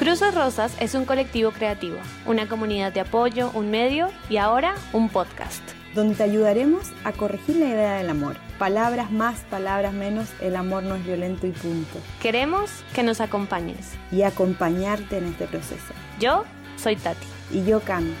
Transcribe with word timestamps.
Cruces 0.00 0.34
Rosas 0.34 0.74
es 0.80 0.94
un 0.94 1.04
colectivo 1.04 1.50
creativo, 1.50 1.98
una 2.24 2.48
comunidad 2.48 2.90
de 2.90 3.00
apoyo, 3.00 3.50
un 3.52 3.70
medio 3.70 4.08
y 4.30 4.38
ahora 4.38 4.74
un 4.94 5.10
podcast. 5.10 5.60
Donde 5.94 6.14
te 6.14 6.22
ayudaremos 6.22 6.90
a 7.04 7.12
corregir 7.12 7.56
la 7.56 7.66
idea 7.66 7.94
del 7.96 8.08
amor. 8.08 8.36
Palabras 8.58 9.12
más, 9.12 9.40
palabras 9.50 9.92
menos, 9.92 10.30
el 10.40 10.56
amor 10.56 10.84
no 10.84 10.94
es 10.94 11.04
violento 11.04 11.46
y 11.46 11.50
punto. 11.50 11.98
Queremos 12.22 12.70
que 12.94 13.02
nos 13.02 13.20
acompañes. 13.20 13.90
Y 14.10 14.22
acompañarte 14.22 15.18
en 15.18 15.26
este 15.26 15.46
proceso. 15.46 15.92
Yo 16.18 16.46
soy 16.78 16.96
Tati. 16.96 17.26
Y 17.52 17.66
yo 17.66 17.80
Cami. 17.80 18.14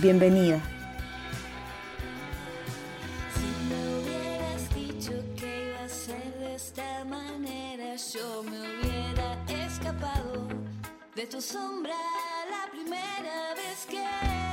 Bienvenida. 0.00 0.62
De 11.18 11.26
tu 11.26 11.40
sombra 11.40 11.96
la 12.48 12.70
primera 12.70 13.52
vez 13.56 13.86
que 13.90 14.04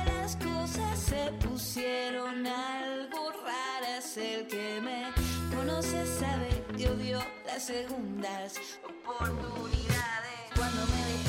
las 0.06 0.34
cosas 0.34 0.98
se 0.98 1.30
pusieron 1.46 2.44
algo 2.44 3.30
raras. 3.30 4.16
El 4.16 4.48
que 4.48 4.80
me 4.80 5.04
conoce 5.56 6.04
sabe 6.18 6.64
que 6.76 6.88
odio 6.88 7.22
las 7.46 7.66
segundas 7.66 8.54
oportunidades. 8.82 10.50
Cuando 10.56 10.86
me 10.86 11.06
plantar. 11.06 11.25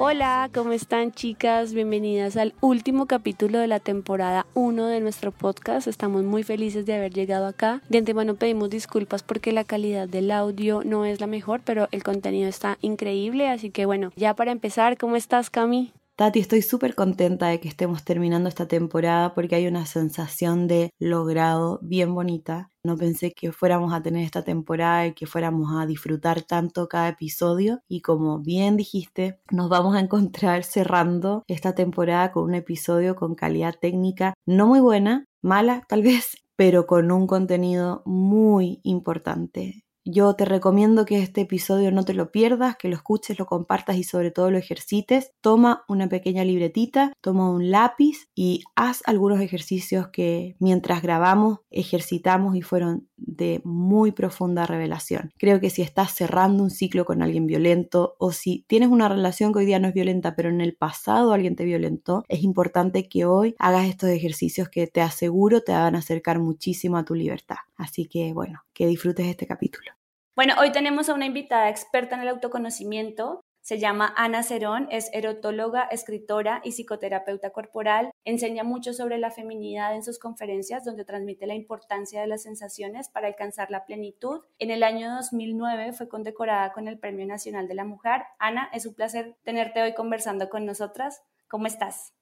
Hola, 0.00 0.48
¿cómo 0.54 0.70
están 0.70 1.10
chicas? 1.10 1.74
Bienvenidas 1.74 2.36
al 2.36 2.54
último 2.60 3.06
capítulo 3.06 3.58
de 3.58 3.66
la 3.66 3.80
temporada 3.80 4.46
1 4.54 4.86
de 4.86 5.00
nuestro 5.00 5.32
podcast. 5.32 5.88
Estamos 5.88 6.22
muy 6.22 6.44
felices 6.44 6.86
de 6.86 6.94
haber 6.94 7.12
llegado 7.12 7.48
acá. 7.48 7.82
De 7.88 7.98
antemano 7.98 8.36
pedimos 8.36 8.70
disculpas 8.70 9.24
porque 9.24 9.50
la 9.50 9.64
calidad 9.64 10.08
del 10.08 10.30
audio 10.30 10.82
no 10.84 11.04
es 11.04 11.20
la 11.20 11.26
mejor, 11.26 11.62
pero 11.64 11.88
el 11.90 12.04
contenido 12.04 12.48
está 12.48 12.78
increíble. 12.80 13.48
Así 13.48 13.70
que 13.70 13.86
bueno, 13.86 14.12
ya 14.14 14.34
para 14.34 14.52
empezar, 14.52 14.96
¿cómo 14.98 15.16
estás 15.16 15.50
Cami? 15.50 15.92
Tati, 16.18 16.40
estoy 16.40 16.62
súper 16.62 16.96
contenta 16.96 17.46
de 17.46 17.60
que 17.60 17.68
estemos 17.68 18.02
terminando 18.02 18.48
esta 18.48 18.66
temporada 18.66 19.34
porque 19.34 19.54
hay 19.54 19.68
una 19.68 19.86
sensación 19.86 20.66
de 20.66 20.90
logrado 20.98 21.78
bien 21.80 22.12
bonita. 22.12 22.72
No 22.82 22.96
pensé 22.96 23.32
que 23.32 23.52
fuéramos 23.52 23.92
a 23.92 24.02
tener 24.02 24.24
esta 24.24 24.42
temporada 24.42 25.06
y 25.06 25.14
que 25.14 25.26
fuéramos 25.26 25.70
a 25.80 25.86
disfrutar 25.86 26.42
tanto 26.42 26.88
cada 26.88 27.10
episodio 27.10 27.82
y 27.86 28.00
como 28.00 28.40
bien 28.40 28.76
dijiste, 28.76 29.38
nos 29.52 29.68
vamos 29.68 29.94
a 29.94 30.00
encontrar 30.00 30.64
cerrando 30.64 31.44
esta 31.46 31.76
temporada 31.76 32.32
con 32.32 32.42
un 32.42 32.56
episodio 32.56 33.14
con 33.14 33.36
calidad 33.36 33.76
técnica 33.80 34.34
no 34.44 34.66
muy 34.66 34.80
buena, 34.80 35.24
mala 35.40 35.84
tal 35.88 36.02
vez, 36.02 36.36
pero 36.56 36.88
con 36.88 37.12
un 37.12 37.28
contenido 37.28 38.02
muy 38.04 38.80
importante. 38.82 39.84
Yo 40.10 40.32
te 40.32 40.46
recomiendo 40.46 41.04
que 41.04 41.18
este 41.18 41.42
episodio 41.42 41.92
no 41.92 42.02
te 42.02 42.14
lo 42.14 42.32
pierdas, 42.32 42.76
que 42.78 42.88
lo 42.88 42.96
escuches, 42.96 43.38
lo 43.38 43.44
compartas 43.44 43.98
y 43.98 44.04
sobre 44.04 44.30
todo 44.30 44.50
lo 44.50 44.56
ejercites. 44.56 45.32
Toma 45.42 45.84
una 45.86 46.08
pequeña 46.08 46.44
libretita, 46.44 47.12
toma 47.20 47.50
un 47.50 47.70
lápiz 47.70 48.30
y 48.34 48.62
haz 48.74 49.02
algunos 49.04 49.38
ejercicios 49.42 50.08
que 50.08 50.56
mientras 50.60 51.02
grabamos 51.02 51.58
ejercitamos 51.70 52.56
y 52.56 52.62
fueron 52.62 53.06
de 53.18 53.60
muy 53.64 54.12
profunda 54.12 54.64
revelación. 54.64 55.30
Creo 55.36 55.60
que 55.60 55.68
si 55.68 55.82
estás 55.82 56.14
cerrando 56.14 56.62
un 56.62 56.70
ciclo 56.70 57.04
con 57.04 57.20
alguien 57.20 57.46
violento 57.46 58.16
o 58.18 58.32
si 58.32 58.64
tienes 58.66 58.88
una 58.88 59.10
relación 59.10 59.52
que 59.52 59.58
hoy 59.58 59.66
día 59.66 59.78
no 59.78 59.88
es 59.88 59.94
violenta 59.94 60.34
pero 60.34 60.48
en 60.48 60.62
el 60.62 60.74
pasado 60.74 61.34
alguien 61.34 61.54
te 61.54 61.66
violentó, 61.66 62.24
es 62.28 62.42
importante 62.44 63.10
que 63.10 63.26
hoy 63.26 63.56
hagas 63.58 63.86
estos 63.86 64.08
ejercicios 64.08 64.70
que 64.70 64.86
te 64.86 65.02
aseguro 65.02 65.60
te 65.60 65.72
van 65.72 65.96
a 65.96 65.98
acercar 65.98 66.38
muchísimo 66.38 66.96
a 66.96 67.04
tu 67.04 67.14
libertad. 67.14 67.56
Así 67.76 68.06
que 68.06 68.32
bueno, 68.32 68.62
que 68.72 68.86
disfrutes 68.86 69.26
este 69.26 69.46
capítulo. 69.46 69.97
Bueno, 70.38 70.54
hoy 70.60 70.70
tenemos 70.70 71.08
a 71.08 71.14
una 71.14 71.26
invitada 71.26 71.68
experta 71.68 72.14
en 72.14 72.22
el 72.22 72.28
autoconocimiento. 72.28 73.40
Se 73.60 73.80
llama 73.80 74.14
Ana 74.16 74.44
Cerón, 74.44 74.86
es 74.88 75.10
erotóloga, 75.12 75.88
escritora 75.90 76.60
y 76.62 76.70
psicoterapeuta 76.70 77.50
corporal. 77.50 78.12
Enseña 78.24 78.62
mucho 78.62 78.92
sobre 78.92 79.18
la 79.18 79.32
feminidad 79.32 79.96
en 79.96 80.04
sus 80.04 80.20
conferencias, 80.20 80.84
donde 80.84 81.04
transmite 81.04 81.48
la 81.48 81.56
importancia 81.56 82.20
de 82.20 82.28
las 82.28 82.44
sensaciones 82.44 83.08
para 83.08 83.26
alcanzar 83.26 83.72
la 83.72 83.84
plenitud. 83.84 84.42
En 84.60 84.70
el 84.70 84.84
año 84.84 85.12
2009 85.16 85.92
fue 85.92 86.08
condecorada 86.08 86.72
con 86.72 86.86
el 86.86 87.00
Premio 87.00 87.26
Nacional 87.26 87.66
de 87.66 87.74
la 87.74 87.84
Mujer. 87.84 88.22
Ana, 88.38 88.70
es 88.72 88.86
un 88.86 88.94
placer 88.94 89.36
tenerte 89.42 89.82
hoy 89.82 89.92
conversando 89.94 90.48
con 90.48 90.64
nosotras. 90.64 91.20
¿Cómo 91.48 91.66
estás? 91.66 92.12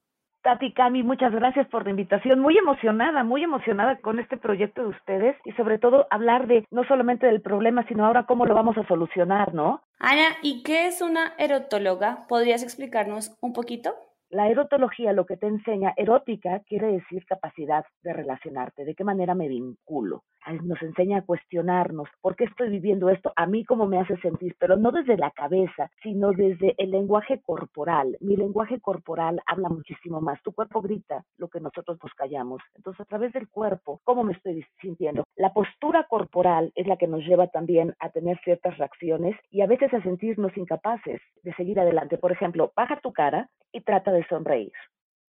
Tati 0.47 0.73
Cami, 0.73 1.03
muchas 1.03 1.33
gracias 1.33 1.67
por 1.67 1.83
la 1.83 1.91
invitación. 1.91 2.39
Muy 2.39 2.57
emocionada, 2.57 3.25
muy 3.25 3.43
emocionada 3.43 3.97
con 3.97 4.21
este 4.21 4.37
proyecto 4.37 4.83
de 4.83 4.91
ustedes 4.91 5.37
y 5.45 5.51
sobre 5.55 5.81
todo 5.81 6.07
hablar 6.09 6.47
de 6.47 6.65
no 6.71 6.84
solamente 6.84 7.27
del 7.27 7.41
problema, 7.41 7.84
sino 7.89 8.07
ahora 8.07 8.27
cómo 8.27 8.47
lo 8.47 8.55
vamos 8.55 8.79
a 8.79 8.87
solucionar, 8.87 9.55
¿no? 9.55 9.83
Ana, 9.99 10.37
¿y 10.43 10.62
qué 10.62 10.87
es 10.87 11.03
una 11.03 11.35
erotóloga? 11.37 12.29
¿Podrías 12.29 12.62
explicarnos 12.62 13.37
un 13.41 13.55
poquito? 13.55 13.97
La 14.31 14.49
erotología 14.49 15.12
lo 15.12 15.27
que 15.27 15.37
te 15.37 15.49
enseña, 15.49 15.95
erótica 15.97 16.61
quiere 16.61 16.93
decir 16.93 17.27
capacidad 17.27 17.85
de 18.05 18.12
relacionarte, 18.12 18.85
de 18.85 18.95
qué 18.95 19.03
manera 19.03 19.35
me 19.35 19.49
vinculo 19.49 20.23
nos 20.53 20.81
enseña 20.83 21.19
a 21.19 21.23
cuestionarnos, 21.23 22.09
¿por 22.21 22.37
qué 22.37 22.45
estoy 22.45 22.71
viviendo 22.71 23.09
esto? 23.09 23.33
A 23.37 23.47
mí 23.47 23.65
cómo 23.65 23.87
me 23.87 23.99
hace 23.99 24.17
sentir, 24.19 24.57
pero 24.59 24.77
no 24.77 24.93
desde 24.93 25.17
la 25.17 25.31
cabeza, 25.31 25.91
sino 26.03 26.33
desde 26.33 26.75
el 26.79 26.91
lenguaje 26.91 27.41
corporal. 27.43 28.17
Mi 28.21 28.37
lenguaje 28.37 28.81
corporal 28.81 29.41
habla 29.47 29.69
muchísimo 29.69 30.21
más. 30.21 30.41
Tu 30.43 30.53
cuerpo 30.53 30.81
grita 30.81 31.25
lo 31.37 31.49
que 31.49 31.61
nosotros 31.61 31.99
nos 32.03 32.12
callamos. 32.15 32.62
Entonces, 32.75 33.01
a 33.01 33.05
través 33.05 33.33
del 33.33 33.49
cuerpo, 33.49 34.01
¿cómo 34.05 34.25
me 34.25 34.33
estoy 34.33 34.65
sintiendo? 34.81 35.25
La 35.37 35.53
postura 35.53 36.05
corporal 36.09 36.73
es 36.75 36.87
la 36.87 36.97
que 36.97 37.09
nos 37.09 37.25
lleva 37.25 37.49
también 37.49 37.95
a 37.99 38.11
tener 38.11 38.39
ciertas 38.45 38.79
reacciones 38.79 39.37
y 39.51 39.61
a 39.62 39.67
veces 39.67 39.93
a 39.93 40.03
sentirnos 40.03 40.56
incapaces 40.56 41.21
de 41.43 41.55
seguir 41.55 41.81
adelante. 41.81 42.19
Por 42.19 42.33
ejemplo, 42.33 42.73
baja 42.77 43.01
tu 43.01 43.12
cara 43.12 43.49
y 43.73 43.81
trata 43.81 44.12
de 44.12 44.27
sonreír. 44.29 44.73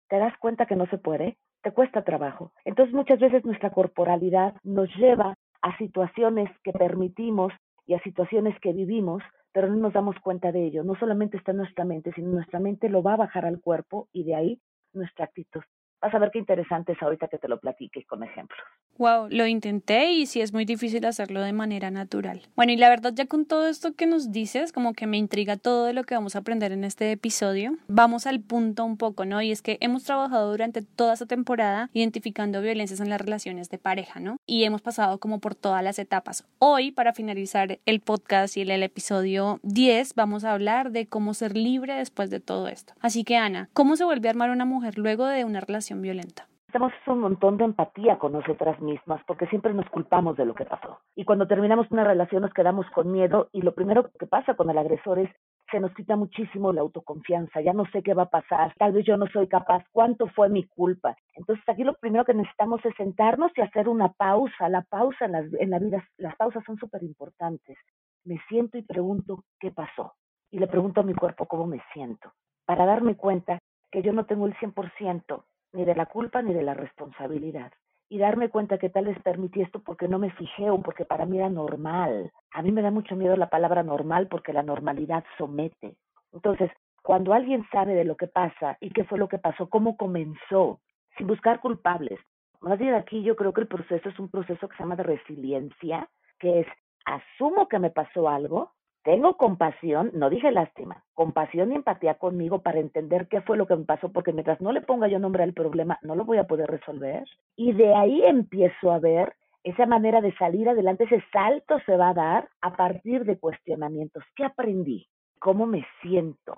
¿Te 0.09 0.17
das 0.17 0.37
cuenta 0.37 0.65
que 0.65 0.75
no 0.75 0.85
se 0.87 0.97
puede? 0.97 1.37
Te 1.65 1.71
cuesta 1.71 2.03
trabajo. 2.03 2.51
Entonces 2.63 2.93
muchas 2.93 3.19
veces 3.19 3.43
nuestra 3.43 3.71
corporalidad 3.71 4.53
nos 4.63 4.87
lleva 4.97 5.33
a 5.63 5.77
situaciones 5.79 6.47
que 6.63 6.71
permitimos 6.71 7.51
y 7.87 7.95
a 7.95 8.03
situaciones 8.03 8.55
que 8.59 8.71
vivimos, 8.71 9.23
pero 9.51 9.67
no 9.69 9.75
nos 9.75 9.93
damos 9.93 10.15
cuenta 10.19 10.51
de 10.51 10.63
ello. 10.63 10.83
No 10.83 10.93
solamente 10.99 11.37
está 11.37 11.53
en 11.53 11.57
nuestra 11.57 11.83
mente, 11.83 12.11
sino 12.13 12.29
nuestra 12.29 12.59
mente 12.59 12.87
lo 12.87 13.01
va 13.01 13.13
a 13.13 13.17
bajar 13.17 13.45
al 13.45 13.61
cuerpo 13.61 14.07
y 14.13 14.25
de 14.25 14.35
ahí 14.35 14.61
nuestra 14.93 15.25
actitud. 15.25 15.63
Vas 16.01 16.13
a 16.13 16.19
ver 16.19 16.31
qué 16.31 16.39
interesante 16.39 16.91
es 16.91 17.01
ahorita 17.01 17.27
que 17.27 17.37
te 17.37 17.47
lo 17.47 17.59
platiques 17.59 18.05
con 18.05 18.23
ejemplos. 18.23 18.59
Wow, 18.97 19.27
lo 19.29 19.45
intenté 19.45 20.11
y 20.11 20.25
sí 20.25 20.39
es 20.39 20.53
muy 20.53 20.63
difícil 20.63 21.05
hacerlo 21.05 21.41
de 21.41 21.51
manera 21.51 21.91
natural. 21.91 22.43
Bueno, 22.55 22.71
y 22.71 22.77
la 22.77 22.87
verdad 22.87 23.11
ya 23.13 23.25
con 23.25 23.45
todo 23.45 23.67
esto 23.67 23.93
que 23.93 24.05
nos 24.05 24.31
dices, 24.31 24.71
como 24.71 24.93
que 24.93 25.05
me 25.05 25.17
intriga 25.17 25.57
todo 25.57 25.85
de 25.85 25.93
lo 25.93 26.05
que 26.05 26.15
vamos 26.15 26.35
a 26.35 26.39
aprender 26.39 26.71
en 26.71 26.85
este 26.85 27.11
episodio. 27.11 27.75
Vamos 27.87 28.25
al 28.25 28.39
punto 28.39 28.85
un 28.85 28.95
poco, 28.95 29.25
¿no? 29.25 29.41
Y 29.41 29.51
es 29.51 29.61
que 29.61 29.77
hemos 29.81 30.05
trabajado 30.05 30.49
durante 30.49 30.81
toda 30.81 31.13
esta 31.13 31.25
temporada 31.25 31.89
identificando 31.91 32.61
violencias 32.61 33.01
en 33.01 33.09
las 33.09 33.19
relaciones 33.19 33.69
de 33.69 33.79
pareja, 33.79 34.21
¿no? 34.21 34.37
Y 34.45 34.63
hemos 34.63 34.81
pasado 34.81 35.19
como 35.19 35.39
por 35.39 35.55
todas 35.55 35.83
las 35.83 35.99
etapas. 35.99 36.45
Hoy, 36.59 36.91
para 36.91 37.11
finalizar 37.11 37.79
el 37.85 37.99
podcast 37.99 38.55
y 38.55 38.61
el, 38.61 38.71
el 38.71 38.83
episodio 38.83 39.59
10, 39.63 40.15
vamos 40.15 40.45
a 40.45 40.53
hablar 40.53 40.91
de 40.91 41.07
cómo 41.07 41.33
ser 41.33 41.57
libre 41.57 41.95
después 41.95 42.29
de 42.29 42.39
todo 42.39 42.69
esto. 42.69 42.93
Así 43.01 43.25
que, 43.25 43.35
Ana, 43.35 43.69
¿cómo 43.73 43.97
se 43.97 44.05
vuelve 44.05 44.29
a 44.29 44.31
armar 44.31 44.51
una 44.51 44.65
mujer 44.65 44.97
luego 44.97 45.25
de 45.25 45.43
una 45.43 45.59
relación 45.59 45.84
violenta? 45.93 46.47
Tenemos 46.71 46.93
un 47.07 47.19
montón 47.19 47.57
de 47.57 47.63
empatía 47.63 48.17
con 48.17 48.33
nosotras 48.33 48.81
mismas 48.81 49.21
porque 49.25 49.47
siempre 49.47 49.73
nos 49.73 49.89
culpamos 49.89 50.35
de 50.35 50.45
lo 50.45 50.53
que 50.53 50.65
pasó. 50.65 50.99
Y 51.15 51.23
cuando 51.23 51.47
terminamos 51.47 51.89
una 51.89 52.03
relación 52.03 52.41
nos 52.41 52.53
quedamos 52.53 52.85
con 52.91 53.11
miedo 53.11 53.47
y 53.53 53.61
lo 53.61 53.73
primero 53.73 54.09
que 54.19 54.27
pasa 54.27 54.55
con 54.55 54.69
el 54.69 54.77
agresor 54.77 55.19
es 55.19 55.29
se 55.71 55.79
nos 55.79 55.93
quita 55.93 56.15
muchísimo 56.15 56.73
la 56.73 56.81
autoconfianza, 56.81 57.61
ya 57.61 57.73
no 57.73 57.85
sé 57.93 58.03
qué 58.03 58.13
va 58.13 58.23
a 58.23 58.29
pasar, 58.29 58.73
tal 58.77 58.91
vez 58.91 59.05
yo 59.05 59.17
no 59.17 59.25
soy 59.27 59.47
capaz, 59.47 59.83
cuánto 59.91 60.27
fue 60.27 60.49
mi 60.49 60.63
culpa. 60.67 61.15
Entonces 61.35 61.63
aquí 61.67 61.83
lo 61.83 61.95
primero 61.95 62.25
que 62.25 62.33
necesitamos 62.33 62.83
es 62.85 62.93
sentarnos 62.97 63.51
y 63.55 63.61
hacer 63.61 63.87
una 63.87 64.09
pausa. 64.09 64.67
La 64.69 64.81
pausa 64.81 65.25
en, 65.25 65.31
las, 65.31 65.45
en 65.53 65.69
la 65.69 65.79
vida, 65.79 66.03
las 66.17 66.35
pausas 66.35 66.63
son 66.65 66.77
súper 66.77 67.03
importantes. 67.03 67.77
Me 68.25 68.39
siento 68.49 68.77
y 68.77 68.81
pregunto 68.81 69.43
qué 69.59 69.71
pasó. 69.71 70.13
Y 70.51 70.59
le 70.59 70.67
pregunto 70.67 71.01
a 71.01 71.03
mi 71.03 71.13
cuerpo 71.13 71.45
cómo 71.45 71.67
me 71.67 71.81
siento, 71.93 72.31
para 72.65 72.85
darme 72.85 73.15
cuenta 73.15 73.59
que 73.95 74.01
yo 74.01 74.11
no 74.11 74.25
tengo 74.25 74.45
el 74.45 74.53
100% 74.55 75.43
ni 75.71 75.85
de 75.85 75.95
la 75.95 76.05
culpa 76.07 76.41
ni 76.41 76.53
de 76.53 76.63
la 76.63 76.73
responsabilidad. 76.73 77.71
Y 78.09 78.17
darme 78.17 78.49
cuenta 78.49 78.77
que 78.77 78.89
tal 78.89 79.05
vez 79.05 79.17
permití 79.23 79.61
esto 79.61 79.79
porque 79.79 80.09
no 80.09 80.19
me 80.19 80.31
fijé 80.31 80.69
o 80.69 80.81
porque 80.81 81.05
para 81.05 81.25
mí 81.25 81.37
era 81.37 81.49
normal. 81.49 82.29
A 82.51 82.61
mí 82.61 82.73
me 82.73 82.81
da 82.81 82.91
mucho 82.91 83.15
miedo 83.15 83.37
la 83.37 83.49
palabra 83.49 83.83
normal 83.83 84.27
porque 84.27 84.51
la 84.51 84.63
normalidad 84.63 85.23
somete. 85.37 85.95
Entonces, 86.33 86.69
cuando 87.03 87.31
alguien 87.31 87.65
sabe 87.71 87.93
de 87.93 88.03
lo 88.03 88.17
que 88.17 88.27
pasa 88.27 88.77
y 88.81 88.89
qué 88.89 89.05
fue 89.05 89.17
lo 89.17 89.29
que 89.29 89.37
pasó, 89.37 89.69
cómo 89.69 89.95
comenzó, 89.95 90.81
sin 91.17 91.27
buscar 91.27 91.61
culpables. 91.61 92.19
Más 92.59 92.77
bien 92.77 92.95
aquí 92.95 93.23
yo 93.23 93.37
creo 93.37 93.53
que 93.53 93.61
el 93.61 93.67
proceso 93.67 94.09
es 94.09 94.19
un 94.19 94.27
proceso 94.27 94.67
que 94.67 94.75
se 94.75 94.83
llama 94.83 94.97
de 94.97 95.03
resiliencia, 95.03 96.09
que 96.37 96.59
es 96.59 96.67
asumo 97.05 97.69
que 97.69 97.79
me 97.79 97.91
pasó 97.91 98.27
algo, 98.27 98.73
tengo 99.05 99.37
compasión, 99.37 100.11
no 100.13 100.29
dije 100.29 100.51
lástima, 100.51 101.05
compasión 101.13 101.71
y 101.71 101.75
empatía 101.75 102.15
conmigo 102.15 102.61
para 102.61 102.79
entender 102.79 103.29
qué 103.29 103.39
fue 103.41 103.55
lo 103.55 103.67
que 103.67 103.77
me 103.77 103.85
pasó, 103.85 104.11
porque 104.11 104.33
mientras 104.33 104.59
no 104.59 104.73
le 104.73 104.81
ponga 104.81 105.07
yo 105.07 105.19
nombre 105.19 105.43
al 105.43 105.53
problema, 105.53 105.97
no 106.01 106.15
lo 106.15 106.25
voy 106.25 106.39
a 106.39 106.47
poder 106.47 106.69
resolver. 106.69 107.23
Y 107.55 107.71
de 107.71 107.95
ahí 107.95 108.21
empiezo 108.23 108.91
a 108.91 108.99
ver 108.99 109.33
esa 109.63 109.85
manera 109.85 110.19
de 110.19 110.35
salir 110.35 110.67
adelante, 110.67 111.05
ese 111.05 111.23
salto 111.31 111.79
se 111.85 111.95
va 111.95 112.09
a 112.09 112.13
dar 112.13 112.49
a 112.61 112.75
partir 112.75 113.23
de 113.23 113.39
cuestionamientos. 113.39 114.23
¿Qué 114.35 114.43
aprendí? 114.43 115.07
¿Cómo 115.39 115.65
me 115.65 115.85
siento? 116.01 116.55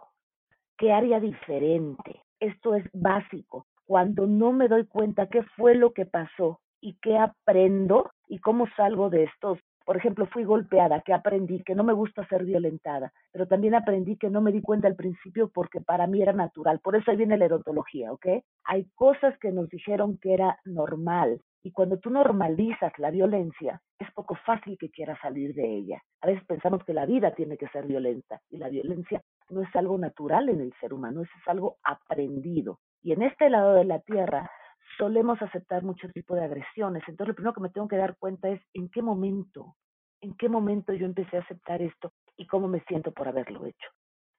¿qué 0.78 0.94
haría 0.94 1.20
diferente? 1.20 2.22
Esto 2.40 2.76
es 2.76 2.86
básico. 2.94 3.66
Cuando 3.86 4.28
no 4.28 4.52
me 4.52 4.68
doy 4.68 4.86
cuenta 4.86 5.28
qué 5.28 5.44
fue 5.56 5.76
lo 5.76 5.94
que 5.94 6.06
pasó 6.06 6.62
y 6.80 6.98
qué 7.02 7.18
aprendo 7.18 8.12
y 8.28 8.40
cómo 8.40 8.68
salgo 8.76 9.10
de 9.10 9.24
estos 9.24 9.60
por 9.88 9.96
ejemplo, 9.96 10.26
fui 10.26 10.44
golpeada, 10.44 11.00
que 11.00 11.14
aprendí 11.14 11.64
que 11.64 11.74
no 11.74 11.86
me 11.86 11.94
gusta 11.94 12.28
ser 12.28 12.44
violentada, 12.44 13.14
pero 13.32 13.48
también 13.48 13.74
aprendí 13.74 14.18
que 14.18 14.30
no 14.30 14.42
me 14.42 14.52
di 14.52 14.62
cuenta 14.62 14.90
al 14.90 14.98
principio 14.98 15.48
porque 15.48 15.80
para 15.80 16.08
mí 16.08 16.22
era 16.22 16.34
natural. 16.34 16.82
Por 16.82 16.98
eso 16.98 17.10
ahí 17.10 17.16
viene 17.16 17.38
la 17.38 17.46
erontología, 17.46 18.12
¿ok? 18.12 18.26
Hay 18.66 18.90
cosas 18.96 19.40
que 19.40 19.50
nos 19.50 19.70
dijeron 19.70 20.18
que 20.18 20.34
era 20.34 20.60
normal. 20.66 21.40
Y 21.64 21.72
cuando 21.72 22.00
tú 22.00 22.10
normalizas 22.10 22.92
la 23.00 23.12
violencia, 23.12 23.82
es 23.98 24.12
poco 24.12 24.36
fácil 24.46 24.78
que 24.78 24.90
quieras 24.90 25.20
salir 25.22 25.54
de 25.54 25.78
ella. 25.78 26.04
A 26.20 26.28
veces 26.28 26.44
pensamos 26.46 26.84
que 26.84 26.94
la 26.94 27.06
vida 27.06 27.34
tiene 27.34 27.56
que 27.56 27.70
ser 27.70 27.88
violenta 27.88 28.42
y 28.50 28.58
la 28.58 28.68
violencia 28.68 29.24
no 29.50 29.62
es 29.62 29.74
algo 29.74 29.98
natural 29.98 30.50
en 30.50 30.60
el 30.60 30.74
ser 30.82 30.94
humano, 30.94 31.22
es 31.22 31.30
algo 31.46 31.78
aprendido. 31.82 32.80
Y 33.02 33.14
en 33.14 33.22
este 33.22 33.50
lado 33.50 33.76
de 33.76 33.86
la 33.86 34.00
Tierra 34.00 34.52
solemos 34.98 35.42
aceptar 35.42 35.84
mucho 35.84 36.10
tipo 36.10 36.36
de 36.36 36.44
agresiones. 36.44 37.04
Entonces, 37.08 37.30
lo 37.30 37.36
primero 37.36 37.54
que 37.54 37.62
me 37.62 37.70
tengo 37.70 37.88
que 37.88 37.98
dar 37.98 38.18
cuenta 38.18 38.50
es 38.50 38.62
en 38.74 38.90
qué 38.90 39.02
momento, 39.02 39.76
en 40.22 40.36
qué 40.36 40.50
momento 40.50 40.94
yo 40.94 41.06
empecé 41.06 41.38
a 41.38 41.42
aceptar 41.42 41.82
esto 41.82 42.12
y 42.36 42.48
cómo 42.48 42.68
me 42.68 42.82
siento 42.82 43.12
por 43.12 43.28
haberlo 43.28 43.66
hecho. 43.66 43.90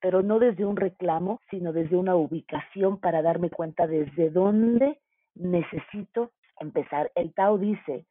Pero 0.01 0.23
no 0.23 0.39
desde 0.39 0.65
un 0.65 0.77
reclamo, 0.77 1.41
sino 1.51 1.73
desde 1.73 1.97
una 1.97 2.15
ubicación 2.15 3.01
para 3.01 3.23
darme 3.23 3.51
cuenta 3.51 3.87
desde 3.87 4.31
dónde 4.31 5.01
necesito 5.35 6.33
empezar. 6.61 7.11
El 7.15 7.33
Tao 7.35 7.59
dice, 7.59 8.07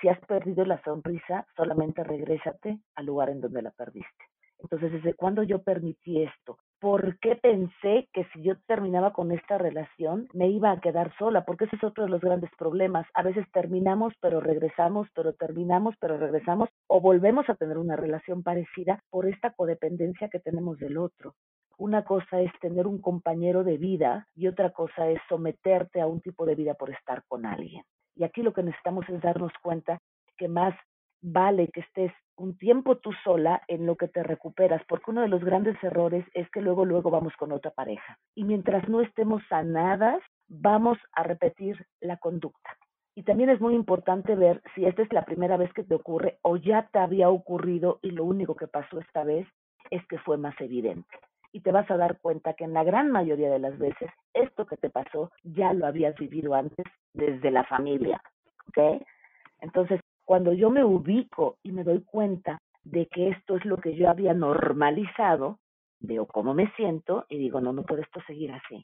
si 0.00 0.08
has 0.08 0.18
perdido 0.26 0.64
la 0.64 0.82
sonrisa, 0.82 1.46
solamente 1.56 2.04
regrésate 2.04 2.78
al 2.94 3.06
lugar 3.06 3.30
en 3.30 3.40
donde 3.40 3.62
la 3.62 3.70
perdiste. 3.70 4.24
Entonces, 4.58 4.92
¿desde 4.92 5.14
cuándo 5.14 5.42
yo 5.42 5.62
permití 5.62 6.22
esto? 6.22 6.58
¿Por 6.82 7.16
qué 7.20 7.36
pensé 7.36 8.08
que 8.12 8.24
si 8.32 8.42
yo 8.42 8.54
terminaba 8.66 9.12
con 9.12 9.30
esta 9.30 9.56
relación 9.56 10.26
me 10.32 10.48
iba 10.48 10.72
a 10.72 10.80
quedar 10.80 11.16
sola? 11.16 11.44
Porque 11.44 11.66
ese 11.66 11.76
es 11.76 11.84
otro 11.84 12.02
de 12.02 12.10
los 12.10 12.20
grandes 12.20 12.50
problemas. 12.58 13.06
A 13.14 13.22
veces 13.22 13.46
terminamos, 13.52 14.12
pero 14.20 14.40
regresamos, 14.40 15.06
pero 15.14 15.32
terminamos, 15.32 15.94
pero 16.00 16.16
regresamos, 16.16 16.70
o 16.88 17.00
volvemos 17.00 17.48
a 17.48 17.54
tener 17.54 17.78
una 17.78 17.94
relación 17.94 18.42
parecida 18.42 19.00
por 19.10 19.28
esta 19.28 19.52
codependencia 19.52 20.28
que 20.28 20.40
tenemos 20.40 20.76
del 20.80 20.98
otro. 20.98 21.36
Una 21.78 22.02
cosa 22.02 22.40
es 22.40 22.50
tener 22.60 22.88
un 22.88 23.00
compañero 23.00 23.62
de 23.62 23.78
vida 23.78 24.26
y 24.34 24.48
otra 24.48 24.70
cosa 24.70 25.08
es 25.08 25.20
someterte 25.28 26.00
a 26.00 26.08
un 26.08 26.20
tipo 26.20 26.44
de 26.46 26.56
vida 26.56 26.74
por 26.74 26.90
estar 26.90 27.22
con 27.28 27.46
alguien. 27.46 27.84
Y 28.16 28.24
aquí 28.24 28.42
lo 28.42 28.52
que 28.52 28.64
necesitamos 28.64 29.08
es 29.08 29.22
darnos 29.22 29.52
cuenta 29.62 30.00
que 30.36 30.48
más 30.48 30.74
vale 31.20 31.68
que 31.68 31.82
estés 31.82 32.10
un 32.42 32.56
tiempo 32.58 32.96
tú 32.96 33.12
sola 33.22 33.62
en 33.68 33.86
lo 33.86 33.96
que 33.96 34.08
te 34.08 34.22
recuperas, 34.22 34.82
porque 34.88 35.12
uno 35.12 35.20
de 35.20 35.28
los 35.28 35.44
grandes 35.44 35.76
errores 35.82 36.26
es 36.34 36.50
que 36.50 36.60
luego, 36.60 36.84
luego 36.84 37.08
vamos 37.08 37.32
con 37.36 37.52
otra 37.52 37.70
pareja. 37.70 38.18
Y 38.34 38.42
mientras 38.42 38.88
no 38.88 39.00
estemos 39.00 39.42
sanadas, 39.48 40.20
vamos 40.48 40.98
a 41.12 41.22
repetir 41.22 41.86
la 42.00 42.16
conducta. 42.16 42.76
Y 43.14 43.22
también 43.22 43.48
es 43.50 43.60
muy 43.60 43.74
importante 43.74 44.34
ver 44.34 44.60
si 44.74 44.86
esta 44.86 45.02
es 45.02 45.12
la 45.12 45.24
primera 45.24 45.56
vez 45.56 45.72
que 45.72 45.84
te 45.84 45.94
ocurre 45.94 46.38
o 46.42 46.56
ya 46.56 46.88
te 46.92 46.98
había 46.98 47.28
ocurrido 47.28 48.00
y 48.02 48.10
lo 48.10 48.24
único 48.24 48.56
que 48.56 48.66
pasó 48.66 48.98
esta 48.98 49.22
vez 49.22 49.46
es 49.90 50.04
que 50.08 50.18
fue 50.18 50.36
más 50.36 50.60
evidente. 50.60 51.16
Y 51.52 51.60
te 51.60 51.70
vas 51.70 51.88
a 51.92 51.96
dar 51.96 52.18
cuenta 52.20 52.54
que 52.54 52.64
en 52.64 52.72
la 52.72 52.82
gran 52.82 53.12
mayoría 53.12 53.50
de 53.50 53.58
las 53.60 53.78
veces 53.78 54.10
esto 54.34 54.66
que 54.66 54.78
te 54.78 54.90
pasó 54.90 55.30
ya 55.44 55.72
lo 55.74 55.86
habías 55.86 56.16
vivido 56.16 56.54
antes 56.54 56.86
desde 57.12 57.52
la 57.52 57.64
familia. 57.64 58.20
¿Ok? 58.68 59.02
Entonces, 59.60 60.00
cuando 60.24 60.52
yo 60.52 60.70
me 60.70 60.84
ubico 60.84 61.58
y 61.62 61.72
me 61.72 61.84
doy 61.84 62.02
cuenta 62.02 62.60
de 62.84 63.06
que 63.06 63.28
esto 63.28 63.56
es 63.56 63.64
lo 63.64 63.76
que 63.76 63.94
yo 63.94 64.08
había 64.08 64.34
normalizado, 64.34 65.58
veo 66.00 66.26
cómo 66.26 66.54
me 66.54 66.70
siento 66.72 67.26
y 67.28 67.38
digo, 67.38 67.60
no, 67.60 67.72
no 67.72 67.84
puede 67.84 68.02
esto 68.02 68.20
seguir 68.26 68.52
así. 68.52 68.82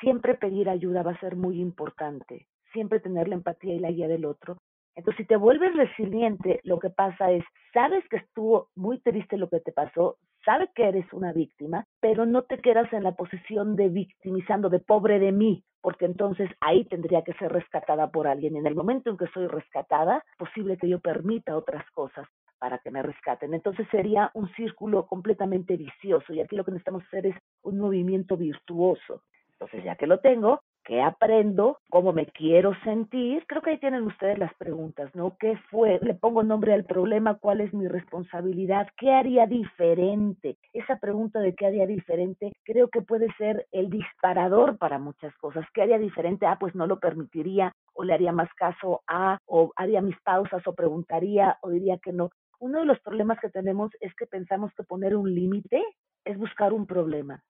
Siempre 0.00 0.34
pedir 0.34 0.68
ayuda 0.68 1.02
va 1.02 1.12
a 1.12 1.20
ser 1.20 1.36
muy 1.36 1.60
importante, 1.60 2.46
siempre 2.72 3.00
tener 3.00 3.28
la 3.28 3.36
empatía 3.36 3.74
y 3.74 3.78
la 3.78 3.90
guía 3.90 4.08
del 4.08 4.24
otro. 4.24 4.58
Entonces, 4.94 5.24
si 5.24 5.26
te 5.26 5.36
vuelves 5.36 5.74
resiliente, 5.74 6.60
lo 6.64 6.78
que 6.78 6.90
pasa 6.90 7.30
es, 7.30 7.44
sabes 7.72 8.06
que 8.08 8.16
estuvo 8.16 8.68
muy 8.74 8.98
triste 8.98 9.36
lo 9.36 9.48
que 9.48 9.60
te 9.60 9.72
pasó, 9.72 10.16
sabes 10.46 10.70
que 10.74 10.88
eres 10.88 11.12
una 11.12 11.32
víctima, 11.32 11.84
pero 12.00 12.24
no 12.24 12.42
te 12.42 12.58
quedas 12.58 12.90
en 12.92 13.02
la 13.02 13.12
posición 13.12 13.76
de 13.76 13.88
victimizando, 13.88 14.70
de 14.70 14.78
pobre 14.78 15.18
de 15.18 15.32
mí, 15.32 15.64
porque 15.82 16.06
entonces 16.06 16.48
ahí 16.60 16.84
tendría 16.84 17.22
que 17.22 17.34
ser 17.34 17.52
rescatada 17.52 18.10
por 18.10 18.26
alguien. 18.26 18.56
En 18.56 18.66
el 18.66 18.74
momento 18.74 19.10
en 19.10 19.18
que 19.18 19.26
soy 19.34 19.48
rescatada, 19.48 20.24
posible 20.38 20.78
que 20.78 20.88
yo 20.88 21.00
permita 21.00 21.56
otras 21.56 21.84
cosas 21.90 22.26
para 22.58 22.78
que 22.78 22.90
me 22.90 23.02
rescaten. 23.02 23.52
Entonces 23.52 23.86
sería 23.90 24.30
un 24.34 24.48
círculo 24.54 25.06
completamente 25.06 25.76
vicioso 25.76 26.32
y 26.32 26.40
aquí 26.40 26.56
lo 26.56 26.64
que 26.64 26.70
necesitamos 26.70 27.04
hacer 27.04 27.26
es 27.26 27.36
un 27.62 27.78
movimiento 27.78 28.36
virtuoso. 28.36 29.22
Entonces 29.52 29.84
ya 29.84 29.96
que 29.96 30.06
lo 30.06 30.20
tengo, 30.20 30.60
qué 30.86 31.02
aprendo, 31.02 31.78
cómo 31.90 32.12
me 32.12 32.26
quiero 32.26 32.72
sentir. 32.84 33.44
Creo 33.46 33.60
que 33.60 33.70
ahí 33.70 33.78
tienen 33.78 34.04
ustedes 34.04 34.38
las 34.38 34.54
preguntas, 34.54 35.12
¿no? 35.14 35.36
¿Qué 35.36 35.58
fue? 35.68 35.98
Le 36.00 36.14
pongo 36.14 36.44
nombre 36.44 36.72
al 36.72 36.84
problema, 36.84 37.34
¿cuál 37.34 37.60
es 37.60 37.74
mi 37.74 37.88
responsabilidad? 37.88 38.86
¿Qué 38.96 39.12
haría 39.12 39.46
diferente? 39.46 40.56
Esa 40.72 40.96
pregunta 40.96 41.40
de 41.40 41.54
qué 41.54 41.66
haría 41.66 41.86
diferente 41.86 42.52
creo 42.64 42.88
que 42.88 43.02
puede 43.02 43.26
ser 43.36 43.66
el 43.72 43.90
disparador 43.90 44.78
para 44.78 44.98
muchas 44.98 45.36
cosas. 45.38 45.66
¿Qué 45.74 45.82
haría 45.82 45.98
diferente? 45.98 46.46
Ah, 46.46 46.56
pues 46.58 46.74
no 46.74 46.86
lo 46.86 47.00
permitiría 47.00 47.72
o 47.92 48.04
le 48.04 48.14
haría 48.14 48.32
más 48.32 48.52
caso 48.54 49.02
a 49.08 49.38
o 49.46 49.72
haría 49.74 50.00
mis 50.00 50.18
pausas 50.20 50.66
o 50.66 50.74
preguntaría 50.74 51.58
o 51.62 51.70
diría 51.70 51.98
que 51.98 52.12
no. 52.12 52.30
Uno 52.60 52.78
de 52.78 52.86
los 52.86 53.00
problemas 53.00 53.40
que 53.40 53.50
tenemos 53.50 53.90
es 54.00 54.14
que 54.14 54.26
pensamos 54.26 54.72
que 54.76 54.84
poner 54.84 55.16
un 55.16 55.34
límite 55.34 55.82
es 56.24 56.38
buscar 56.38 56.72
un 56.72 56.86
problema 56.86 57.42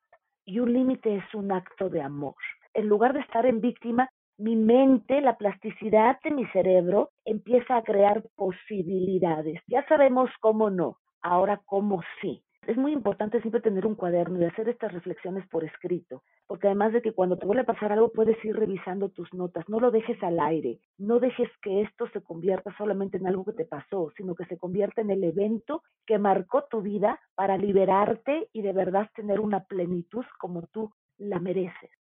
y 0.46 0.60
un 0.60 0.72
límite 0.72 1.16
es 1.16 1.34
un 1.34 1.52
acto 1.52 1.90
de 1.90 2.00
amor 2.00 2.34
en 2.76 2.88
lugar 2.88 3.14
de 3.14 3.20
estar 3.20 3.46
en 3.46 3.60
víctima, 3.60 4.10
mi 4.38 4.54
mente, 4.54 5.22
la 5.22 5.38
plasticidad 5.38 6.18
de 6.22 6.30
mi 6.30 6.44
cerebro 6.48 7.10
empieza 7.24 7.78
a 7.78 7.82
crear 7.82 8.22
posibilidades. 8.36 9.62
Ya 9.66 9.86
sabemos 9.88 10.30
cómo 10.40 10.68
no, 10.68 10.98
ahora 11.22 11.62
cómo 11.64 12.02
sí. 12.20 12.42
Es 12.66 12.76
muy 12.76 12.92
importante 12.92 13.40
siempre 13.40 13.62
tener 13.62 13.86
un 13.86 13.94
cuaderno 13.94 14.38
y 14.40 14.44
hacer 14.44 14.68
estas 14.68 14.92
reflexiones 14.92 15.46
por 15.48 15.64
escrito, 15.64 16.22
porque 16.46 16.66
además 16.66 16.92
de 16.92 17.00
que 17.00 17.12
cuando 17.12 17.38
te 17.38 17.46
vuelve 17.46 17.62
a 17.62 17.72
pasar 17.72 17.92
algo 17.92 18.10
puedes 18.12 18.44
ir 18.44 18.56
revisando 18.56 19.08
tus 19.08 19.32
notas, 19.32 19.66
no 19.68 19.80
lo 19.80 19.90
dejes 19.90 20.22
al 20.22 20.38
aire, 20.40 20.80
no 20.98 21.18
dejes 21.18 21.48
que 21.62 21.80
esto 21.80 22.08
se 22.08 22.20
convierta 22.22 22.76
solamente 22.76 23.16
en 23.16 23.26
algo 23.28 23.44
que 23.44 23.52
te 23.52 23.64
pasó, 23.64 24.10
sino 24.16 24.34
que 24.34 24.44
se 24.46 24.58
convierta 24.58 25.00
en 25.00 25.10
el 25.10 25.24
evento 25.24 25.82
que 26.04 26.18
marcó 26.18 26.64
tu 26.64 26.82
vida 26.82 27.20
para 27.36 27.56
liberarte 27.56 28.48
y 28.52 28.60
de 28.60 28.72
verdad 28.72 29.08
tener 29.14 29.40
una 29.40 29.64
plenitud 29.64 30.24
como 30.38 30.66
tú 30.66 30.90
la 31.16 31.38
mereces. 31.38 31.95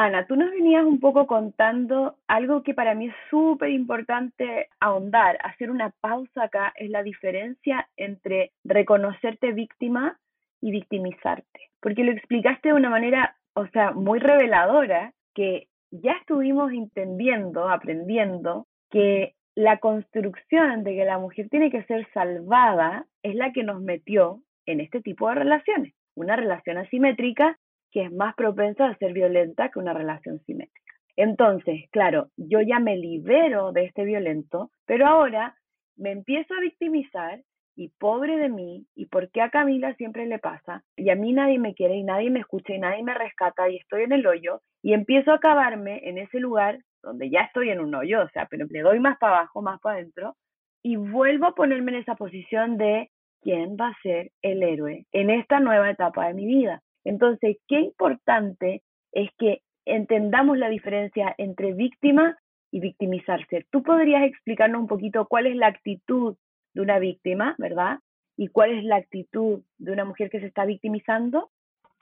Ana, 0.00 0.26
tú 0.26 0.36
nos 0.36 0.52
venías 0.52 0.84
un 0.84 1.00
poco 1.00 1.26
contando 1.26 2.18
algo 2.28 2.62
que 2.62 2.72
para 2.72 2.94
mí 2.94 3.08
es 3.08 3.14
súper 3.30 3.70
importante 3.70 4.68
ahondar, 4.78 5.38
hacer 5.42 5.72
una 5.72 5.90
pausa 6.00 6.44
acá, 6.44 6.72
es 6.76 6.88
la 6.88 7.02
diferencia 7.02 7.88
entre 7.96 8.52
reconocerte 8.62 9.50
víctima 9.50 10.16
y 10.60 10.70
victimizarte. 10.70 11.70
Porque 11.80 12.04
lo 12.04 12.12
explicaste 12.12 12.68
de 12.68 12.74
una 12.74 12.90
manera, 12.90 13.34
o 13.54 13.66
sea, 13.66 13.90
muy 13.90 14.20
reveladora, 14.20 15.14
que 15.34 15.66
ya 15.90 16.12
estuvimos 16.12 16.70
entendiendo, 16.70 17.68
aprendiendo, 17.68 18.68
que 18.92 19.34
la 19.56 19.78
construcción 19.78 20.84
de 20.84 20.94
que 20.94 21.06
la 21.06 21.18
mujer 21.18 21.48
tiene 21.48 21.72
que 21.72 21.82
ser 21.82 22.06
salvada 22.14 23.04
es 23.24 23.34
la 23.34 23.52
que 23.52 23.64
nos 23.64 23.80
metió 23.80 24.42
en 24.64 24.78
este 24.78 25.00
tipo 25.00 25.28
de 25.28 25.34
relaciones. 25.34 25.92
Una 26.14 26.36
relación 26.36 26.78
asimétrica 26.78 27.58
que 27.90 28.02
es 28.04 28.12
más 28.12 28.34
propensa 28.34 28.86
a 28.86 28.96
ser 28.96 29.12
violenta 29.12 29.70
que 29.70 29.78
una 29.78 29.92
relación 29.92 30.40
simétrica. 30.40 30.92
Entonces, 31.16 31.84
claro, 31.90 32.28
yo 32.36 32.60
ya 32.60 32.78
me 32.78 32.96
libero 32.96 33.72
de 33.72 33.84
este 33.84 34.04
violento, 34.04 34.70
pero 34.86 35.06
ahora 35.06 35.56
me 35.96 36.12
empiezo 36.12 36.54
a 36.54 36.60
victimizar 36.60 37.42
y 37.74 37.90
pobre 37.98 38.36
de 38.36 38.48
mí, 38.48 38.86
y 38.96 39.06
por 39.06 39.30
qué 39.30 39.40
a 39.40 39.50
Camila 39.50 39.94
siempre 39.94 40.26
le 40.26 40.40
pasa, 40.40 40.82
y 40.96 41.10
a 41.10 41.14
mí 41.14 41.32
nadie 41.32 41.60
me 41.60 41.74
quiere 41.74 41.94
y 41.94 42.02
nadie 42.02 42.28
me 42.28 42.40
escucha 42.40 42.74
y 42.74 42.80
nadie 42.80 43.04
me 43.04 43.14
rescata 43.14 43.68
y 43.68 43.76
estoy 43.76 44.02
en 44.02 44.12
el 44.12 44.26
hoyo, 44.26 44.62
y 44.82 44.94
empiezo 44.94 45.30
a 45.30 45.36
acabarme 45.36 46.00
en 46.08 46.18
ese 46.18 46.40
lugar 46.40 46.80
donde 47.02 47.30
ya 47.30 47.42
estoy 47.42 47.70
en 47.70 47.80
un 47.80 47.94
hoyo, 47.94 48.22
o 48.22 48.28
sea, 48.30 48.46
pero 48.50 48.66
le 48.68 48.80
doy 48.80 48.98
más 48.98 49.16
para 49.18 49.38
abajo, 49.38 49.62
más 49.62 49.80
para 49.80 49.96
adentro, 49.96 50.34
y 50.82 50.96
vuelvo 50.96 51.46
a 51.46 51.54
ponerme 51.54 51.92
en 51.92 51.98
esa 51.98 52.16
posición 52.16 52.78
de 52.78 53.10
quién 53.42 53.76
va 53.80 53.88
a 53.88 54.02
ser 54.02 54.32
el 54.42 54.62
héroe 54.62 55.06
en 55.12 55.30
esta 55.30 55.60
nueva 55.60 55.90
etapa 55.90 56.26
de 56.26 56.34
mi 56.34 56.46
vida. 56.46 56.82
Entonces, 57.08 57.56
qué 57.66 57.80
importante 57.80 58.82
es 59.12 59.30
que 59.38 59.62
entendamos 59.86 60.58
la 60.58 60.68
diferencia 60.68 61.34
entre 61.38 61.72
víctima 61.72 62.38
y 62.70 62.80
victimizarse. 62.80 63.66
¿Tú 63.70 63.82
podrías 63.82 64.24
explicarnos 64.24 64.82
un 64.82 64.88
poquito 64.88 65.26
cuál 65.26 65.46
es 65.46 65.56
la 65.56 65.68
actitud 65.68 66.36
de 66.74 66.82
una 66.82 66.98
víctima, 66.98 67.54
verdad? 67.56 68.00
¿Y 68.36 68.48
cuál 68.48 68.72
es 68.72 68.84
la 68.84 68.96
actitud 68.96 69.62
de 69.78 69.92
una 69.92 70.04
mujer 70.04 70.28
que 70.28 70.40
se 70.40 70.46
está 70.46 70.66
victimizando? 70.66 71.50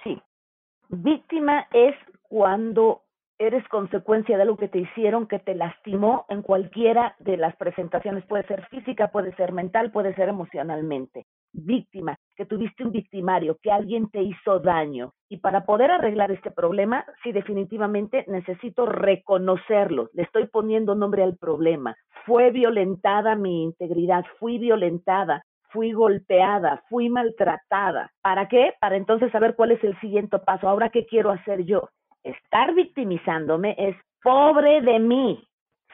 Sí. 0.02 0.20
Víctima 0.88 1.68
es 1.72 1.94
cuando 2.22 3.02
eres 3.38 3.66
consecuencia 3.68 4.36
de 4.36 4.42
algo 4.42 4.56
que 4.56 4.68
te 4.68 4.78
hicieron, 4.78 5.26
que 5.26 5.38
te 5.38 5.54
lastimó 5.54 6.24
en 6.28 6.42
cualquiera 6.42 7.16
de 7.18 7.36
las 7.36 7.56
presentaciones. 7.56 8.24
Puede 8.26 8.46
ser 8.46 8.66
física, 8.68 9.08
puede 9.08 9.34
ser 9.36 9.52
mental, 9.52 9.90
puede 9.92 10.14
ser 10.14 10.28
emocionalmente. 10.28 11.26
víctima, 11.52 12.16
que 12.36 12.46
tuviste 12.46 12.84
un 12.84 12.92
victimario, 12.92 13.56
que 13.62 13.72
alguien 13.72 14.10
te 14.10 14.22
hizo 14.22 14.60
daño. 14.60 15.12
Y 15.28 15.38
para 15.38 15.64
poder 15.64 15.90
arreglar 15.90 16.30
este 16.30 16.50
problema, 16.50 17.04
sí 17.22 17.32
definitivamente 17.32 18.24
necesito 18.28 18.86
reconocerlo. 18.86 20.10
Le 20.12 20.22
estoy 20.24 20.46
poniendo 20.48 20.94
nombre 20.94 21.22
al 21.22 21.36
problema. 21.36 21.96
Fue 22.26 22.50
violentada 22.50 23.36
mi 23.36 23.64
integridad, 23.64 24.24
fui 24.38 24.58
violentada, 24.58 25.42
fui 25.70 25.92
golpeada, 25.92 26.82
fui 26.88 27.08
maltratada. 27.08 28.12
¿Para 28.22 28.48
qué? 28.48 28.74
Para 28.80 28.96
entonces 28.96 29.32
saber 29.32 29.54
cuál 29.56 29.72
es 29.72 29.82
el 29.84 29.98
siguiente 30.00 30.38
paso. 30.38 30.68
Ahora, 30.68 30.90
¿qué 30.90 31.06
quiero 31.06 31.30
hacer 31.30 31.64
yo? 31.64 31.88
Estar 32.26 32.74
victimizándome 32.74 33.76
es 33.78 33.96
pobre 34.20 34.80
de 34.80 34.98
mí. 34.98 35.46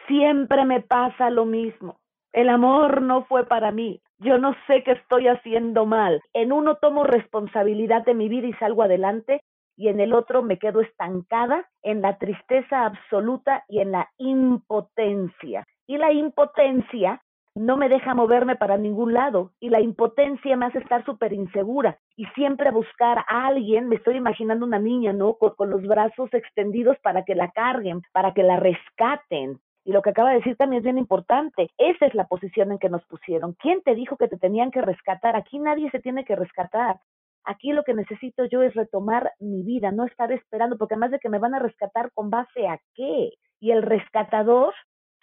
Siempre 0.06 0.64
me 0.64 0.80
pasa 0.80 1.28
lo 1.28 1.44
mismo. 1.44 1.98
El 2.32 2.48
amor 2.48 3.02
no 3.02 3.24
fue 3.24 3.44
para 3.44 3.70
mí. 3.70 4.00
Yo 4.18 4.38
no 4.38 4.54
sé 4.66 4.82
qué 4.82 4.92
estoy 4.92 5.28
haciendo 5.28 5.84
mal. 5.84 6.22
En 6.32 6.52
uno 6.52 6.76
tomo 6.76 7.04
responsabilidad 7.04 8.06
de 8.06 8.14
mi 8.14 8.30
vida 8.30 8.46
y 8.46 8.54
salgo 8.54 8.82
adelante 8.82 9.42
y 9.76 9.88
en 9.88 10.00
el 10.00 10.14
otro 10.14 10.42
me 10.42 10.58
quedo 10.58 10.80
estancada 10.80 11.68
en 11.82 12.00
la 12.00 12.16
tristeza 12.16 12.86
absoluta 12.86 13.64
y 13.68 13.80
en 13.80 13.92
la 13.92 14.08
impotencia. 14.16 15.66
Y 15.86 15.98
la 15.98 16.12
impotencia 16.12 17.20
no 17.54 17.76
me 17.76 17.88
deja 17.88 18.14
moverme 18.14 18.56
para 18.56 18.78
ningún 18.78 19.12
lado 19.12 19.52
y 19.60 19.68
la 19.68 19.80
impotencia 19.80 20.56
me 20.56 20.66
hace 20.66 20.78
estar 20.78 21.04
súper 21.04 21.32
insegura 21.32 21.98
y 22.16 22.24
siempre 22.34 22.70
buscar 22.70 23.24
a 23.28 23.46
alguien, 23.46 23.88
me 23.88 23.96
estoy 23.96 24.16
imaginando 24.16 24.64
una 24.64 24.78
niña, 24.78 25.12
¿no? 25.12 25.34
Con, 25.34 25.70
los 25.70 25.82
brazos 25.82 26.32
extendidos 26.32 26.96
para 27.02 27.24
que 27.24 27.34
la 27.34 27.50
carguen, 27.50 28.02
para 28.12 28.32
que 28.32 28.42
la 28.42 28.56
rescaten, 28.56 29.60
y 29.84 29.92
lo 29.92 30.02
que 30.02 30.10
acaba 30.10 30.30
de 30.30 30.36
decir 30.36 30.56
también 30.56 30.78
es 30.78 30.84
bien 30.84 30.98
importante. 30.98 31.70
Esa 31.76 32.06
es 32.06 32.14
la 32.14 32.26
posición 32.26 32.70
en 32.70 32.78
que 32.78 32.88
nos 32.88 33.04
pusieron. 33.06 33.54
¿Quién 33.54 33.82
te 33.82 33.94
dijo 33.94 34.16
que 34.16 34.28
te 34.28 34.38
tenían 34.38 34.70
que 34.70 34.80
rescatar? 34.80 35.34
Aquí 35.34 35.58
nadie 35.58 35.90
se 35.90 35.98
tiene 35.98 36.24
que 36.24 36.36
rescatar. 36.36 37.00
Aquí 37.44 37.72
lo 37.72 37.82
que 37.82 37.94
necesito 37.94 38.44
yo 38.44 38.62
es 38.62 38.74
retomar 38.74 39.32
mi 39.40 39.64
vida, 39.64 39.90
no 39.90 40.04
estar 40.04 40.30
esperando, 40.30 40.78
porque 40.78 40.94
además 40.94 41.10
de 41.10 41.18
que 41.18 41.28
me 41.28 41.40
van 41.40 41.54
a 41.54 41.58
rescatar 41.58 42.12
con 42.12 42.30
base 42.30 42.68
a 42.68 42.78
qué. 42.94 43.30
Y 43.58 43.72
el 43.72 43.82
rescatador 43.82 44.72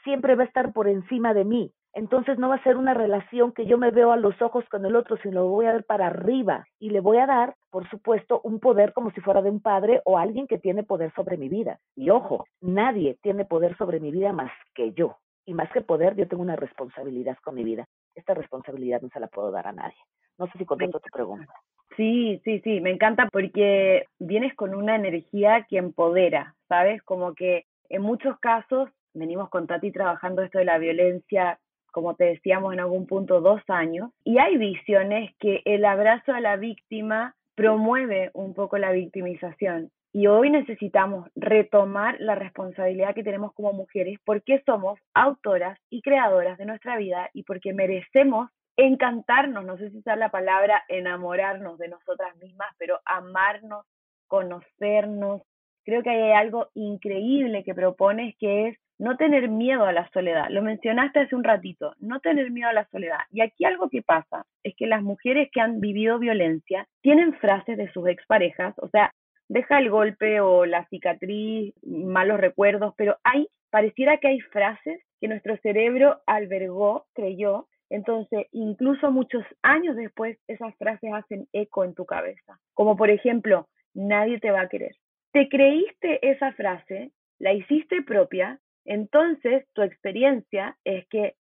siempre 0.04 0.36
va 0.36 0.44
a 0.44 0.48
estar 0.48 0.74
por 0.74 0.90
encima 0.90 1.34
de 1.34 1.46
mí. 1.46 1.72
Entonces 1.94 2.38
no 2.38 2.50
va 2.50 2.56
a 2.56 2.64
ser 2.64 2.78
una 2.78 2.94
relación 2.94 3.52
que 3.52 3.66
yo 3.66 3.78
me 3.78 3.92
veo 3.92 4.12
a 4.12 4.18
los 4.18 4.40
ojos 4.42 4.64
con 4.70 4.86
el 4.86 4.96
otro, 4.96 5.18
sino 5.18 5.42
lo 5.42 5.48
voy 5.48 5.66
a 5.66 5.74
ver 5.74 5.84
para 5.86 6.08
arriba 6.08 6.66
y 6.80 6.92
le 6.92 7.00
voy 7.00 7.18
a 7.18 7.26
dar, 7.26 7.56
por 7.72 7.90
supuesto, 7.90 8.42
un 8.44 8.60
poder 8.60 8.94
como 8.94 9.12
si 9.12 9.22
fuera 9.22 9.42
de 9.42 9.50
un 9.50 9.60
padre 9.60 10.02
o 10.06 10.18
alguien 10.18 10.48
que 10.48 10.60
tiene 10.60 10.84
poder 10.84 11.12
sobre 11.16 11.38
mi 11.38 11.50
vida. 11.50 11.80
Y 11.96 12.10
ojo, 12.10 12.46
nadie 12.62 13.18
tiene 13.22 13.46
poder 13.46 13.76
sobre 13.78 14.00
mi 14.00 14.12
vida 14.12 14.34
más 14.34 14.52
que 14.76 14.94
yo. 14.94 15.18
Y 15.46 15.54
más 15.56 15.72
que 15.72 15.82
poder, 15.82 16.16
yo 16.16 16.28
tengo 16.28 16.44
una 16.44 16.56
responsabilidad 16.56 17.38
con 17.44 17.56
mi 17.56 17.64
vida. 17.64 17.86
Esta 18.14 18.36
responsabilidad 18.36 19.02
no 19.02 19.10
se 19.10 19.20
la 19.20 19.28
puedo 19.28 19.50
dar 19.50 19.68
a 19.68 19.72
nadie. 19.72 19.98
No 20.38 20.46
sé 20.48 20.58
si 20.60 20.66
contesto 20.66 21.00
tu 21.00 21.10
pregunta. 21.12 21.52
Sí, 21.98 22.40
sí, 22.46 22.62
sí, 22.64 22.80
me 22.82 22.92
encanta 22.92 23.28
porque 23.32 24.06
vienes 24.20 24.56
con 24.56 24.76
una 24.76 24.96
energía 24.96 25.66
que 25.68 25.78
empodera, 25.78 26.56
¿sabes? 26.68 27.02
Como 27.02 27.34
que 27.34 27.66
en 27.90 28.04
muchos 28.04 28.40
casos 28.40 28.90
venimos 29.14 29.50
con 29.50 29.68
Tati 29.68 29.92
trabajando 29.92 30.44
esto 30.44 30.60
de 30.60 30.66
la 30.66 30.78
violencia 30.78 31.60
como 32.00 32.16
te 32.16 32.24
decíamos 32.24 32.72
en 32.72 32.80
algún 32.80 33.08
punto, 33.08 33.42
dos 33.42 33.62
años, 33.68 34.12
y 34.24 34.38
hay 34.38 34.56
visiones 34.58 35.36
que 35.38 35.62
el 35.66 35.84
abrazo 35.84 36.32
a 36.32 36.40
la 36.40 36.56
víctima 36.56 37.36
promueve 37.56 38.32
un 38.34 38.54
poco 38.54 38.78
la 38.78 38.94
victimización. 38.94 39.92
Y 40.14 40.28
hoy 40.28 40.50
necesitamos 40.50 41.30
retomar 41.36 42.16
la 42.22 42.36
responsabilidad 42.36 43.14
que 43.14 43.24
tenemos 43.26 43.52
como 43.54 43.74
mujeres 43.74 44.18
porque 44.24 44.64
somos 44.66 44.98
autoras 45.14 45.78
y 45.90 46.02
creadoras 46.02 46.58
de 46.58 46.66
nuestra 46.66 46.96
vida 46.96 47.30
y 47.34 47.44
porque 47.44 47.74
merecemos 47.74 48.50
encantarnos, 48.78 49.66
no 49.66 49.78
sé 49.78 49.90
si 49.90 49.98
usar 49.98 50.18
la 50.18 50.32
palabra 50.32 50.86
enamorarnos 50.88 51.78
de 51.80 51.90
nosotras 51.90 52.34
mismas, 52.38 52.70
pero 52.78 53.02
amarnos, 53.04 53.86
conocernos. 54.28 55.42
Creo 55.84 56.02
que 56.02 56.12
hay 56.12 56.32
algo 56.32 56.70
increíble 56.76 57.66
que 57.66 57.76
propones 57.76 58.38
que 58.40 58.70
es 58.70 58.80
no 59.00 59.16
tener 59.16 59.50
miedo 59.50 59.86
a 59.86 59.94
la 59.94 60.10
soledad. 60.12 60.50
Lo 60.50 60.62
mencionaste 60.62 61.22
hace 61.22 61.36
un 61.36 61.44
ratito, 61.44 61.96
no 62.00 62.20
tener 62.20 62.52
miedo 62.52 62.70
a 62.70 62.74
la 62.74 62.88
soledad. 62.90 63.20
Y 63.32 63.42
aquí 63.42 63.64
algo 63.66 63.90
que 63.90 64.02
pasa 64.02 64.46
es 64.64 64.76
que 64.76 64.88
las 64.88 65.02
mujeres 65.02 65.50
que 65.52 65.62
han 65.62 65.80
vivido 65.80 66.20
violencia 66.20 66.86
tienen 67.02 67.34
frases 67.36 67.78
de 67.78 67.92
sus 67.94 68.08
exparejas, 68.08 68.76
o 68.78 68.90
sea, 68.90 69.14
deja 69.48 69.80
el 69.80 69.90
golpe 69.90 70.42
o 70.42 70.66
la 70.66 70.86
cicatriz, 70.90 71.74
malos 71.82 72.40
recuerdos, 72.40 72.94
pero 72.98 73.18
hay, 73.24 73.48
pareciera 73.72 74.18
que 74.18 74.28
hay 74.28 74.42
frases 74.42 75.02
que 75.22 75.30
nuestro 75.30 75.58
cerebro 75.58 76.20
albergó, 76.28 77.06
creyó, 77.14 77.68
entonces 77.90 78.48
incluso 78.52 79.12
muchos 79.12 79.44
años 79.64 79.96
después 79.96 80.38
esas 80.48 80.76
frases 80.76 81.12
hacen 81.14 81.48
eco 81.54 81.84
en 81.86 81.96
tu 81.96 82.06
cabeza, 82.06 82.60
como 82.74 82.96
por 82.96 83.10
ejemplo, 83.10 83.68
nadie 83.94 84.40
te 84.40 84.52
va 84.52 84.62
a 84.62 84.70
querer. 84.70 84.96
Te 85.32 85.48
creíste 85.48 86.20
esa 86.30 86.52
frase, 86.52 87.12
la 87.40 87.54
hiciste 87.54 88.02
propia 88.04 88.60
entonces, 88.86 89.66
tu 89.74 89.82
experiencia 89.82 90.78
es 90.84 91.08
que, 91.08 91.36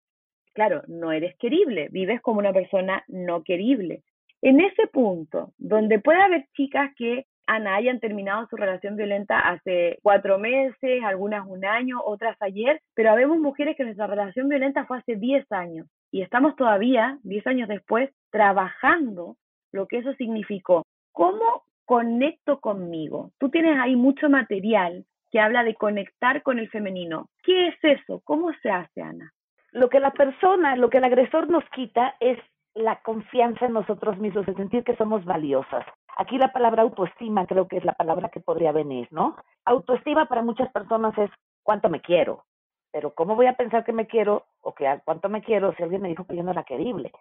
claro, 0.52 0.82
no 0.86 1.12
eres 1.12 1.36
querible, 1.36 1.88
vives 1.90 2.20
como 2.20 2.40
una 2.40 2.52
persona 2.52 3.04
no 3.08 3.42
querible. 3.42 4.02
En 4.42 4.60
ese 4.60 4.86
punto, 4.86 5.52
donde 5.58 5.98
puede 5.98 6.22
haber 6.22 6.46
chicas 6.54 6.92
que 6.96 7.26
Ana 7.46 7.76
hayan 7.76 7.98
terminado 7.98 8.46
su 8.48 8.56
relación 8.56 8.96
violenta 8.96 9.40
hace 9.40 9.98
cuatro 10.02 10.38
meses, 10.38 11.02
algunas 11.02 11.46
un 11.46 11.64
año, 11.64 12.00
otras 12.04 12.36
ayer, 12.40 12.80
pero 12.94 13.10
habemos 13.10 13.38
mujeres 13.38 13.74
que 13.76 13.84
nuestra 13.84 14.06
relación 14.06 14.48
violenta 14.48 14.84
fue 14.84 14.98
hace 14.98 15.16
diez 15.16 15.50
años 15.50 15.86
y 16.10 16.20
estamos 16.20 16.56
todavía, 16.56 17.18
diez 17.22 17.46
años 17.46 17.68
después, 17.68 18.10
trabajando 18.30 19.36
lo 19.72 19.86
que 19.86 19.98
eso 19.98 20.12
significó. 20.14 20.84
¿Cómo 21.12 21.64
conecto 21.86 22.60
conmigo? 22.60 23.32
Tú 23.38 23.48
tienes 23.48 23.78
ahí 23.78 23.96
mucho 23.96 24.28
material 24.28 25.06
que 25.30 25.40
habla 25.40 25.64
de 25.64 25.74
conectar 25.74 26.42
con 26.42 26.58
el 26.58 26.68
femenino. 26.70 27.28
¿Qué 27.42 27.68
es 27.68 27.76
eso? 27.82 28.20
¿Cómo 28.24 28.52
se 28.62 28.70
hace, 28.70 29.02
Ana? 29.02 29.32
Lo 29.72 29.88
que 29.88 30.00
la 30.00 30.12
persona, 30.12 30.76
lo 30.76 30.88
que 30.90 30.98
el 30.98 31.04
agresor 31.04 31.50
nos 31.50 31.64
quita 31.70 32.16
es 32.20 32.38
la 32.74 33.00
confianza 33.02 33.66
en 33.66 33.72
nosotros 33.72 34.18
mismos, 34.18 34.46
el 34.48 34.56
sentir 34.56 34.84
que 34.84 34.96
somos 34.96 35.24
valiosas. 35.24 35.84
Aquí 36.16 36.38
la 36.38 36.52
palabra 36.52 36.82
autoestima 36.82 37.46
creo 37.46 37.68
que 37.68 37.76
es 37.76 37.84
la 37.84 37.92
palabra 37.92 38.28
que 38.28 38.40
podría 38.40 38.72
venir, 38.72 39.08
¿no? 39.10 39.36
Autoestima 39.64 40.26
para 40.26 40.42
muchas 40.42 40.70
personas 40.72 41.16
es 41.18 41.30
cuánto 41.62 41.88
me 41.88 42.00
quiero, 42.00 42.44
pero 42.92 43.14
¿cómo 43.14 43.36
voy 43.36 43.46
a 43.46 43.56
pensar 43.56 43.84
que 43.84 43.92
me 43.92 44.06
quiero 44.06 44.46
o 44.60 44.74
que 44.74 45.00
cuánto 45.04 45.28
me 45.28 45.42
quiero 45.42 45.74
si 45.74 45.82
alguien 45.82 46.02
me 46.02 46.08
dijo 46.08 46.26
que 46.26 46.36
yo 46.36 46.42
no 46.42 46.52
era 46.52 46.64
querible? 46.64 47.12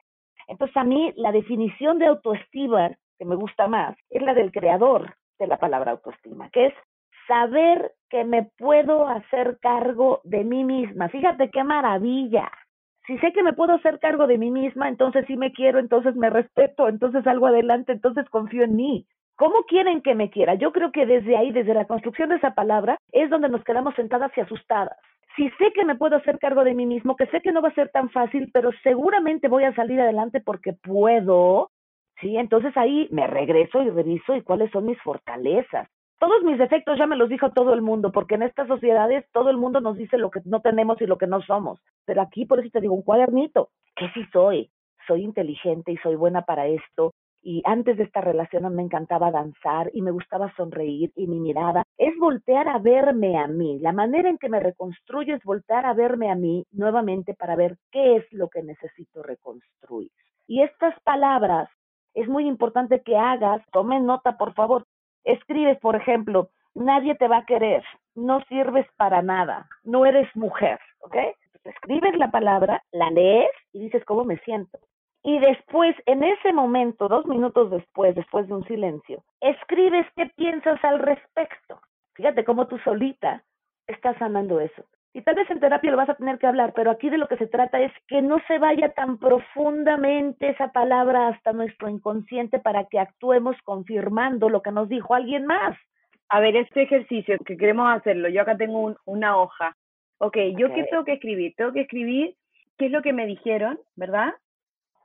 Entonces 0.48 0.78
a 0.78 0.84
mí 0.84 1.14
la 1.18 1.32
definición 1.32 2.00
de 2.00 2.08
autoestima 2.08 2.92
que 3.18 3.26
me 3.26 3.36
gusta 3.36 3.68
más 3.68 3.98
es 4.10 4.22
la 4.22 4.34
del 4.34 4.52
creador 4.52 5.16
de 5.40 5.48
la 5.48 5.58
palabra 5.58 5.92
autoestima, 5.92 6.50
que 6.50 6.68
es 6.68 6.74
saber 7.28 7.92
que 8.10 8.24
me 8.24 8.44
puedo 8.58 9.08
hacer 9.08 9.58
cargo 9.62 10.22
de 10.24 10.44
mí 10.44 10.64
misma. 10.64 11.10
Fíjate 11.10 11.50
qué 11.50 11.64
maravilla. 11.64 12.52
Si 13.06 13.18
sé 13.20 13.32
que 13.32 13.44
me 13.44 13.54
puedo 13.54 13.74
hacer 13.74 14.00
cargo 14.00 14.28
de 14.28 14.38
mí 14.38 14.52
misma, 14.52 14.90
entonces 14.90 15.26
sí 15.28 15.38
me 15.38 15.54
quiero, 15.54 15.80
entonces 15.80 16.16
me 16.16 16.30
respeto, 16.30 16.90
entonces 16.90 17.24
salgo 17.24 17.48
adelante, 17.48 17.94
entonces 17.94 18.30
confío 18.30 18.64
en 18.64 18.76
mí. 18.76 19.06
¿Cómo 19.38 19.64
quieren 19.64 20.02
que 20.02 20.16
me 20.16 20.30
quiera? 20.30 20.56
Yo 20.56 20.72
creo 20.72 20.92
que 20.92 21.06
desde 21.06 21.38
ahí, 21.38 21.52
desde 21.52 21.74
la 21.74 21.86
construcción 21.86 22.30
de 22.30 22.36
esa 22.36 22.56
palabra, 22.56 22.98
es 23.12 23.30
donde 23.30 23.50
nos 23.50 23.64
quedamos 23.64 23.96
sentadas 23.96 24.32
y 24.36 24.42
asustadas. 24.42 24.98
Si 25.36 25.50
sé 25.52 25.72
que 25.74 25.86
me 25.86 25.96
puedo 25.96 26.16
hacer 26.18 26.40
cargo 26.40 26.64
de 26.64 26.74
mí 26.74 26.88
mismo, 26.88 27.16
que 27.16 27.28
sé 27.28 27.42
que 27.42 27.52
no 27.52 27.62
va 27.62 27.70
a 27.70 27.76
ser 27.76 27.90
tan 27.90 28.10
fácil, 28.10 28.50
pero 28.52 28.72
seguramente 28.84 29.48
voy 29.48 29.64
a 29.66 29.76
salir 29.76 30.02
adelante 30.02 30.42
porque 30.42 30.74
puedo, 30.74 31.70
¿sí? 32.20 32.36
Entonces 32.36 32.76
ahí 32.76 33.08
me 33.12 33.28
regreso 33.28 33.84
y 33.84 33.92
reviso 33.92 34.36
y 34.36 34.42
cuáles 34.42 34.72
son 34.72 34.86
mis 34.88 35.00
fortalezas. 35.02 35.88
Todos 36.20 36.44
mis 36.44 36.58
defectos 36.58 36.98
ya 36.98 37.06
me 37.06 37.16
los 37.16 37.30
dijo 37.30 37.52
todo 37.52 37.74
el 37.74 37.84
mundo, 37.84 38.12
porque 38.12 38.36
en 38.36 38.44
estas 38.44 38.68
sociedades 38.68 39.26
todo 39.32 39.52
el 39.52 39.58
mundo 39.58 39.82
nos 39.82 39.98
dice 39.98 40.18
lo 40.18 40.32
que 40.32 40.42
no 40.46 40.62
tenemos 40.62 41.00
y 41.00 41.06
lo 41.06 41.20
que 41.20 41.28
no 41.28 41.42
somos. 41.44 41.80
Pero 42.06 42.22
aquí 42.22 42.46
por 42.46 42.60
eso 42.60 42.70
te 42.72 42.82
digo 42.82 42.96
un 42.96 43.04
cuadernito. 43.04 43.70
¿Qué 43.96 44.10
sí 44.16 44.26
soy? 44.34 44.72
Soy 45.08 45.24
inteligente 45.24 45.92
y 45.92 45.98
soy 45.98 46.16
buena 46.16 46.42
para 46.42 46.66
esto. 46.66 47.14
Y 47.44 47.62
antes 47.66 47.98
de 47.98 48.04
esta 48.04 48.22
relación 48.22 48.74
me 48.76 48.82
encantaba 48.82 49.30
danzar 49.30 49.92
y 49.94 50.02
me 50.02 50.10
gustaba 50.10 50.52
sonreír 50.58 51.12
y 51.16 51.28
mi 51.28 51.40
mirada 51.40 51.84
es 51.98 52.18
voltear 52.18 52.68
a 52.68 52.80
verme 52.80 53.38
a 53.38 53.48
mí. 53.48 53.78
La 53.80 53.92
manera 53.92 54.28
en 54.28 54.40
que 54.40 54.50
me 54.50 54.60
reconstruyo 54.60 55.36
es 55.36 55.44
voltear 55.44 55.86
a 55.86 55.94
verme 55.94 56.32
a 56.32 56.36
mí 56.36 56.66
nuevamente 56.72 57.36
para 57.36 57.56
ver 57.56 57.78
qué 57.92 58.16
es 58.18 58.26
lo 58.34 58.50
que 58.50 58.64
necesito 58.64 59.22
reconstruir. 59.22 60.10
Y 60.48 60.64
estas 60.64 61.00
palabras 61.02 61.70
es 62.16 62.28
muy 62.28 62.48
importante 62.48 63.04
que 63.04 63.16
hagas, 63.16 63.62
tomen 63.72 64.08
nota 64.08 64.38
por 64.38 64.56
favor, 64.56 64.87
escribes, 65.32 65.80
por 65.80 65.96
ejemplo, 65.96 66.50
nadie 66.74 67.16
te 67.16 67.28
va 67.28 67.38
a 67.38 67.46
querer, 67.46 67.84
no 68.16 68.42
sirves 68.46 68.88
para 68.98 69.22
nada, 69.22 69.68
no 69.84 70.06
eres 70.06 70.28
mujer, 70.36 70.80
¿ok? 71.02 71.16
escribes 71.68 72.18
la 72.18 72.32
palabra, 72.32 72.84
la 72.92 73.10
lees 73.12 73.52
y 73.74 73.80
dices 73.80 74.04
cómo 74.06 74.24
me 74.24 74.38
siento. 74.40 74.80
Y 75.24 75.40
después, 75.40 75.96
en 76.06 76.24
ese 76.24 76.54
momento, 76.54 77.08
dos 77.08 77.26
minutos 77.26 77.70
después, 77.70 78.16
después 78.16 78.48
de 78.48 78.54
un 78.54 78.66
silencio, 78.66 79.24
escribes 79.42 80.06
qué 80.16 80.28
piensas 80.36 80.82
al 80.84 81.00
respecto. 81.00 81.82
Fíjate 82.14 82.46
cómo 82.46 82.68
tú 82.68 82.78
solita 82.80 83.44
estás 83.88 84.18
sanando 84.18 84.60
eso. 84.60 84.84
Y 85.18 85.24
tal 85.24 85.34
vez 85.34 85.50
en 85.50 85.60
terapia 85.60 85.90
lo 85.90 85.98
vas 85.98 86.10
a 86.10 86.14
tener 86.14 86.38
que 86.38 86.46
hablar, 86.46 86.74
pero 86.76 86.92
aquí 86.92 87.10
de 87.10 87.18
lo 87.18 87.28
que 87.28 87.38
se 87.38 87.48
trata 87.48 87.82
es 87.82 87.92
que 88.08 88.22
no 88.22 88.38
se 88.48 88.60
vaya 88.60 88.90
tan 88.90 89.18
profundamente 89.18 90.50
esa 90.50 90.72
palabra 90.72 91.30
hasta 91.30 91.54
nuestro 91.54 91.90
inconsciente 91.90 92.60
para 92.60 92.84
que 92.86 93.00
actuemos 93.00 93.56
confirmando 93.64 94.48
lo 94.48 94.62
que 94.62 94.70
nos 94.72 94.88
dijo 94.90 95.16
alguien 95.16 95.48
más. 95.48 95.76
A 96.30 96.40
ver, 96.40 96.56
este 96.56 96.84
ejercicio 96.84 97.36
que 97.44 97.58
queremos 97.58 97.92
hacerlo, 97.92 98.30
yo 98.30 98.44
acá 98.44 98.58
tengo 98.58 98.80
un- 98.80 98.98
una 99.06 99.38
hoja. 99.38 99.76
Ok, 100.20 100.38
¿yo 100.56 100.72
qué 100.72 100.84
tengo 100.92 101.04
que 101.04 101.14
escribir? 101.14 101.56
Tengo 101.58 101.72
que 101.74 101.82
escribir 101.82 102.36
qué 102.78 102.86
es 102.86 102.92
lo 102.92 103.02
que 103.02 103.12
me 103.12 103.26
dijeron, 103.26 103.80
¿verdad? 103.96 104.36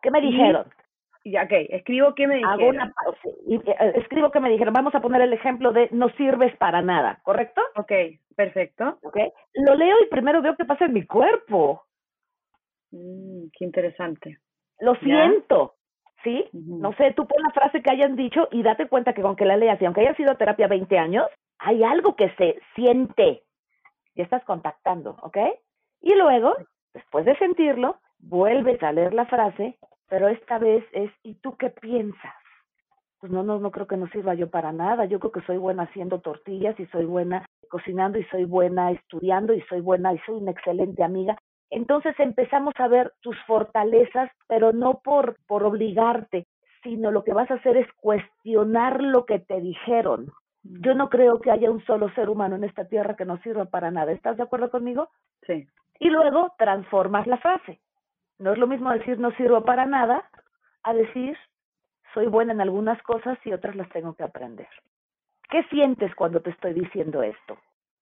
¿Qué 0.02 0.11
me 0.11 0.21
dijeron? 0.21 0.66
Y, 1.25 1.37
ok, 1.37 1.52
escribo 1.71 2.14
qué 2.14 2.26
me 2.26 2.37
dijeron. 2.37 2.52
Hago 2.61 2.69
una 2.69 2.93
eh, 3.47 3.93
escribo 3.97 4.31
que 4.31 4.41
me 4.41 4.50
dijeron. 4.50 4.75
Vamos 4.75 4.95
a 4.95 5.00
poner 5.00 5.21
el 5.23 5.33
ejemplo 5.33 5.73
de 5.73 5.88
no 5.93 6.09
sirves 6.11 6.57
para 6.57 6.83
nada, 6.83 7.21
¿correcto? 7.23 7.62
Ok, 7.76 7.93
perfecto. 8.37 8.99
¿Ok? 9.02 9.17
Lo 9.55 9.75
leo 9.75 9.97
y 10.02 10.09
primero 10.09 10.43
veo 10.43 10.57
qué 10.57 10.64
pasa 10.64 10.87
en 10.87 10.95
mi 10.95 11.07
cuerpo. 11.07 11.85
Mm, 12.91 13.47
qué 13.57 13.64
interesante. 13.64 14.38
Lo 14.81 14.95
Ya. 14.95 15.00
siento, 15.00 15.75
¿sí? 16.25 16.49
No 16.52 16.93
sé, 16.95 17.12
tú 17.12 17.26
pon 17.26 17.41
la 17.43 17.50
frase 17.50 17.83
que 17.83 17.91
hayan 17.91 18.17
dicho 18.17 18.49
y 18.50 18.62
date 18.62 18.88
cuenta 18.88 19.12
que 19.12 19.23
aunque 19.23 19.45
la 19.45 19.57
leas 19.57 19.81
y 19.81 19.85
aunque 19.85 20.00
hayas 20.00 20.17
sido 20.17 20.33
a 20.33 20.37
terapia 20.37 20.67
20 20.67 20.99
años, 20.99 21.26
hay 21.59 21.85
algo 21.85 22.17
que 22.17 22.31
se 22.31 22.59
siente. 22.75 23.45
Ya 24.17 24.25
estás 24.25 24.45
contactando, 24.45 25.17
¿ok? 25.23 25.38
Y 26.00 26.14
luego, 26.17 26.55
después 26.93 27.25
de 27.25 27.37
sentirlo, 27.37 27.97
vuelves 28.19 28.83
a 28.83 28.93
leer 28.93 29.14
la 29.14 29.26
frase, 29.26 29.79
pero 30.09 30.28
esta 30.28 30.59
vez 30.59 30.85
es 30.92 31.11
¿y 31.23 31.35
tú 31.35 31.56
qué 31.56 31.71
piensas? 31.71 32.35
Pues 33.21 33.32
no, 33.32 33.42
no, 33.42 33.59
no 33.61 33.71
creo 33.71 33.87
que 33.87 33.97
no 33.97 34.09
sirva 34.09 34.35
yo 34.35 34.50
para 34.50 34.73
nada. 34.73 35.04
Yo 35.04 35.21
creo 35.21 35.30
que 35.30 35.42
soy 35.42 35.56
buena 35.56 35.85
haciendo 35.85 36.21
tortillas 36.21 36.78
y 36.80 36.87
soy 36.87 37.04
buena 37.04 37.47
cocinando 37.68 38.18
y 38.18 38.25
soy 38.25 38.44
buena 38.44 38.90
estudiando 38.90 39.54
y 39.54 39.62
soy 39.62 39.80
buena 39.80 40.12
y 40.12 40.18
soy 40.26 40.37
una 40.37 40.50
excelente 40.50 41.04
amiga. 41.04 41.38
Entonces 41.71 42.14
empezamos 42.18 42.75
a 42.78 42.88
ver 42.88 43.12
tus 43.21 43.37
fortalezas, 43.47 44.30
pero 44.47 44.73
no 44.73 45.00
por, 45.02 45.37
por 45.47 45.64
obligarte, 45.64 46.47
sino 46.82 47.11
lo 47.11 47.25
que 47.25 47.32
vas 47.32 47.50
a 47.50 47.54
hacer 47.54 47.78
es 47.78 47.87
cuestionar 47.94 49.02
lo 49.02 49.25
que 49.25 49.38
te 49.38 49.61
dijeron. 49.61 50.32
Yo 50.64 50.94
no 50.94 51.09
creo 51.09 51.40
que 51.40 51.50
haya 51.50 51.71
un 51.71 51.85
solo 51.87 52.11
ser 52.14 52.28
humano 52.28 52.56
en 52.56 52.64
esta 52.64 52.87
tierra 52.87 53.16
que 53.16 53.25
no 53.25 53.38
sirva 53.38 53.64
para 53.64 53.90
nada. 53.90 54.12
¿Estás 54.12 54.37
de 54.37 54.42
acuerdo 54.42 54.71
conmigo? 54.71 55.09
Sí. 55.47 55.66
Y 55.99 56.11
luego 56.11 56.52
transformas 56.59 57.26
la 57.26 57.38
frase. 57.38 57.80
No 58.42 58.52
es 58.52 58.58
lo 58.58 58.66
mismo 58.66 58.90
decir 58.90 59.20
no 59.20 59.30
sirvo 59.37 59.64
para 59.64 59.87
nada 59.87 60.28
a 60.82 60.92
decir 60.92 61.38
soy 62.12 62.26
buena 62.26 62.52
en 62.52 62.61
algunas 62.61 63.00
cosas 63.02 63.38
y 63.44 63.52
otras 63.52 63.76
las 63.76 63.88
tengo 63.90 64.14
que 64.14 64.25
aprender. 64.25 64.66
¿Qué 65.49 65.62
sientes 65.70 66.12
cuando 66.16 66.40
te 66.40 66.50
estoy 66.50 66.72
diciendo 66.75 67.22
esto? 67.22 67.56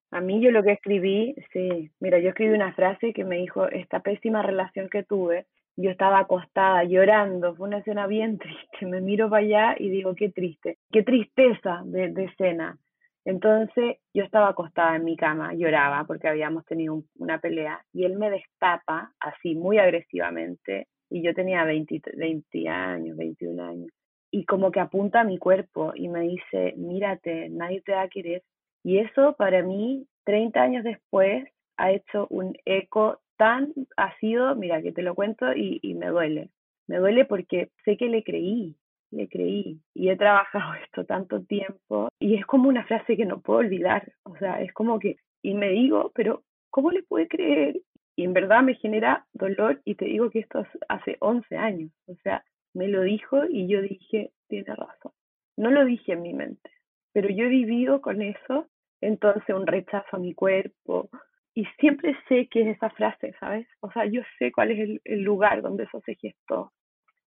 A 0.09 0.19
mí 0.19 0.41
yo 0.41 0.49
lo 0.49 0.63
que 0.63 0.71
escribí, 0.71 1.35
sí, 1.53 1.91
mira, 1.99 2.17
yo 2.17 2.29
escribí 2.29 2.55
una 2.55 2.73
frase 2.73 3.13
que 3.13 3.23
me 3.23 3.37
dijo, 3.37 3.67
esta 3.67 3.99
pésima 3.99 4.41
relación 4.41 4.89
que 4.89 5.03
tuve, 5.03 5.45
yo 5.77 5.91
estaba 5.91 6.17
acostada 6.17 6.83
llorando, 6.85 7.53
fue 7.55 7.67
una 7.67 7.77
escena 7.77 8.07
bien 8.07 8.39
triste, 8.39 8.87
me 8.87 8.99
miro 8.99 9.29
para 9.29 9.43
allá 9.43 9.75
y 9.77 9.89
digo, 9.89 10.15
qué 10.15 10.29
triste, 10.29 10.79
qué 10.91 11.03
tristeza 11.03 11.83
de, 11.85 12.09
de 12.09 12.23
escena. 12.25 12.79
Entonces 13.25 13.97
yo 14.13 14.23
estaba 14.23 14.49
acostada 14.49 14.95
en 14.95 15.03
mi 15.05 15.15
cama, 15.15 15.53
lloraba 15.53 16.05
porque 16.05 16.27
habíamos 16.27 16.65
tenido 16.65 16.95
un- 16.95 17.07
una 17.17 17.39
pelea 17.39 17.83
y 17.93 18.05
él 18.05 18.17
me 18.17 18.29
destapa 18.31 19.13
así 19.19 19.55
muy 19.55 19.77
agresivamente 19.77 20.87
y 21.09 21.21
yo 21.23 21.33
tenía 21.33 21.63
20, 21.65 22.01
20 22.15 22.67
años, 22.67 23.17
21 23.17 23.59
años 23.59 23.89
y 24.31 24.45
como 24.45 24.71
que 24.71 24.79
apunta 24.79 25.21
a 25.21 25.23
mi 25.25 25.37
cuerpo 25.37 25.91
y 25.95 26.07
me 26.07 26.21
dice, 26.21 26.73
mírate, 26.77 27.49
nadie 27.49 27.81
te 27.81 27.91
va 27.93 28.03
a 28.03 28.07
querer. 28.09 28.43
Y 28.83 28.99
eso 28.99 29.35
para 29.37 29.61
mí, 29.61 30.07
30 30.23 30.61
años 30.63 30.83
después, 30.83 31.45
ha 31.77 31.91
hecho 31.91 32.27
un 32.29 32.53
eco 32.65 33.19
tan, 33.37 33.73
ha 33.97 34.17
sido, 34.19 34.55
mira, 34.55 34.81
que 34.81 34.93
te 34.93 35.01
lo 35.01 35.15
cuento 35.15 35.53
y 35.53 35.93
me 35.95 36.07
duele. 36.07 36.49
Me 36.87 36.97
duele 36.97 37.25
porque 37.25 37.69
sé 37.85 37.97
que 37.97 38.07
le 38.07 38.23
creí, 38.23 38.75
le 39.11 39.27
creí 39.27 39.79
y 39.93 40.09
he 40.09 40.17
trabajado 40.17 40.73
esto 40.83 41.05
tanto 41.05 41.43
tiempo 41.43 42.09
y 42.19 42.35
es 42.35 42.45
como 42.45 42.69
una 42.69 42.85
frase 42.85 43.15
que 43.15 43.25
no 43.25 43.41
puedo 43.41 43.59
olvidar. 43.59 44.11
O 44.23 44.35
sea, 44.37 44.61
es 44.61 44.73
como 44.73 44.99
que, 44.99 45.17
y 45.41 45.53
me 45.53 45.69
digo, 45.69 46.11
pero 46.15 46.43
¿cómo 46.69 46.91
le 46.91 47.03
puede 47.03 47.27
creer? 47.27 47.81
Y 48.15 48.23
en 48.23 48.33
verdad 48.33 48.61
me 48.63 48.75
genera 48.75 49.25
dolor 49.33 49.81
y 49.85 49.95
te 49.95 50.05
digo 50.05 50.29
que 50.29 50.39
esto 50.39 50.59
es 50.61 50.67
hace 50.89 51.17
11 51.19 51.57
años. 51.57 51.91
O 52.07 52.15
sea, 52.23 52.43
me 52.73 52.87
lo 52.87 53.01
dijo 53.01 53.45
y 53.49 53.67
yo 53.67 53.81
dije, 53.81 54.31
tiene 54.47 54.75
razón. 54.75 55.11
No 55.57 55.71
lo 55.71 55.85
dije 55.85 56.13
en 56.13 56.21
mi 56.21 56.33
mente, 56.33 56.69
pero 57.13 57.29
yo 57.29 57.45
he 57.45 57.49
vivido 57.49 58.01
con 58.01 58.21
eso, 58.21 58.67
entonces 59.01 59.55
un 59.55 59.67
rechazo 59.67 60.15
a 60.15 60.19
mi 60.19 60.33
cuerpo. 60.33 61.09
Y 61.53 61.65
siempre 61.79 62.15
sé 62.29 62.47
que 62.47 62.61
es 62.61 62.77
esa 62.77 62.89
frase, 62.91 63.33
¿sabes? 63.39 63.67
O 63.81 63.91
sea, 63.91 64.05
yo 64.05 64.21
sé 64.39 64.53
cuál 64.53 64.71
es 64.71 64.79
el, 64.79 65.01
el 65.03 65.21
lugar 65.21 65.61
donde 65.61 65.83
eso 65.83 66.01
se 66.05 66.15
gestó. 66.15 66.71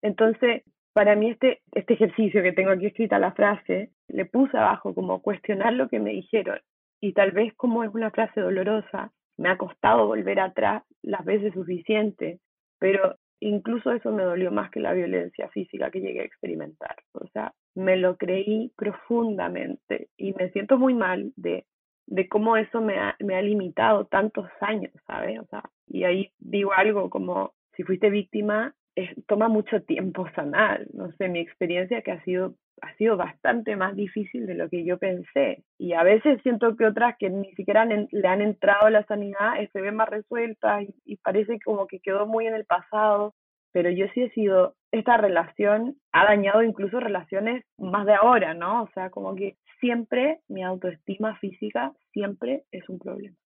Entonces, 0.00 0.62
para 0.92 1.16
mí 1.16 1.30
este, 1.30 1.60
este 1.72 1.94
ejercicio 1.94 2.42
que 2.42 2.52
tengo 2.52 2.70
aquí 2.70 2.86
escrita 2.86 3.18
la 3.18 3.32
frase, 3.32 3.90
le 4.08 4.24
puse 4.26 4.56
abajo 4.56 4.94
como 4.94 5.22
cuestionar 5.22 5.72
lo 5.72 5.88
que 5.88 6.00
me 6.00 6.10
dijeron. 6.10 6.58
Y 7.00 7.14
tal 7.14 7.32
vez 7.32 7.54
como 7.54 7.82
es 7.84 7.92
una 7.94 8.10
frase 8.10 8.40
dolorosa, 8.40 9.12
me 9.36 9.48
ha 9.48 9.58
costado 9.58 10.06
volver 10.06 10.40
atrás 10.40 10.84
las 11.02 11.24
veces 11.24 11.52
suficientes, 11.54 12.40
pero 12.78 13.16
incluso 13.40 13.90
eso 13.92 14.12
me 14.12 14.22
dolió 14.22 14.52
más 14.52 14.70
que 14.70 14.80
la 14.80 14.92
violencia 14.92 15.48
física 15.48 15.90
que 15.90 16.00
llegué 16.00 16.20
a 16.20 16.24
experimentar. 16.24 16.96
O 17.12 17.26
sea, 17.28 17.52
me 17.74 17.96
lo 17.96 18.16
creí 18.16 18.72
profundamente 18.76 20.08
y 20.16 20.32
me 20.34 20.50
siento 20.50 20.78
muy 20.78 20.94
mal 20.94 21.32
de, 21.36 21.64
de 22.06 22.28
cómo 22.28 22.56
eso 22.56 22.80
me 22.80 22.98
ha, 22.98 23.16
me 23.18 23.34
ha 23.34 23.42
limitado 23.42 24.04
tantos 24.06 24.48
años, 24.60 24.92
¿sabes? 25.06 25.40
O 25.40 25.46
sea, 25.46 25.62
y 25.88 26.04
ahí 26.04 26.30
digo 26.38 26.72
algo 26.72 27.10
como, 27.10 27.52
si 27.74 27.82
fuiste 27.82 28.10
víctima, 28.10 28.74
es, 28.94 29.10
toma 29.26 29.48
mucho 29.48 29.82
tiempo 29.82 30.28
sanar. 30.34 30.86
No 30.92 31.12
sé, 31.12 31.28
mi 31.28 31.40
experiencia 31.40 32.02
que 32.02 32.12
ha 32.12 32.22
sido 32.24 32.54
ha 32.82 32.92
sido 32.96 33.16
bastante 33.16 33.76
más 33.76 33.94
difícil 33.94 34.44
de 34.46 34.54
lo 34.54 34.68
que 34.68 34.84
yo 34.84 34.98
pensé. 34.98 35.62
Y 35.78 35.92
a 35.92 36.02
veces 36.02 36.42
siento 36.42 36.76
que 36.76 36.86
otras 36.86 37.16
que 37.16 37.30
ni 37.30 37.52
siquiera 37.54 37.84
le 37.84 38.28
han 38.28 38.40
entrado 38.40 38.86
a 38.86 38.90
la 38.90 39.04
sanidad 39.04 39.60
eh, 39.60 39.70
se 39.72 39.80
ven 39.80 39.94
más 39.94 40.08
resueltas 40.08 40.82
y, 40.82 40.94
y 41.04 41.16
parece 41.16 41.60
como 41.60 41.86
que 41.86 42.00
quedó 42.00 42.26
muy 42.26 42.48
en 42.48 42.54
el 42.54 42.64
pasado. 42.64 43.34
Pero 43.72 43.88
yo 43.88 44.06
sí 44.12 44.22
he 44.22 44.30
sido, 44.30 44.74
esta 44.90 45.16
relación 45.16 45.96
ha 46.10 46.24
dañado 46.24 46.62
incluso 46.62 46.98
relaciones 46.98 47.64
más 47.78 48.04
de 48.04 48.14
ahora, 48.14 48.52
¿no? 48.52 48.82
O 48.82 48.88
sea, 48.94 49.10
como 49.10 49.34
que 49.36 49.56
siempre 49.80 50.40
mi 50.48 50.62
autoestima 50.62 51.36
física 51.36 51.92
siempre 52.12 52.64
es 52.72 52.86
un 52.88 52.98
problema. 52.98 53.36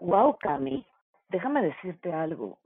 Wow, 0.00 0.36
Cami, 0.38 0.84
déjame 1.30 1.62
decirte 1.62 2.12
algo. 2.12 2.58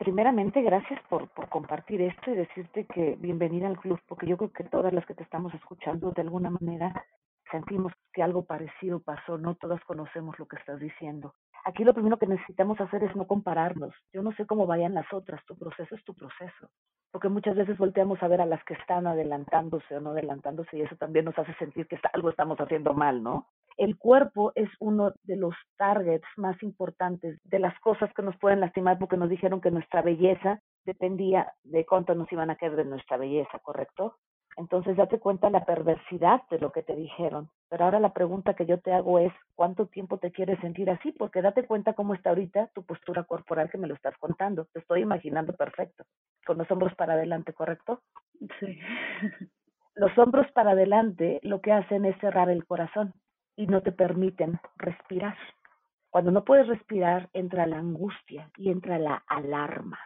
Primeramente, 0.00 0.62
gracias 0.62 0.98
por, 1.10 1.28
por 1.28 1.50
compartir 1.50 2.00
esto 2.00 2.30
y 2.30 2.34
decirte 2.34 2.86
que 2.86 3.16
bienvenida 3.20 3.66
al 3.66 3.78
club, 3.78 4.00
porque 4.08 4.26
yo 4.26 4.38
creo 4.38 4.50
que 4.50 4.64
todas 4.64 4.94
las 4.94 5.04
que 5.04 5.12
te 5.12 5.22
estamos 5.22 5.52
escuchando 5.52 6.10
de 6.12 6.22
alguna 6.22 6.48
manera 6.48 7.04
sentimos 7.50 7.92
que 8.14 8.22
algo 8.22 8.46
parecido 8.46 9.00
pasó, 9.00 9.36
no 9.36 9.56
todas 9.56 9.84
conocemos 9.84 10.38
lo 10.38 10.48
que 10.48 10.56
estás 10.56 10.80
diciendo. 10.80 11.34
Aquí 11.66 11.84
lo 11.84 11.92
primero 11.92 12.18
que 12.18 12.26
necesitamos 12.26 12.80
hacer 12.80 13.04
es 13.04 13.14
no 13.14 13.26
compararnos. 13.26 13.92
Yo 14.10 14.22
no 14.22 14.32
sé 14.32 14.46
cómo 14.46 14.66
vayan 14.66 14.94
las 14.94 15.12
otras, 15.12 15.44
tu 15.44 15.54
proceso 15.54 15.94
es 15.94 16.02
tu 16.02 16.14
proceso. 16.14 16.70
Porque 17.12 17.28
muchas 17.28 17.54
veces 17.54 17.76
volteamos 17.76 18.22
a 18.22 18.28
ver 18.28 18.40
a 18.40 18.46
las 18.46 18.64
que 18.64 18.72
están 18.72 19.06
adelantándose 19.06 19.98
o 19.98 20.00
no 20.00 20.12
adelantándose 20.12 20.78
y 20.78 20.80
eso 20.80 20.96
también 20.96 21.26
nos 21.26 21.38
hace 21.38 21.52
sentir 21.56 21.86
que 21.86 22.00
algo 22.14 22.30
estamos 22.30 22.58
haciendo 22.58 22.94
mal, 22.94 23.22
¿no? 23.22 23.48
El 23.80 23.96
cuerpo 23.96 24.52
es 24.56 24.68
uno 24.78 25.14
de 25.22 25.36
los 25.36 25.54
targets 25.78 26.26
más 26.36 26.62
importantes 26.62 27.40
de 27.44 27.58
las 27.58 27.72
cosas 27.80 28.12
que 28.12 28.20
nos 28.20 28.36
pueden 28.36 28.60
lastimar 28.60 28.98
porque 28.98 29.16
nos 29.16 29.30
dijeron 29.30 29.62
que 29.62 29.70
nuestra 29.70 30.02
belleza 30.02 30.60
dependía 30.84 31.54
de 31.64 31.86
cuánto 31.86 32.14
nos 32.14 32.30
iban 32.30 32.50
a 32.50 32.56
caer 32.56 32.76
de 32.76 32.84
nuestra 32.84 33.16
belleza, 33.16 33.58
¿correcto? 33.60 34.16
Entonces 34.58 34.98
date 34.98 35.18
cuenta 35.18 35.48
la 35.48 35.64
perversidad 35.64 36.42
de 36.50 36.58
lo 36.58 36.72
que 36.72 36.82
te 36.82 36.94
dijeron. 36.94 37.48
Pero 37.70 37.86
ahora 37.86 38.00
la 38.00 38.12
pregunta 38.12 38.52
que 38.52 38.66
yo 38.66 38.78
te 38.80 38.92
hago 38.92 39.18
es, 39.18 39.32
¿cuánto 39.54 39.86
tiempo 39.86 40.18
te 40.18 40.30
quieres 40.30 40.60
sentir 40.60 40.90
así? 40.90 41.12
Porque 41.12 41.40
date 41.40 41.64
cuenta 41.64 41.94
cómo 41.94 42.12
está 42.12 42.28
ahorita 42.28 42.68
tu 42.74 42.82
postura 42.84 43.24
corporal 43.24 43.70
que 43.70 43.78
me 43.78 43.88
lo 43.88 43.94
estás 43.94 44.14
contando. 44.18 44.66
Te 44.74 44.80
estoy 44.80 45.00
imaginando 45.00 45.54
perfecto. 45.54 46.04
Con 46.44 46.58
los 46.58 46.70
hombros 46.70 46.94
para 46.96 47.14
adelante, 47.14 47.54
¿correcto? 47.54 48.02
Sí. 48.60 48.78
Los 49.94 50.16
hombros 50.18 50.50
para 50.52 50.70
adelante 50.70 51.40
lo 51.42 51.60
que 51.60 51.72
hacen 51.72 52.04
es 52.04 52.16
cerrar 52.20 52.48
el 52.48 52.64
corazón 52.64 53.12
y 53.56 53.66
no 53.66 53.82
te 53.82 53.92
permiten 53.92 54.58
respirar. 54.76 55.36
Cuando 56.10 56.30
no 56.30 56.44
puedes 56.44 56.66
respirar, 56.66 57.28
entra 57.32 57.66
la 57.66 57.78
angustia 57.78 58.50
y 58.56 58.70
entra 58.70 58.98
la 58.98 59.22
alarma. 59.28 59.98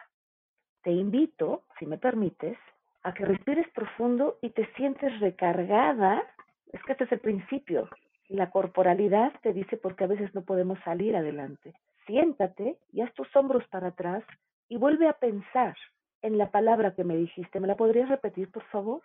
Te 0.83 0.91
invito, 0.91 1.63
si 1.79 1.85
me 1.87 1.97
permites, 1.97 2.57
a 3.03 3.13
que 3.13 3.25
respires 3.25 3.67
profundo 3.73 4.37
y 4.41 4.51
te 4.51 4.71
sientes 4.73 5.19
recargada. 5.19 6.23
Es 6.71 6.81
que 6.83 6.91
este 6.91 7.05
es 7.05 7.11
el 7.11 7.19
principio. 7.19 7.89
La 8.29 8.51
corporalidad 8.51 9.33
te 9.41 9.53
dice 9.53 9.77
porque 9.77 10.03
a 10.03 10.07
veces 10.07 10.33
no 10.35 10.43
podemos 10.43 10.79
salir 10.83 11.15
adelante. 11.15 11.73
Siéntate 12.05 12.77
y 12.91 13.01
haz 13.01 13.13
tus 13.13 13.33
hombros 13.35 13.67
para 13.67 13.87
atrás 13.87 14.23
y 14.69 14.77
vuelve 14.77 15.07
a 15.07 15.13
pensar 15.13 15.75
en 16.21 16.37
la 16.37 16.51
palabra 16.51 16.93
que 16.93 17.03
me 17.03 17.15
dijiste. 17.15 17.59
¿Me 17.59 17.67
la 17.67 17.75
podrías 17.75 18.09
repetir, 18.09 18.51
por 18.51 18.63
favor? 18.65 19.01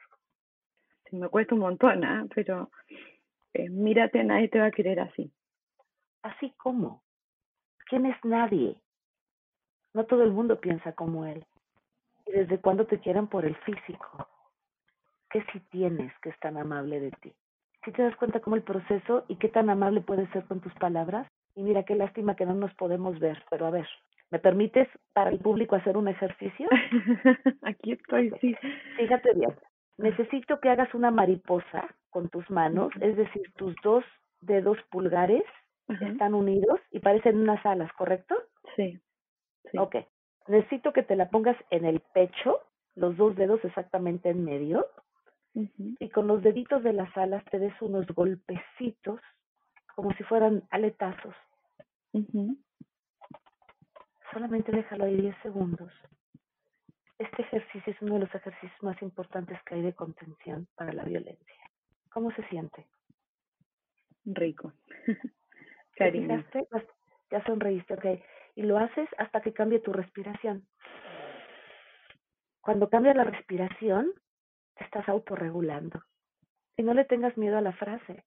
Me 1.13 1.29
cuesta 1.29 1.55
un 1.55 1.61
montón, 1.61 2.05
¿eh? 2.05 2.29
pero 2.35 2.71
eh, 3.55 3.69
mírate, 3.69 4.23
nadie 4.25 4.49
te 4.49 4.59
va 4.59 4.67
a 4.67 4.71
querer 4.71 5.01
así. 5.01 5.33
Así 6.23 6.53
como. 6.57 7.03
¿Quién 7.89 8.07
es 8.07 8.17
nadie? 8.25 8.77
No 9.95 10.05
todo 10.05 10.23
el 10.23 10.31
mundo 10.31 10.61
piensa 10.61 10.93
como 10.93 11.27
él. 11.27 11.45
¿Y 12.27 12.33
desde 12.33 12.61
cuándo 12.61 12.87
te 12.87 13.01
quieren 13.01 13.27
por 13.27 13.45
el 13.45 13.57
físico? 13.57 14.29
¿Qué 15.31 15.45
si 15.53 15.61
tienes 15.71 16.13
que 16.21 16.31
es 16.31 16.39
tan 16.41 16.57
amable 16.57 17.01
de 17.01 17.11
ti? 17.13 17.33
Si 17.85 17.93
te 17.93 18.03
das 18.03 18.15
cuenta 18.17 18.41
cómo 18.41 18.57
el 18.57 18.63
proceso 18.63 19.25
y 19.29 19.37
qué 19.37 19.49
tan 19.49 19.71
amable 19.71 20.01
puedes 20.01 20.29
ser 20.31 20.45
con 20.45 20.61
tus 20.61 20.75
palabras? 20.75 21.27
Y 21.55 21.63
mira, 21.63 21.85
qué 21.85 21.95
lástima 21.95 22.37
que 22.37 22.47
no 22.47 22.55
nos 22.55 22.73
podemos 22.75 23.19
ver, 23.19 23.43
pero 23.51 23.67
a 23.67 23.71
ver, 23.71 23.89
¿me 24.31 24.39
permites 24.39 24.89
para 25.13 25.31
el 25.31 25.39
público 25.39 25.77
hacer 25.77 25.97
un 25.97 26.09
ejercicio? 26.09 26.69
Aquí 27.63 27.93
estoy, 27.93 28.31
sí. 28.41 28.55
Fíjate 28.97 29.35
bien, 29.35 29.55
necesito 30.03 30.61
que 30.61 30.71
hagas 30.71 30.93
una 30.95 31.11
mariposa 31.11 31.95
con 32.11 32.29
tus 32.29 32.49
manos, 32.51 32.93
es 33.01 33.17
decir, 33.17 33.53
tus 33.57 33.75
dos 33.83 34.05
dedos 34.41 34.79
pulgares 34.91 35.45
están 35.89 36.35
unidos 36.35 36.81
y 36.93 37.01
parecen 37.01 37.39
unas 37.39 37.65
alas, 37.67 37.93
¿correcto? 37.95 38.37
Sí. 38.77 38.99
sí. 39.71 39.79
Ok. 39.79 39.97
Necesito 40.47 40.93
que 40.93 41.03
te 41.03 41.17
la 41.17 41.31
pongas 41.31 41.57
en 41.71 41.85
el 41.85 42.01
pecho, 42.15 42.61
los 42.95 43.17
dos 43.17 43.35
dedos 43.37 43.65
exactamente 43.65 44.31
en 44.31 44.45
medio, 44.45 44.87
y 45.55 46.09
con 46.11 46.27
los 46.29 46.43
deditos 46.43 46.83
de 46.85 46.93
las 46.93 47.15
alas 47.17 47.45
te 47.51 47.59
des 47.59 47.75
unos 47.83 48.07
golpecitos, 48.09 49.21
como 49.95 50.13
si 50.15 50.23
fueran 50.25 50.63
aletazos. 50.71 51.35
Solamente 54.33 54.71
déjalo 54.73 55.05
ahí 55.05 55.17
10 55.17 55.37
segundos. 55.43 55.93
Este 57.21 57.43
ejercicio 57.43 57.93
es 57.93 58.01
uno 58.01 58.15
de 58.15 58.21
los 58.21 58.35
ejercicios 58.35 58.83
más 58.83 59.01
importantes 59.03 59.63
que 59.65 59.75
hay 59.75 59.83
de 59.83 59.93
contención 59.93 60.67
para 60.75 60.91
la 60.95 61.05
violencia. 61.05 61.71
¿Cómo 62.11 62.31
se 62.33 62.43
siente? 62.49 62.87
Rico. 64.25 64.73
¿Te 65.07 65.35
Cariño. 65.97 66.43
Vas- 66.71 66.87
Ya 67.31 67.45
sonreíste, 67.45 67.93
ok. 67.93 68.07
Y 68.55 68.63
lo 68.63 68.79
haces 68.79 69.07
hasta 69.19 69.43
que 69.43 69.53
cambie 69.53 69.81
tu 69.81 69.93
respiración. 69.93 70.67
Cuando 72.63 72.89
cambia 72.89 73.13
la 73.13 73.25
respiración, 73.25 74.13
te 74.77 74.85
estás 74.85 75.07
autorregulando. 75.07 76.03
Y 76.79 76.83
no 76.83 76.95
le 76.95 77.05
tengas 77.05 77.37
miedo 77.37 77.59
a 77.59 77.63
la 77.63 77.73
frase. 77.75 78.25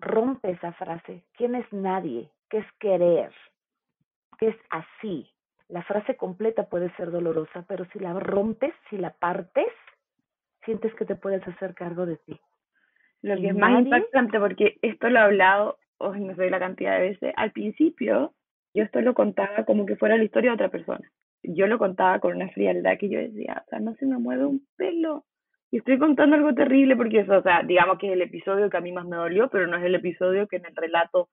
Rompe 0.00 0.50
esa 0.50 0.72
frase. 0.72 1.24
¿Quién 1.34 1.54
es 1.54 1.72
nadie? 1.72 2.32
¿Qué 2.50 2.58
es 2.58 2.72
querer? 2.80 3.32
¿Qué 4.38 4.48
es 4.48 4.56
así? 4.70 5.32
La 5.72 5.82
frase 5.84 6.16
completa 6.16 6.64
puede 6.64 6.94
ser 6.96 7.10
dolorosa, 7.10 7.64
pero 7.66 7.86
si 7.92 7.98
la 7.98 8.12
rompes, 8.12 8.74
si 8.90 8.98
la 8.98 9.10
partes, 9.14 9.68
sientes 10.66 10.94
que 10.96 11.06
te 11.06 11.16
puedes 11.16 11.46
hacer 11.48 11.74
cargo 11.74 12.04
de 12.04 12.18
ti. 12.18 12.38
Lo 13.22 13.36
que 13.36 13.48
es 13.48 13.56
más 13.56 13.70
nadie- 13.70 13.84
impactante, 13.84 14.38
porque 14.38 14.76
esto 14.82 15.08
lo 15.08 15.18
he 15.18 15.22
hablado, 15.22 15.78
hoy 15.96 16.20
no 16.20 16.34
sé 16.36 16.50
la 16.50 16.58
cantidad 16.58 16.98
de 16.98 17.08
veces, 17.08 17.32
al 17.36 17.52
principio 17.52 18.34
yo 18.74 18.84
esto 18.84 19.00
lo 19.00 19.14
contaba 19.14 19.64
como 19.64 19.86
que 19.86 19.96
fuera 19.96 20.18
la 20.18 20.24
historia 20.24 20.50
de 20.50 20.56
otra 20.56 20.68
persona. 20.68 21.10
Yo 21.42 21.66
lo 21.66 21.78
contaba 21.78 22.18
con 22.20 22.36
una 22.36 22.48
frialdad 22.50 22.98
que 22.98 23.08
yo 23.08 23.18
decía, 23.18 23.62
o 23.66 23.70
sea, 23.70 23.80
no 23.80 23.94
se 23.94 24.04
me 24.04 24.18
mueve 24.18 24.44
un 24.44 24.66
pelo. 24.76 25.24
Y 25.70 25.78
estoy 25.78 25.98
contando 25.98 26.36
algo 26.36 26.54
terrible 26.54 26.96
porque 26.96 27.20
eso, 27.20 27.38
o 27.38 27.42
sea, 27.42 27.62
digamos 27.62 27.98
que 27.98 28.08
es 28.08 28.12
el 28.12 28.20
episodio 28.22 28.68
que 28.68 28.76
a 28.76 28.82
mí 28.82 28.92
más 28.92 29.06
me 29.06 29.16
dolió, 29.16 29.48
pero 29.48 29.66
no 29.66 29.78
es 29.78 29.84
el 29.84 29.94
episodio 29.94 30.46
que 30.48 30.56
en 30.56 30.66
el 30.66 30.76
relato 30.76 31.30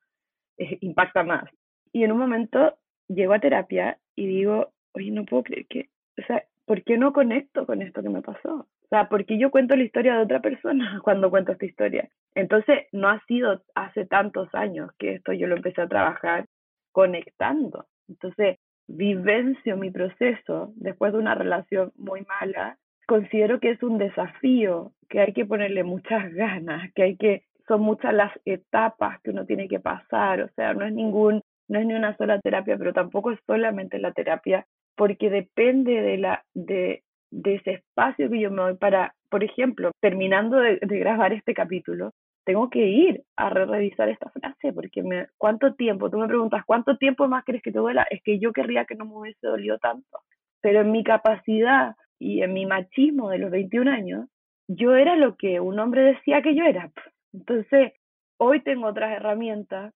eh, 0.57 0.77
impacta 0.79 1.23
más. 1.23 1.43
Y 1.91 2.03
en 2.05 2.11
un 2.13 2.19
momento 2.19 2.77
llego 3.09 3.33
a 3.33 3.39
terapia 3.39 3.97
y 4.19 4.27
digo, 4.27 4.73
oye, 4.93 5.11
no 5.11 5.23
puedo 5.23 5.43
creer 5.43 5.65
que, 5.67 5.89
o 6.21 6.25
sea, 6.25 6.43
¿por 6.65 6.83
qué 6.83 6.97
no 6.97 7.13
conecto 7.13 7.65
con 7.65 7.81
esto 7.81 8.03
que 8.03 8.09
me 8.09 8.21
pasó? 8.21 8.67
O 8.83 8.87
sea, 8.89 9.07
porque 9.07 9.37
yo 9.37 9.49
cuento 9.49 9.77
la 9.77 9.83
historia 9.83 10.15
de 10.15 10.23
otra 10.23 10.41
persona 10.41 10.99
cuando 11.03 11.29
cuento 11.29 11.53
esta 11.53 11.65
historia. 11.65 12.09
Entonces, 12.35 12.87
no 12.91 13.07
ha 13.07 13.23
sido 13.27 13.61
hace 13.75 14.05
tantos 14.05 14.53
años 14.53 14.91
que 14.97 15.13
esto 15.15 15.31
yo 15.31 15.47
lo 15.47 15.55
empecé 15.55 15.81
a 15.81 15.87
trabajar 15.87 16.47
conectando. 16.91 17.85
Entonces, 18.09 18.57
vivencio 18.87 19.77
mi 19.77 19.89
proceso 19.89 20.73
después 20.75 21.13
de 21.13 21.19
una 21.19 21.33
relación 21.33 21.93
muy 21.95 22.25
mala. 22.25 22.77
Considero 23.07 23.61
que 23.61 23.71
es 23.71 23.81
un 23.83 23.99
desafío, 23.99 24.91
que 25.07 25.21
hay 25.21 25.31
que 25.31 25.45
ponerle 25.45 25.83
muchas 25.83 26.33
ganas, 26.33 26.91
que 26.93 27.03
hay 27.03 27.15
que, 27.15 27.43
son 27.69 27.81
muchas 27.81 28.13
las 28.13 28.33
etapas 28.43 29.21
que 29.21 29.29
uno 29.29 29.45
tiene 29.45 29.69
que 29.69 29.79
pasar. 29.79 30.41
O 30.41 30.49
sea, 30.55 30.73
no 30.73 30.85
es 30.85 30.91
ningún, 30.91 31.41
no 31.69 31.79
es 31.79 31.85
ni 31.85 31.93
una 31.93 32.15
sola 32.17 32.39
terapia, 32.39 32.77
pero 32.77 32.93
tampoco 32.93 33.31
es 33.31 33.39
solamente 33.47 33.99
la 33.99 34.11
terapia, 34.11 34.65
porque 34.95 35.29
depende 35.29 36.01
de 36.01 36.17
la, 36.17 36.43
de, 36.53 37.03
de 37.31 37.55
ese 37.55 37.71
espacio 37.73 38.29
que 38.29 38.39
yo 38.39 38.51
me 38.51 38.63
doy 38.63 38.75
para, 38.75 39.13
por 39.29 39.43
ejemplo, 39.43 39.91
terminando 40.01 40.57
de, 40.57 40.79
grabar 40.81 41.33
este 41.33 41.53
capítulo, 41.53 42.11
tengo 42.45 42.69
que 42.69 42.85
ir 42.87 43.23
a 43.37 43.49
re- 43.49 43.65
revisar 43.65 44.09
esta 44.09 44.29
frase, 44.31 44.73
porque 44.73 45.03
me, 45.03 45.27
¿cuánto 45.37 45.75
tiempo? 45.75 46.09
Tú 46.09 46.17
me 46.17 46.27
preguntas, 46.27 46.63
¿cuánto 46.65 46.97
tiempo 46.97 47.27
más 47.27 47.45
crees 47.45 47.61
que 47.61 47.71
te 47.71 47.79
duela? 47.79 48.07
Es 48.09 48.21
que 48.23 48.39
yo 48.39 48.51
querría 48.51 48.85
que 48.85 48.95
no 48.95 49.05
me 49.05 49.15
hubiese 49.15 49.47
dolido 49.47 49.77
tanto, 49.77 50.19
pero 50.61 50.81
en 50.81 50.91
mi 50.91 51.03
capacidad 51.03 51.95
y 52.19 52.41
en 52.41 52.53
mi 52.53 52.65
machismo 52.65 53.29
de 53.29 53.37
los 53.37 53.51
21 53.51 53.87
años, 53.91 54.27
yo 54.67 54.95
era 54.95 55.15
lo 55.15 55.35
que 55.37 55.59
un 55.59 55.79
hombre 55.79 56.01
decía 56.01 56.41
que 56.41 56.55
yo 56.55 56.65
era. 56.65 56.91
Entonces, 57.33 57.93
hoy 58.37 58.61
tengo 58.61 58.87
otras 58.87 59.11
herramientas 59.11 59.93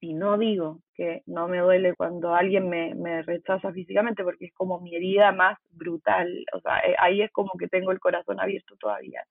y 0.00 0.14
no 0.14 0.38
digo 0.38 0.80
que 0.94 1.22
no 1.26 1.48
me 1.48 1.58
duele 1.58 1.94
cuando 1.94 2.34
alguien 2.34 2.68
me, 2.68 2.94
me 2.94 3.22
rechaza 3.22 3.72
físicamente 3.72 4.24
porque 4.24 4.46
es 4.46 4.54
como 4.54 4.80
mi 4.80 4.94
herida 4.94 5.32
más 5.32 5.58
brutal, 5.70 6.44
o 6.52 6.60
sea, 6.60 6.80
eh, 6.80 6.94
ahí 6.98 7.22
es 7.22 7.30
como 7.32 7.52
que 7.58 7.68
tengo 7.68 7.92
el 7.92 8.00
corazón 8.00 8.40
abierto 8.40 8.76
todavía. 8.78 9.22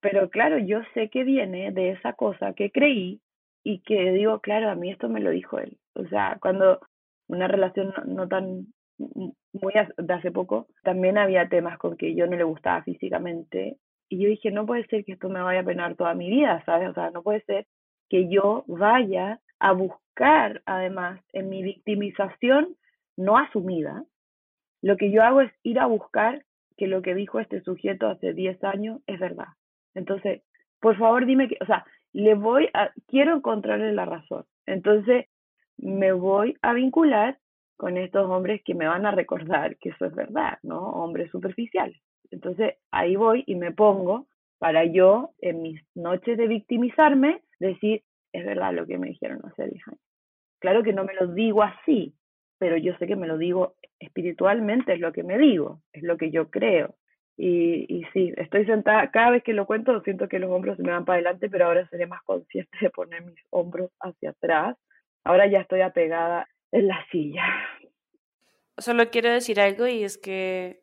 Pero 0.00 0.28
claro, 0.30 0.58
yo 0.58 0.80
sé 0.94 1.08
que 1.10 1.24
viene 1.24 1.70
de 1.72 1.90
esa 1.90 2.12
cosa 2.14 2.52
que 2.54 2.70
creí 2.70 3.20
y 3.64 3.80
que 3.82 4.12
digo, 4.12 4.40
claro, 4.40 4.70
a 4.70 4.74
mí 4.74 4.90
esto 4.90 5.08
me 5.08 5.20
lo 5.20 5.30
dijo 5.30 5.58
él. 5.58 5.78
O 5.94 6.06
sea, 6.08 6.38
cuando 6.40 6.80
una 7.28 7.46
relación 7.48 7.94
no, 7.96 8.04
no 8.04 8.28
tan 8.28 8.66
m- 8.98 9.32
muy 9.52 9.72
de 9.96 10.14
hace 10.14 10.32
poco, 10.32 10.66
también 10.82 11.18
había 11.18 11.48
temas 11.48 11.78
con 11.78 11.96
que 11.96 12.14
yo 12.14 12.26
no 12.26 12.36
le 12.36 12.44
gustaba 12.44 12.82
físicamente 12.82 13.76
y 14.08 14.22
yo 14.22 14.28
dije, 14.28 14.50
no 14.50 14.66
puede 14.66 14.86
ser 14.86 15.04
que 15.04 15.12
esto 15.12 15.28
me 15.28 15.40
vaya 15.42 15.60
a 15.60 15.64
penar 15.64 15.94
toda 15.96 16.14
mi 16.14 16.28
vida, 16.28 16.62
¿sabes? 16.66 16.90
O 16.90 16.94
sea, 16.94 17.10
no 17.10 17.22
puede 17.22 17.42
ser 17.44 17.66
que 18.08 18.28
yo 18.28 18.64
vaya 18.66 19.40
a 19.62 19.70
buscar, 19.70 20.60
además, 20.66 21.20
en 21.32 21.48
mi 21.48 21.62
victimización 21.62 22.76
no 23.16 23.38
asumida, 23.38 24.04
lo 24.82 24.96
que 24.96 25.12
yo 25.12 25.22
hago 25.22 25.40
es 25.40 25.52
ir 25.62 25.78
a 25.78 25.86
buscar 25.86 26.44
que 26.76 26.88
lo 26.88 27.00
que 27.00 27.14
dijo 27.14 27.38
este 27.38 27.62
sujeto 27.62 28.08
hace 28.08 28.34
10 28.34 28.62
años 28.64 29.00
es 29.06 29.20
verdad. 29.20 29.46
Entonces, 29.94 30.42
por 30.80 30.98
favor, 30.98 31.26
dime 31.26 31.46
que, 31.46 31.58
o 31.60 31.66
sea, 31.66 31.86
le 32.12 32.34
voy 32.34 32.70
a, 32.74 32.90
quiero 33.06 33.36
encontrarle 33.36 33.92
la 33.92 34.04
razón. 34.04 34.44
Entonces, 34.66 35.26
me 35.78 36.10
voy 36.10 36.56
a 36.60 36.72
vincular 36.72 37.38
con 37.76 37.96
estos 37.96 38.28
hombres 38.28 38.62
que 38.64 38.74
me 38.74 38.88
van 38.88 39.06
a 39.06 39.12
recordar 39.12 39.76
que 39.76 39.90
eso 39.90 40.06
es 40.06 40.14
verdad, 40.16 40.58
¿no? 40.64 40.80
Hombres 40.80 41.30
superficiales. 41.30 42.02
Entonces, 42.32 42.74
ahí 42.90 43.14
voy 43.14 43.44
y 43.46 43.54
me 43.54 43.70
pongo 43.70 44.26
para 44.58 44.84
yo, 44.84 45.30
en 45.38 45.62
mis 45.62 45.80
noches 45.94 46.36
de 46.36 46.48
victimizarme, 46.48 47.42
decir, 47.60 48.02
es 48.32 48.44
verdad 48.44 48.72
lo 48.72 48.86
que 48.86 48.98
me 48.98 49.08
dijeron 49.08 49.40
hace 49.44 49.68
10 49.68 49.88
años. 49.88 50.00
Claro 50.60 50.82
que 50.82 50.92
no 50.92 51.04
me 51.04 51.14
lo 51.14 51.26
digo 51.28 51.62
así, 51.62 52.14
pero 52.58 52.76
yo 52.76 52.96
sé 52.98 53.06
que 53.06 53.16
me 53.16 53.26
lo 53.26 53.38
digo 53.38 53.74
espiritualmente, 53.98 54.92
es 54.92 55.00
lo 55.00 55.12
que 55.12 55.24
me 55.24 55.38
digo, 55.38 55.82
es 55.92 56.02
lo 56.02 56.16
que 56.16 56.30
yo 56.30 56.50
creo. 56.50 56.96
Y, 57.36 57.86
y 57.88 58.04
sí, 58.12 58.32
estoy 58.36 58.66
sentada, 58.66 59.10
cada 59.10 59.30
vez 59.30 59.42
que 59.42 59.52
lo 59.52 59.66
cuento 59.66 60.00
siento 60.02 60.28
que 60.28 60.38
los 60.38 60.50
hombros 60.50 60.76
se 60.76 60.82
me 60.82 60.92
van 60.92 61.04
para 61.04 61.16
adelante, 61.16 61.50
pero 61.50 61.66
ahora 61.66 61.88
seré 61.88 62.06
más 62.06 62.22
consciente 62.22 62.78
de 62.80 62.90
poner 62.90 63.24
mis 63.24 63.40
hombros 63.50 63.90
hacia 64.00 64.30
atrás. 64.30 64.76
Ahora 65.24 65.46
ya 65.46 65.60
estoy 65.60 65.80
apegada 65.80 66.46
en 66.70 66.88
la 66.88 67.04
silla. 67.10 67.44
Solo 68.78 69.10
quiero 69.10 69.30
decir 69.30 69.60
algo 69.60 69.86
y 69.86 70.04
es 70.04 70.18
que 70.18 70.82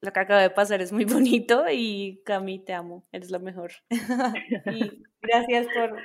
lo 0.00 0.12
que 0.12 0.20
acaba 0.20 0.42
de 0.42 0.50
pasar 0.50 0.80
es 0.80 0.92
muy 0.92 1.04
bonito 1.04 1.64
y 1.70 2.22
Cami, 2.24 2.58
te 2.64 2.72
amo, 2.72 3.04
eres 3.12 3.30
lo 3.30 3.40
mejor. 3.40 3.72
y 3.90 5.02
gracias 5.22 5.66
por, 5.74 5.98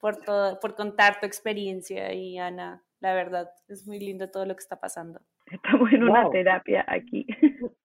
por 0.00 0.16
todo, 0.16 0.58
por 0.60 0.74
contar 0.74 1.20
tu 1.20 1.26
experiencia 1.26 2.12
y 2.12 2.38
Ana, 2.38 2.82
la 3.00 3.14
verdad, 3.14 3.50
es 3.68 3.86
muy 3.86 3.98
lindo 4.00 4.30
todo 4.30 4.44
lo 4.46 4.54
que 4.54 4.60
está 4.62 4.80
pasando. 4.80 5.20
Estamos 5.46 5.92
en 5.92 6.04
una 6.04 6.22
Wow. 6.24 6.32
terapia 6.32 6.84
aquí. 6.88 7.26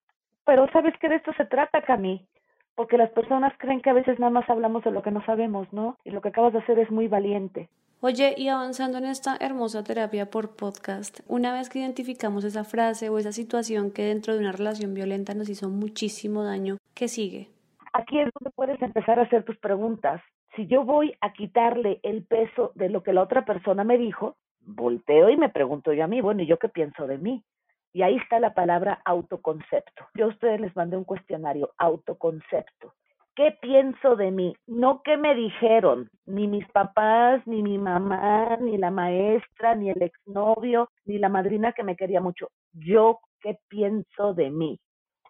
Pero 0.44 0.66
sabes 0.72 0.94
que 1.00 1.08
de 1.08 1.16
esto 1.16 1.32
se 1.36 1.44
trata, 1.44 1.82
Cami, 1.82 2.26
porque 2.74 2.96
las 2.96 3.10
personas 3.10 3.52
creen 3.58 3.80
que 3.82 3.90
a 3.90 3.94
veces 3.94 4.18
nada 4.18 4.30
más 4.30 4.48
hablamos 4.48 4.82
de 4.84 4.90
lo 4.90 5.02
que 5.02 5.10
no 5.10 5.24
sabemos, 5.24 5.72
¿no? 5.72 5.96
Y 6.04 6.10
lo 6.10 6.20
que 6.22 6.28
acabas 6.28 6.52
de 6.52 6.60
hacer 6.60 6.78
es 6.78 6.90
muy 6.90 7.08
valiente. 7.08 7.68
Oye, 8.02 8.34
y 8.36 8.48
avanzando 8.48 8.96
en 8.96 9.04
esta 9.04 9.36
hermosa 9.38 9.84
terapia 9.84 10.30
por 10.30 10.56
podcast, 10.56 11.20
una 11.28 11.52
vez 11.52 11.68
que 11.68 11.80
identificamos 11.80 12.44
esa 12.44 12.64
frase 12.64 13.10
o 13.10 13.18
esa 13.18 13.30
situación 13.32 13.90
que 13.90 14.04
dentro 14.04 14.32
de 14.32 14.40
una 14.40 14.52
relación 14.52 14.94
violenta 14.94 15.34
nos 15.34 15.50
hizo 15.50 15.68
muchísimo 15.68 16.42
daño, 16.42 16.78
¿qué 16.94 17.08
sigue? 17.08 17.50
Aquí 17.92 18.18
es 18.18 18.30
donde 18.40 18.50
puedes 18.56 18.80
empezar 18.80 19.18
a 19.18 19.24
hacer 19.24 19.44
tus 19.44 19.58
preguntas. 19.58 20.22
Si 20.56 20.66
yo 20.66 20.84
voy 20.84 21.16
a 21.20 21.32
quitarle 21.32 22.00
el 22.02 22.24
peso 22.24 22.72
de 22.74 22.88
lo 22.88 23.02
que 23.02 23.12
la 23.12 23.22
otra 23.22 23.44
persona 23.44 23.84
me 23.84 23.98
dijo, 23.98 24.36
volteo 24.60 25.30
y 25.30 25.36
me 25.36 25.48
pregunto 25.48 25.92
yo 25.92 26.04
a 26.04 26.08
mí, 26.08 26.20
bueno, 26.20 26.42
¿y 26.42 26.46
yo 26.46 26.58
qué 26.58 26.68
pienso 26.68 27.06
de 27.06 27.18
mí? 27.18 27.44
Y 27.92 28.02
ahí 28.02 28.16
está 28.16 28.38
la 28.38 28.54
palabra 28.54 29.00
autoconcepto. 29.04 30.06
Yo 30.14 30.26
a 30.26 30.28
ustedes 30.28 30.60
les 30.60 30.74
mandé 30.76 30.96
un 30.96 31.04
cuestionario, 31.04 31.70
autoconcepto. 31.78 32.94
¿Qué 33.34 33.56
pienso 33.60 34.16
de 34.16 34.30
mí? 34.30 34.56
No 34.66 35.02
qué 35.02 35.16
me 35.16 35.34
dijeron, 35.34 36.10
ni 36.26 36.46
mis 36.46 36.66
papás, 36.72 37.40
ni 37.46 37.62
mi 37.62 37.78
mamá, 37.78 38.56
ni 38.60 38.76
la 38.76 38.90
maestra, 38.90 39.74
ni 39.74 39.90
el 39.90 40.02
exnovio, 40.02 40.90
ni 41.04 41.18
la 41.18 41.28
madrina 41.28 41.72
que 41.72 41.84
me 41.84 41.96
quería 41.96 42.20
mucho. 42.20 42.48
Yo 42.72 43.20
qué 43.40 43.56
pienso 43.68 44.34
de 44.34 44.50
mí. 44.50 44.78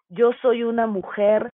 Yo 0.09 0.31
soy 0.41 0.63
una 0.63 0.87
mujer 0.87 1.49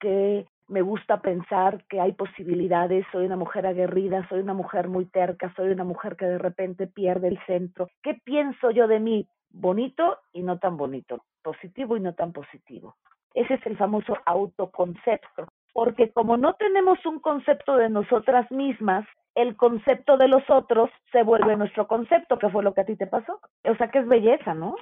que 0.00 0.46
me 0.72 0.80
gusta 0.80 1.20
pensar 1.20 1.84
que 1.84 2.00
hay 2.00 2.12
posibilidades, 2.12 3.04
soy 3.12 3.26
una 3.26 3.36
mujer 3.36 3.66
aguerrida, 3.66 4.26
soy 4.30 4.40
una 4.40 4.54
mujer 4.54 4.88
muy 4.88 5.04
terca, 5.04 5.52
soy 5.54 5.68
una 5.68 5.84
mujer 5.84 6.16
que 6.16 6.24
de 6.24 6.38
repente 6.38 6.86
pierde 6.86 7.28
el 7.28 7.38
centro. 7.46 7.88
¿Qué 8.02 8.14
pienso 8.24 8.70
yo 8.70 8.88
de 8.88 8.98
mí? 8.98 9.28
Bonito 9.50 10.18
y 10.32 10.42
no 10.42 10.58
tan 10.58 10.78
bonito, 10.78 11.24
positivo 11.42 11.98
y 11.98 12.00
no 12.00 12.14
tan 12.14 12.32
positivo. 12.32 12.96
Ese 13.34 13.54
es 13.54 13.66
el 13.66 13.76
famoso 13.76 14.16
autoconcepto, 14.24 15.46
porque 15.74 16.10
como 16.10 16.38
no 16.38 16.54
tenemos 16.54 17.04
un 17.04 17.20
concepto 17.20 17.76
de 17.76 17.90
nosotras 17.90 18.50
mismas, 18.50 19.06
el 19.34 19.56
concepto 19.56 20.16
de 20.16 20.28
los 20.28 20.48
otros 20.48 20.88
se 21.12 21.22
vuelve 21.22 21.54
nuestro 21.56 21.86
concepto, 21.86 22.38
que 22.38 22.48
fue 22.48 22.62
lo 22.62 22.72
que 22.72 22.80
a 22.80 22.86
ti 22.86 22.96
te 22.96 23.06
pasó. 23.06 23.40
O 23.64 23.74
sea 23.76 23.88
que 23.88 23.98
es 23.98 24.08
belleza, 24.08 24.54
¿no? 24.54 24.76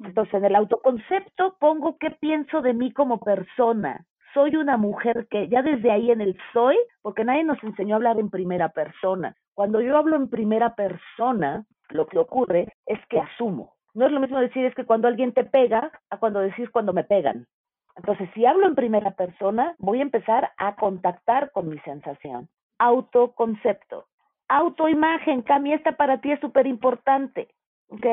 Entonces, 0.00 0.34
en 0.34 0.44
el 0.44 0.56
autoconcepto 0.56 1.56
pongo 1.60 1.96
qué 1.98 2.10
pienso 2.10 2.60
de 2.60 2.72
mí 2.72 2.92
como 2.92 3.18
persona, 3.20 4.04
soy 4.34 4.56
una 4.56 4.76
mujer 4.76 5.26
que 5.30 5.48
ya 5.48 5.62
desde 5.62 5.90
ahí 5.90 6.10
en 6.10 6.20
el 6.20 6.36
soy, 6.52 6.76
porque 7.02 7.24
nadie 7.24 7.44
nos 7.44 7.62
enseñó 7.62 7.94
a 7.94 7.96
hablar 7.96 8.18
en 8.18 8.30
primera 8.30 8.68
persona. 8.70 9.34
Cuando 9.54 9.80
yo 9.80 9.96
hablo 9.96 10.16
en 10.16 10.28
primera 10.28 10.74
persona, 10.74 11.64
lo 11.90 12.06
que 12.06 12.18
ocurre 12.18 12.72
es 12.86 12.98
que 13.08 13.20
asumo. 13.20 13.74
No 13.94 14.06
es 14.06 14.12
lo 14.12 14.20
mismo 14.20 14.38
decir 14.38 14.64
es 14.64 14.74
que 14.74 14.84
cuando 14.84 15.08
alguien 15.08 15.32
te 15.32 15.44
pega 15.44 15.90
a 16.10 16.18
cuando 16.18 16.40
decir 16.40 16.70
cuando 16.70 16.92
me 16.92 17.04
pegan. 17.04 17.46
Entonces, 17.96 18.30
si 18.34 18.46
hablo 18.46 18.66
en 18.66 18.76
primera 18.76 19.10
persona, 19.12 19.74
voy 19.78 19.98
a 19.98 20.02
empezar 20.02 20.52
a 20.56 20.76
contactar 20.76 21.50
con 21.50 21.68
mi 21.68 21.78
sensación. 21.80 22.48
Autoconcepto. 22.78 24.06
Autoimagen, 24.48 25.42
Cami, 25.42 25.72
esta 25.72 25.92
para 25.92 26.20
ti 26.20 26.30
es 26.30 26.40
súper 26.40 26.66
importante. 26.68 27.48
¿Ok? 27.88 28.06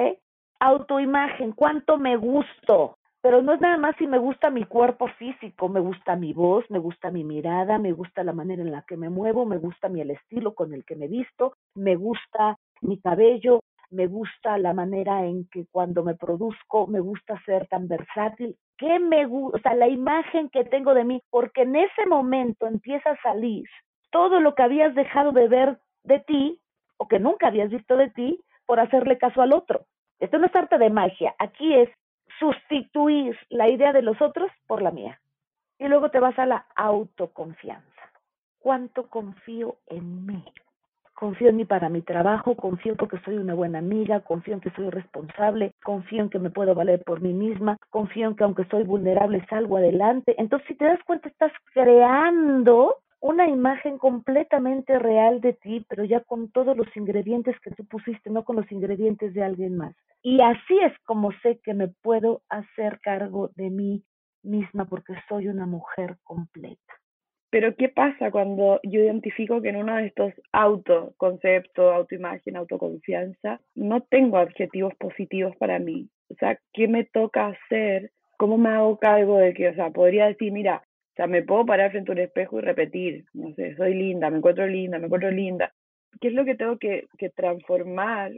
Autoimagen, 0.59 1.51
¿cuánto 1.51 1.97
me 1.97 2.17
gusto? 2.17 2.97
Pero 3.25 3.41
no 3.41 3.53
es 3.53 3.59
nada 3.59 3.77
más 3.77 3.95
si 3.97 4.05
me 4.05 4.19
gusta 4.19 4.51
mi 4.51 4.65
cuerpo 4.65 5.07
físico, 5.17 5.67
me 5.67 5.79
gusta 5.79 6.15
mi 6.15 6.31
voz, 6.31 6.63
me 6.69 6.77
gusta 6.77 7.09
mi 7.09 7.23
mirada, 7.23 7.79
me 7.79 7.91
gusta 7.91 8.23
la 8.23 8.33
manera 8.33 8.61
en 8.61 8.71
la 8.71 8.83
que 8.83 8.97
me 8.97 9.09
muevo, 9.09 9.47
me 9.47 9.57
gusta 9.57 9.89
mi 9.89 9.99
el 9.99 10.11
estilo 10.11 10.53
con 10.53 10.75
el 10.75 10.85
que 10.85 10.95
me 10.95 11.07
visto, 11.07 11.55
me 11.73 11.95
gusta 11.95 12.59
mi 12.81 12.99
cabello, 12.99 13.61
me 13.89 14.05
gusta 14.05 14.59
la 14.59 14.75
manera 14.75 15.25
en 15.25 15.47
que 15.51 15.65
cuando 15.71 16.03
me 16.03 16.13
produzco, 16.13 16.85
me 16.85 16.99
gusta 16.99 17.41
ser 17.47 17.65
tan 17.67 17.87
versátil. 17.87 18.55
¿Qué 18.77 18.99
me 18.99 19.25
gusta? 19.25 19.73
La 19.73 19.87
imagen 19.87 20.49
que 20.49 20.63
tengo 20.63 20.93
de 20.93 21.03
mí, 21.03 21.19
porque 21.31 21.63
en 21.63 21.77
ese 21.77 22.05
momento 22.05 22.67
empieza 22.67 23.09
a 23.09 23.21
salir 23.23 23.63
todo 24.11 24.39
lo 24.39 24.53
que 24.53 24.61
habías 24.61 24.93
dejado 24.93 25.31
de 25.31 25.47
ver 25.47 25.79
de 26.03 26.19
ti 26.19 26.61
o 26.97 27.07
que 27.07 27.17
nunca 27.17 27.47
habías 27.47 27.71
visto 27.71 27.97
de 27.97 28.11
ti 28.11 28.39
por 28.67 28.79
hacerle 28.79 29.17
caso 29.17 29.41
al 29.41 29.51
otro. 29.51 29.87
Esto 30.19 30.37
no 30.37 30.45
es 30.45 30.55
arte 30.55 30.77
de 30.77 30.91
magia, 30.91 31.33
aquí 31.39 31.73
es 31.73 31.89
sustituir 32.39 33.37
la 33.49 33.69
idea 33.69 33.93
de 33.93 34.01
los 34.01 34.21
otros 34.21 34.51
por 34.67 34.81
la 34.81 34.91
mía. 34.91 35.19
Y 35.77 35.87
luego 35.87 36.09
te 36.09 36.19
vas 36.19 36.37
a 36.39 36.45
la 36.45 36.65
autoconfianza. 36.75 37.85
¿Cuánto 38.59 39.09
confío 39.09 39.75
en 39.87 40.25
mí? 40.25 40.43
Confío 41.13 41.49
en 41.49 41.55
mí 41.55 41.65
para 41.65 41.87
mi 41.87 42.01
trabajo, 42.01 42.55
confío 42.55 42.95
en 42.99 43.07
que 43.07 43.19
soy 43.19 43.37
una 43.37 43.53
buena 43.53 43.79
amiga, 43.79 44.19
confío 44.19 44.55
en 44.55 44.59
que 44.59 44.71
soy 44.71 44.89
responsable, 44.89 45.73
confío 45.83 46.21
en 46.21 46.29
que 46.29 46.39
me 46.39 46.49
puedo 46.49 46.75
valer 46.75 47.03
por 47.03 47.21
mí 47.21 47.33
misma, 47.33 47.77
confío 47.89 48.27
en 48.27 48.35
que 48.35 48.43
aunque 48.43 48.65
soy 48.65 48.83
vulnerable 48.83 49.45
salgo 49.49 49.77
adelante. 49.77 50.35
Entonces, 50.37 50.67
si 50.67 50.75
te 50.75 50.85
das 50.85 51.01
cuenta, 51.05 51.29
estás 51.29 51.53
creando 51.73 52.97
una 53.25 53.47
imagen 53.47 53.97
completamente 53.97 54.99
real 54.99 55.41
de 55.41 55.53
ti, 55.53 55.83
pero 55.89 56.03
ya 56.03 56.19
con 56.19 56.51
todos 56.51 56.77
los 56.77 56.85
ingredientes 56.95 57.59
que 57.59 57.71
tú 57.71 57.83
pusiste, 57.83 58.29
no 58.29 58.45
con 58.45 58.55
los 58.55 58.71
ingredientes 58.71 59.33
de 59.33 59.41
alguien 59.41 59.75
más. 59.77 59.95
Y 60.21 60.41
así 60.41 60.77
es 60.79 60.93
como 61.05 61.31
sé 61.41 61.59
que 61.63 61.73
me 61.73 61.87
puedo 61.87 62.43
hacer 62.49 62.99
cargo 63.01 63.49
de 63.55 63.71
mí 63.71 64.03
misma 64.43 64.85
porque 64.85 65.15
soy 65.27 65.47
una 65.47 65.65
mujer 65.65 66.17
completa. 66.23 66.93
Pero 67.49 67.75
¿qué 67.75 67.89
pasa 67.89 68.29
cuando 68.29 68.79
yo 68.83 68.99
identifico 68.99 69.59
que 69.59 69.69
en 69.69 69.77
uno 69.77 69.95
de 69.95 70.05
estos 70.05 70.31
autoconceptos, 70.51 71.95
autoimagen, 71.95 72.57
autoconfianza, 72.57 73.59
no 73.73 74.01
tengo 74.01 74.37
adjetivos 74.37 74.93
positivos 74.99 75.55
para 75.55 75.79
mí? 75.79 76.09
O 76.29 76.35
sea, 76.35 76.59
¿qué 76.73 76.87
me 76.87 77.05
toca 77.05 77.47
hacer? 77.47 78.11
¿Cómo 78.37 78.59
me 78.59 78.69
hago 78.69 78.99
cargo 78.99 79.39
de 79.39 79.55
que, 79.55 79.69
o 79.69 79.73
sea, 79.73 79.89
podría 79.89 80.27
decir, 80.27 80.51
mira, 80.51 80.83
o 81.15 81.17
sea, 81.17 81.27
me 81.27 81.43
puedo 81.43 81.65
parar 81.65 81.91
frente 81.91 82.11
a 82.11 82.15
un 82.15 82.19
espejo 82.19 82.59
y 82.59 82.61
repetir, 82.61 83.23
no 83.33 83.53
sé, 83.55 83.73
soy 83.77 83.93
linda, 83.93 84.29
me 84.29 84.39
encuentro 84.39 84.67
linda, 84.67 84.99
me 84.99 85.05
encuentro 85.05 85.31
linda. 85.31 85.73
¿Qué 86.19 86.27
es 86.27 86.33
lo 86.33 86.43
que 86.43 86.55
tengo 86.55 86.77
que, 86.77 87.07
que 87.17 87.29
transformar 87.29 88.33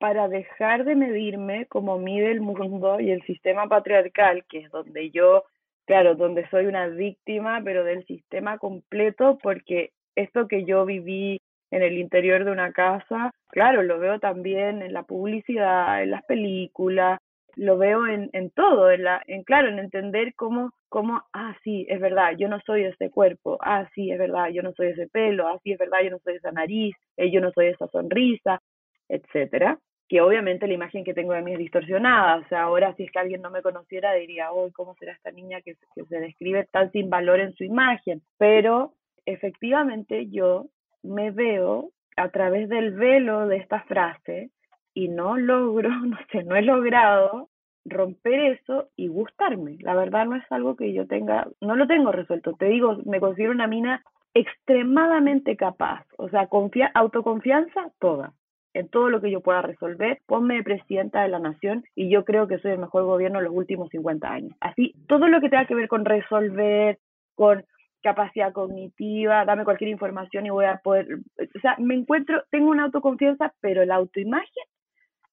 para 0.00 0.26
dejar 0.26 0.84
de 0.84 0.96
medirme 0.96 1.66
como 1.66 2.00
mide 2.00 2.32
el 2.32 2.40
mundo 2.40 2.98
y 2.98 3.12
el 3.12 3.22
sistema 3.22 3.68
patriarcal, 3.68 4.44
que 4.48 4.58
es 4.58 4.70
donde 4.72 5.10
yo, 5.10 5.44
claro, 5.86 6.16
donde 6.16 6.48
soy 6.48 6.66
una 6.66 6.88
víctima, 6.88 7.60
pero 7.62 7.84
del 7.84 8.04
sistema 8.06 8.58
completo, 8.58 9.38
porque 9.40 9.92
esto 10.16 10.48
que 10.48 10.64
yo 10.64 10.84
viví 10.84 11.40
en 11.70 11.82
el 11.82 11.98
interior 11.98 12.44
de 12.44 12.50
una 12.50 12.72
casa, 12.72 13.30
claro, 13.46 13.84
lo 13.84 14.00
veo 14.00 14.18
también 14.18 14.82
en 14.82 14.92
la 14.92 15.04
publicidad, 15.04 16.02
en 16.02 16.10
las 16.10 16.24
películas, 16.24 17.20
lo 17.56 17.78
veo 17.78 18.06
en, 18.06 18.30
en 18.32 18.50
todo, 18.50 18.90
en, 18.90 19.04
la, 19.04 19.22
en 19.26 19.44
claro, 19.44 19.68
en 19.68 19.78
entender 19.78 20.34
cómo, 20.34 20.72
cómo, 20.88 21.22
ah, 21.32 21.56
sí, 21.64 21.86
es 21.88 22.00
verdad, 22.00 22.32
yo 22.38 22.48
no 22.48 22.60
soy 22.66 22.84
ese 22.84 23.10
cuerpo, 23.10 23.58
ah, 23.60 23.88
sí, 23.94 24.10
es 24.10 24.18
verdad, 24.18 24.48
yo 24.50 24.62
no 24.62 24.72
soy 24.72 24.88
ese 24.88 25.06
pelo, 25.08 25.48
ah, 25.48 25.58
sí, 25.62 25.72
es 25.72 25.78
verdad, 25.78 25.98
yo 26.04 26.10
no 26.10 26.18
soy 26.20 26.36
esa 26.36 26.52
nariz, 26.52 26.94
eh, 27.16 27.30
yo 27.30 27.40
no 27.40 27.50
soy 27.52 27.66
esa 27.66 27.86
sonrisa, 27.88 28.60
etcétera. 29.08 29.78
Que 30.08 30.20
obviamente 30.20 30.66
la 30.66 30.74
imagen 30.74 31.04
que 31.04 31.14
tengo 31.14 31.32
de 31.32 31.42
mí 31.42 31.52
es 31.52 31.58
distorsionada, 31.58 32.36
o 32.36 32.48
sea, 32.48 32.64
ahora 32.64 32.94
si 32.96 33.04
es 33.04 33.10
que 33.10 33.18
alguien 33.18 33.40
no 33.40 33.50
me 33.50 33.62
conociera 33.62 34.12
diría, 34.12 34.52
oh, 34.52 34.70
¿cómo 34.74 34.94
será 34.96 35.12
esta 35.12 35.30
niña 35.30 35.62
que, 35.62 35.76
que 35.94 36.04
se 36.04 36.20
describe 36.20 36.66
tan 36.70 36.90
sin 36.92 37.08
valor 37.08 37.40
en 37.40 37.54
su 37.54 37.64
imagen? 37.64 38.20
Pero 38.36 38.92
efectivamente 39.24 40.28
yo 40.28 40.66
me 41.02 41.30
veo 41.30 41.90
a 42.16 42.28
través 42.28 42.68
del 42.68 42.92
velo 42.92 43.46
de 43.46 43.56
esta 43.56 43.82
frase 43.84 44.50
y 44.94 45.08
no 45.08 45.36
logro, 45.36 45.88
no 46.06 46.18
sé, 46.30 46.44
no 46.44 46.56
he 46.56 46.62
logrado 46.62 47.48
romper 47.84 48.58
eso 48.60 48.88
y 48.96 49.08
gustarme. 49.08 49.76
La 49.80 49.94
verdad 49.94 50.26
no 50.26 50.36
es 50.36 50.44
algo 50.50 50.76
que 50.76 50.92
yo 50.92 51.06
tenga, 51.06 51.48
no 51.60 51.76
lo 51.76 51.86
tengo 51.86 52.12
resuelto. 52.12 52.54
Te 52.54 52.66
digo, 52.66 52.98
me 53.04 53.20
considero 53.20 53.52
una 53.52 53.66
mina 53.66 54.04
extremadamente 54.34 55.56
capaz, 55.56 56.06
o 56.16 56.28
sea, 56.30 56.46
confía, 56.46 56.90
autoconfianza 56.94 57.90
toda 57.98 58.32
en 58.74 58.88
todo 58.88 59.10
lo 59.10 59.20
que 59.20 59.30
yo 59.30 59.42
pueda 59.42 59.60
resolver, 59.60 60.20
ponme 60.26 60.62
presidenta 60.62 61.22
de 61.22 61.28
la 61.28 61.38
nación 61.38 61.84
y 61.94 62.10
yo 62.10 62.24
creo 62.24 62.48
que 62.48 62.58
soy 62.58 62.70
el 62.70 62.78
mejor 62.78 63.04
gobierno 63.04 63.38
de 63.38 63.44
los 63.44 63.54
últimos 63.54 63.90
50 63.90 64.26
años. 64.26 64.52
Así, 64.60 64.94
todo 65.08 65.28
lo 65.28 65.42
que 65.42 65.50
tenga 65.50 65.66
que 65.66 65.74
ver 65.74 65.88
con 65.88 66.06
resolver, 66.06 66.98
con 67.34 67.64
capacidad 68.02 68.52
cognitiva, 68.52 69.44
dame 69.44 69.64
cualquier 69.64 69.90
información 69.90 70.46
y 70.46 70.50
voy 70.50 70.64
a 70.64 70.78
poder, 70.78 71.06
o 71.38 71.60
sea, 71.60 71.76
me 71.78 71.94
encuentro, 71.94 72.42
tengo 72.50 72.70
una 72.70 72.84
autoconfianza, 72.84 73.52
pero 73.60 73.84
la 73.84 73.96
autoimagen 73.96 74.64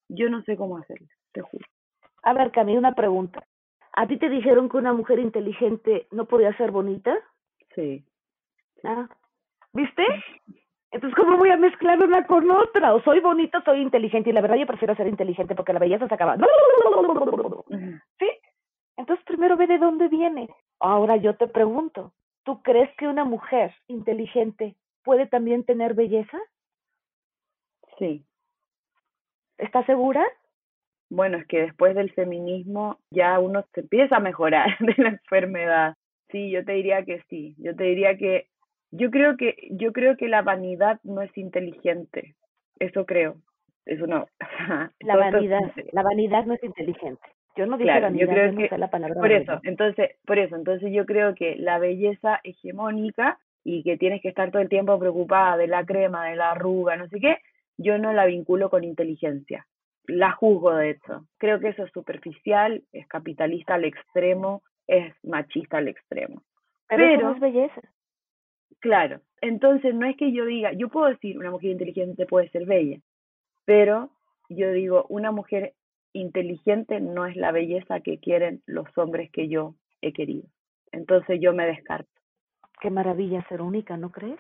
yo 0.10 0.30
no 0.30 0.42
sé 0.44 0.58
cómo 0.58 0.78
hacerlo, 0.78 1.08
te 1.32 1.42
juro. 1.42 1.66
A 2.24 2.34
ver, 2.34 2.52
Cami, 2.52 2.76
una 2.78 2.94
pregunta. 2.94 3.46
¿A 3.94 4.08
ti 4.08 4.18
te 4.18 4.30
dijeron 4.30 4.70
que 4.70 4.78
una 4.78 4.94
mujer 4.94 5.20
inteligente 5.20 6.08
no 6.12 6.26
podía 6.26 6.56
ser 6.58 6.72
bonita? 6.72 7.18
Sí. 7.76 8.06
Ah, 8.84 9.08
¿viste? 9.74 10.04
Entonces, 10.92 11.16
¿cómo 11.16 11.38
voy 11.38 11.50
a 11.50 11.58
mezclar 11.58 12.02
una 12.02 12.26
con 12.26 12.50
otra? 12.50 12.94
O 12.96 13.02
soy 13.04 13.20
bonita, 13.20 13.62
soy 13.64 13.82
inteligente, 13.82 14.30
y 14.30 14.34
la 14.34 14.42
verdad 14.42 14.58
yo 14.58 14.66
prefiero 14.66 14.96
ser 14.96 15.08
inteligente 15.08 15.56
porque 15.56 15.74
la 15.74 15.80
belleza 15.80 16.08
se 16.08 16.14
acaba. 16.14 16.36
¿Sí? 18.20 18.28
Entonces, 18.98 19.24
primero 19.26 19.56
ve 19.56 19.68
de 19.68 19.78
dónde 19.78 20.08
viene. 20.08 20.50
Ahora 20.80 21.18
yo 21.18 21.36
te 21.36 21.48
pregunto, 21.48 22.14
¿tú 22.44 22.62
crees 22.64 22.90
que 22.98 23.08
una 23.08 23.24
mujer 23.24 23.76
inteligente 23.88 24.76
puede 25.04 25.28
también 25.28 25.64
tener 25.64 25.94
belleza? 25.94 26.40
Sí. 27.98 28.26
¿Estás 29.60 29.86
segura? 29.86 30.26
Bueno, 31.10 31.38
es 31.38 31.46
que 31.48 31.62
después 31.62 31.96
del 31.96 32.12
feminismo 32.14 32.98
ya 33.12 33.40
uno 33.40 33.66
se 33.74 33.82
empieza 33.82 34.18
a 34.18 34.22
mejorar 34.22 34.70
de 34.80 34.96
la 34.98 35.10
enfermedad. 35.10 35.94
Sí, 36.32 36.50
yo 36.50 36.64
te 36.64 36.74
diría 36.74 37.04
que 37.04 37.22
sí. 37.30 37.56
Yo 37.58 37.76
te 37.76 37.84
diría 37.84 38.18
que 38.18 38.48
yo 38.92 39.12
creo 39.12 39.38
que 39.38 39.68
yo 39.72 39.92
creo 39.92 40.18
que 40.18 40.28
la 40.28 40.42
vanidad 40.42 41.00
no 41.04 41.22
es 41.22 41.36
inteligente. 41.38 42.36
Eso 42.80 43.06
creo. 43.06 43.36
Eso 43.86 44.08
no. 44.08 44.28
La 45.00 45.16
vanidad, 45.16 45.62
la 45.92 46.04
vanidad 46.04 46.46
no 46.46 46.54
es 46.54 46.64
inteligente. 46.64 47.22
Yo 47.56 47.66
no 47.66 47.78
dije 47.78 47.90
Claro, 47.90 48.04
vanidad, 48.04 48.28
yo 48.28 48.32
creo 48.32 48.70
que 48.70 48.78
la 48.78 48.90
palabra 48.90 49.16
por 49.16 49.32
eso, 49.32 49.60
entonces, 49.64 50.12
por 50.26 50.38
eso, 50.38 50.56
entonces 50.56 50.92
yo 50.94 51.06
creo 51.06 51.34
que 51.34 51.56
la 51.56 51.80
belleza 51.80 52.40
hegemónica 52.44 53.40
y 53.64 53.84
que 53.84 53.98
tienes 53.98 54.22
que 54.22 54.30
estar 54.30 54.52
todo 54.52 54.62
el 54.62 54.70
tiempo 54.70 54.98
preocupada 55.00 55.58
de 55.58 55.68
la 55.68 55.84
crema, 55.84 56.30
de 56.30 56.36
la 56.36 56.52
arruga, 56.52 56.96
no 56.96 57.08
sé 57.08 57.20
qué, 57.20 57.40
yo 57.80 57.98
no 57.98 58.14
la 58.14 58.26
vinculo 58.26 58.70
con 58.70 58.84
inteligencia. 58.84 59.66
La 60.06 60.32
juzgo 60.32 60.76
de 60.76 60.92
hecho. 60.92 61.26
Creo 61.38 61.60
que 61.60 61.70
eso 61.70 61.84
es 61.84 61.92
superficial, 61.92 62.84
es 62.92 63.08
capitalista 63.08 63.76
al 63.76 63.86
extremo, 63.86 64.64
es 64.86 65.14
machista 65.24 65.78
al 65.78 65.88
extremo. 65.88 66.44
Pero, 66.88 67.06
pero- 67.06 67.32
es 67.32 67.40
belleza. 67.40 67.82
Claro, 68.80 69.22
entonces 69.42 69.94
no 69.94 70.06
es 70.08 70.16
que 70.16 70.32
yo 70.32 70.46
diga, 70.46 70.72
yo 70.74 70.90
puedo 70.90 71.08
decir 71.08 71.38
una 71.38 71.52
mujer 71.52 71.72
inteligente 71.72 72.26
puede 72.26 72.50
ser 72.50 72.66
bella, 72.66 73.00
pero 73.66 74.10
yo 74.48 74.72
digo, 74.72 75.06
una 75.10 75.32
mujer 75.32 75.74
inteligente 76.14 77.02
no 77.02 77.26
es 77.26 77.36
la 77.36 77.52
belleza 77.52 78.00
que 78.00 78.20
quieren 78.20 78.62
los 78.66 78.88
hombres 78.98 79.30
que 79.32 79.50
yo 79.50 79.76
he 80.02 80.14
querido. 80.14 80.48
Entonces 80.92 81.40
yo 81.42 81.54
me 81.54 81.66
descarto. 81.68 82.10
Qué 82.80 82.90
maravilla 82.90 83.46
ser 83.50 83.62
única, 83.62 83.98
¿no 83.98 84.12
crees? 84.12 84.40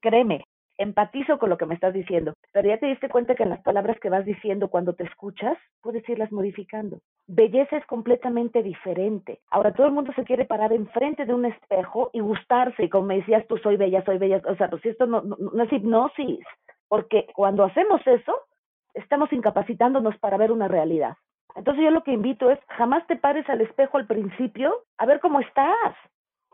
Créeme, 0.00 0.44
empatizo 0.82 1.38
con 1.38 1.50
lo 1.50 1.56
que 1.56 1.66
me 1.66 1.74
estás 1.74 1.94
diciendo, 1.94 2.34
pero 2.52 2.68
ya 2.68 2.78
te 2.78 2.86
diste 2.86 3.08
cuenta 3.08 3.34
que 3.34 3.42
en 3.42 3.50
las 3.50 3.62
palabras 3.62 3.98
que 4.00 4.10
vas 4.10 4.24
diciendo 4.24 4.68
cuando 4.68 4.94
te 4.94 5.04
escuchas, 5.04 5.56
puedes 5.80 6.06
irlas 6.08 6.32
modificando. 6.32 6.98
Belleza 7.26 7.76
es 7.76 7.86
completamente 7.86 8.62
diferente. 8.62 9.40
Ahora 9.50 9.72
todo 9.72 9.86
el 9.86 9.92
mundo 9.92 10.12
se 10.14 10.24
quiere 10.24 10.44
parar 10.44 10.72
enfrente 10.72 11.24
de 11.24 11.34
un 11.34 11.44
espejo 11.44 12.10
y 12.12 12.20
gustarse, 12.20 12.84
y 12.84 12.88
como 12.88 13.06
me 13.06 13.16
decías 13.16 13.46
tú, 13.46 13.58
soy 13.58 13.76
bella, 13.76 14.04
soy 14.04 14.18
bella, 14.18 14.42
o 14.46 14.56
sea, 14.56 14.68
pues 14.68 14.84
esto 14.84 15.06
no, 15.06 15.22
no, 15.22 15.62
es 15.62 15.72
hipnosis, 15.72 16.44
porque 16.88 17.26
cuando 17.34 17.64
hacemos 17.64 18.00
eso, 18.06 18.34
estamos 18.94 19.32
incapacitándonos 19.32 20.18
para 20.18 20.36
ver 20.36 20.52
una 20.52 20.68
realidad. 20.68 21.16
Entonces 21.54 21.84
yo 21.84 21.90
lo 21.90 22.02
que 22.02 22.12
invito 22.12 22.50
es, 22.50 22.58
jamás 22.68 23.06
te 23.06 23.16
pares 23.16 23.48
al 23.48 23.60
espejo 23.60 23.98
al 23.98 24.06
principio 24.06 24.84
a 24.98 25.06
ver 25.06 25.20
cómo 25.20 25.40
estás. 25.40 25.94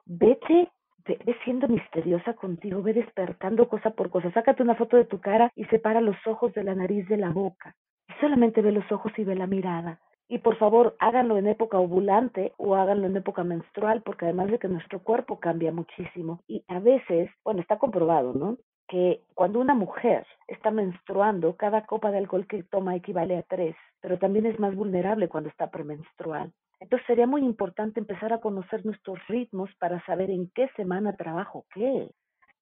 Vete 0.07 0.71
ve 1.17 1.37
siendo 1.45 1.69
misteriosa 1.69 2.35
contigo, 2.35 2.83
ve 2.83 2.93
despertando 2.93 3.69
cosa 3.69 3.91
por 3.91 4.11
cosa. 4.11 4.31
Sácate 4.33 4.63
una 4.63 4.75
foto 4.75 4.97
de 4.97 5.05
tu 5.05 5.21
cara 5.21 5.51
y 5.55 5.65
separa 5.67 6.01
los 6.01 6.17
ojos 6.27 6.53
de 6.55 6.65
la 6.65 6.75
nariz 6.75 7.09
de 7.09 7.17
la 7.17 7.31
boca. 7.31 7.75
Y 8.09 8.13
solamente 8.21 8.63
ve 8.63 8.73
los 8.73 8.91
ojos 8.93 9.13
y 9.17 9.25
ve 9.25 9.35
la 9.35 9.47
mirada. 9.47 10.01
Y 10.29 10.39
por 10.39 10.57
favor, 10.57 10.95
háganlo 10.99 11.39
en 11.39 11.47
época 11.47 11.79
ovulante 11.79 12.53
o 12.59 12.75
háganlo 12.75 13.07
en 13.07 13.17
época 13.17 13.45
menstrual, 13.45 14.03
porque 14.03 14.27
además 14.27 14.51
de 14.51 14.59
que 14.59 14.69
nuestro 14.69 15.03
cuerpo 15.03 15.41
cambia 15.41 15.73
muchísimo. 15.73 16.43
Y 16.47 16.65
a 16.69 16.81
veces, 16.81 17.31
bueno, 17.45 17.63
está 17.63 17.79
comprobado, 17.79 18.35
¿no? 18.35 18.59
Que 18.87 19.23
cuando 19.35 19.59
una 19.59 19.75
mujer 19.75 20.27
está 20.47 20.71
menstruando, 20.71 21.57
cada 21.57 21.87
copa 21.87 22.11
de 22.11 22.19
alcohol 22.19 22.47
que 22.47 22.63
toma 22.63 22.95
equivale 22.95 23.39
a 23.39 23.43
tres, 23.43 23.75
pero 24.03 24.19
también 24.19 24.45
es 24.45 24.59
más 24.61 24.75
vulnerable 24.75 25.29
cuando 25.29 25.49
está 25.49 25.71
premenstrual. 25.71 26.53
Entonces 26.81 27.07
sería 27.07 27.27
muy 27.27 27.43
importante 27.43 28.01
empezar 28.01 28.33
a 28.33 28.41
conocer 28.41 28.85
nuestros 28.87 29.19
ritmos 29.27 29.71
para 29.79 30.05
saber 30.07 30.31
en 30.31 30.51
qué 30.55 30.69
semana 30.77 31.17
trabajo 31.17 31.67
qué. 31.75 32.11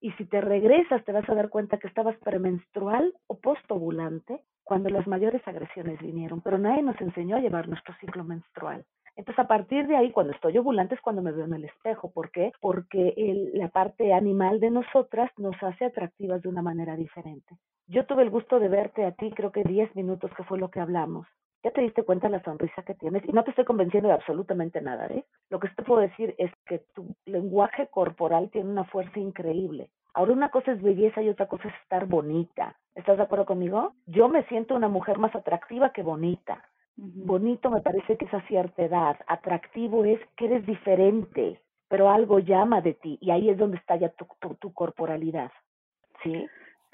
Y 0.01 0.13
si 0.13 0.25
te 0.25 0.41
regresas 0.41 1.05
te 1.05 1.13
vas 1.13 1.29
a 1.29 1.35
dar 1.35 1.49
cuenta 1.49 1.79
que 1.79 1.89
estabas 1.89 2.17
premenstrual 2.19 3.13
o 3.27 3.39
postovulante 3.39 4.41
cuando 4.65 4.89
las 4.89 5.07
mayores 5.07 5.47
agresiones 5.47 6.01
vinieron, 6.01 6.41
pero 6.41 6.59
nadie 6.59 6.83
nos 6.83 7.01
enseñó 7.01 7.37
a 7.37 7.41
llevar 7.41 7.69
nuestro 7.69 7.95
ciclo 8.01 8.25
menstrual. 8.25 8.85
Entonces, 9.15 9.43
a 9.43 9.49
partir 9.49 9.87
de 9.87 9.97
ahí, 9.97 10.11
cuando 10.13 10.35
estoy 10.35 10.59
ovulante 10.59 10.95
es 10.95 11.01
cuando 11.01 11.23
me 11.23 11.33
veo 11.33 11.47
en 11.47 11.55
el 11.55 11.65
espejo. 11.65 12.13
¿Por 12.13 12.31
qué? 12.31 12.53
Porque 12.61 13.15
el, 13.17 13.53
la 13.55 13.69
parte 13.69 14.13
animal 14.13 14.61
de 14.61 14.71
nosotras 14.71 15.31
nos 15.39 15.57
hace 15.63 15.87
atractivas 15.87 16.43
de 16.43 16.51
una 16.51 16.61
manera 16.61 16.97
diferente. 16.97 17.57
Yo 17.87 18.05
tuve 18.05 18.25
el 18.25 18.31
gusto 18.31 18.59
de 18.59 18.69
verte 18.69 19.07
a 19.07 19.13
ti, 19.13 19.31
creo 19.31 19.53
que 19.53 19.63
10 19.63 19.97
minutos, 19.97 20.31
que 20.37 20.45
fue 20.45 20.59
lo 20.59 20.71
que 20.71 20.81
hablamos 20.81 21.27
ya 21.67 21.73
te 21.73 21.81
diste 21.81 22.05
cuenta 22.05 22.29
la 22.29 22.41
sonrisa 22.45 22.85
que 22.85 22.95
tienes 22.95 23.25
y 23.29 23.33
no 23.33 23.43
te 23.43 23.51
estoy 23.51 23.65
convenciendo 23.65 24.09
de 24.09 24.15
absolutamente 24.15 24.81
nada, 24.81 25.09
¿eh? 25.09 25.25
Lo 25.51 25.59
que 25.59 25.69
te 25.71 25.83
puedo 25.83 26.01
decir 26.01 26.33
es 26.39 26.53
que 26.65 26.79
tu 26.95 27.17
lenguaje 27.25 27.89
corporal 27.89 28.51
tiene 28.53 28.71
una 28.71 28.85
fuerza 28.85 29.19
increíble. 29.19 29.91
Ahora 30.15 30.33
una 30.33 30.51
cosa 30.51 30.71
es 30.71 30.81
belleza 30.81 31.23
y 31.23 31.29
otra 31.29 31.49
cosa 31.49 31.67
es 31.67 31.75
estar 31.83 32.07
bonita. 32.07 32.77
¿Estás 32.95 33.17
de 33.17 33.25
acuerdo 33.25 33.47
conmigo? 33.47 33.95
Yo 34.07 34.29
me 34.29 34.45
siento 34.45 34.77
una 34.77 34.89
mujer 34.89 35.19
más 35.19 35.35
atractiva 35.35 35.91
que 35.91 36.05
bonita. 36.05 36.63
Bonito 36.95 37.69
me 37.69 37.81
parece 37.81 38.17
que 38.17 38.27
es 38.27 38.33
a 38.33 38.47
cierta 38.47 38.85
edad. 38.85 39.17
Atractivo 39.27 40.05
es 40.05 40.21
que 40.37 40.45
eres 40.45 40.65
diferente, 40.67 41.61
pero 41.89 42.11
algo 42.11 42.39
llama 42.39 42.81
de 42.81 42.95
ti 42.95 43.19
y 43.21 43.33
ahí 43.33 43.51
es 43.51 43.59
donde 43.59 43.79
está 43.79 43.97
ya 43.97 44.11
tu, 44.11 44.29
tu, 44.61 44.73
corporalidad. 44.73 45.51
¿Sí? 46.23 46.47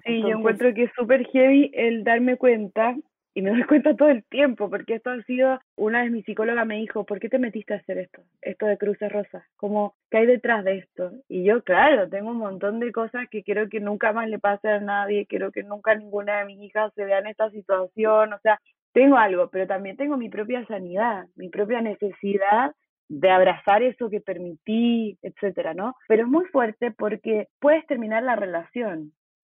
Sí, 0.02 0.22
yo 0.22 0.28
encuentro 0.28 0.72
que 0.72 0.84
es 0.84 0.92
súper 0.96 1.26
heavy 1.26 1.70
el 1.74 2.04
darme 2.04 2.38
cuenta 2.38 2.96
y 3.34 3.42
me 3.42 3.50
doy 3.50 3.64
cuenta 3.64 3.96
todo 3.96 4.08
el 4.08 4.24
tiempo, 4.24 4.68
porque 4.68 4.94
esto 4.94 5.10
ha 5.10 5.22
sido, 5.22 5.58
una 5.76 6.02
vez 6.02 6.10
mi 6.10 6.22
psicóloga 6.22 6.64
me 6.64 6.76
dijo, 6.76 7.04
¿por 7.04 7.18
qué 7.18 7.28
te 7.28 7.38
metiste 7.38 7.74
a 7.74 7.78
hacer 7.78 7.98
esto? 7.98 8.22
Esto 8.42 8.66
de 8.66 8.76
cruces 8.76 9.10
rosas, 9.10 9.42
como, 9.56 9.94
¿qué 10.10 10.18
hay 10.18 10.26
detrás 10.26 10.64
de 10.64 10.78
esto? 10.78 11.12
Y 11.28 11.44
yo, 11.44 11.62
claro, 11.62 12.08
tengo 12.08 12.30
un 12.30 12.38
montón 12.38 12.78
de 12.80 12.92
cosas 12.92 13.28
que 13.30 13.42
quiero 13.42 13.68
que 13.68 13.80
nunca 13.80 14.12
más 14.12 14.28
le 14.28 14.38
pase 14.38 14.68
a 14.68 14.80
nadie, 14.80 15.26
quiero 15.26 15.50
que 15.50 15.62
nunca 15.62 15.94
ninguna 15.94 16.40
de 16.40 16.44
mis 16.46 16.60
hijas 16.60 16.92
se 16.94 17.04
vea 17.04 17.20
en 17.20 17.28
esta 17.28 17.50
situación, 17.50 18.32
o 18.34 18.38
sea, 18.40 18.60
tengo 18.92 19.16
algo, 19.16 19.48
pero 19.48 19.66
también 19.66 19.96
tengo 19.96 20.16
mi 20.18 20.28
propia 20.28 20.66
sanidad, 20.66 21.26
mi 21.34 21.48
propia 21.48 21.80
necesidad 21.80 22.72
de 23.08 23.30
abrazar 23.30 23.82
eso 23.82 24.10
que 24.10 24.20
permití, 24.20 25.18
etcétera, 25.22 25.74
¿no? 25.74 25.96
Pero 26.08 26.22
es 26.22 26.28
muy 26.28 26.44
fuerte 26.46 26.90
porque 26.90 27.48
puedes 27.60 27.86
terminar 27.86 28.22
la 28.22 28.36
relación, 28.36 29.12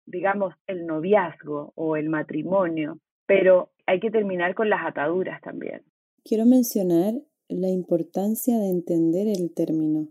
digamos, 0.06 0.54
el 0.68 0.86
noviazgo 0.86 1.72
o 1.76 1.96
el 1.96 2.10
matrimonio, 2.10 3.00
pero 3.26 3.72
hay 3.86 4.00
que 4.00 4.12
terminar 4.12 4.56
con 4.56 4.70
las 4.70 4.86
ataduras 4.86 5.42
también. 5.42 5.84
Quiero 6.24 6.46
mencionar 6.46 7.16
la 7.50 7.70
importancia 7.70 8.58
de 8.58 8.70
entender 8.70 9.28
el 9.28 9.54
término, 9.54 10.10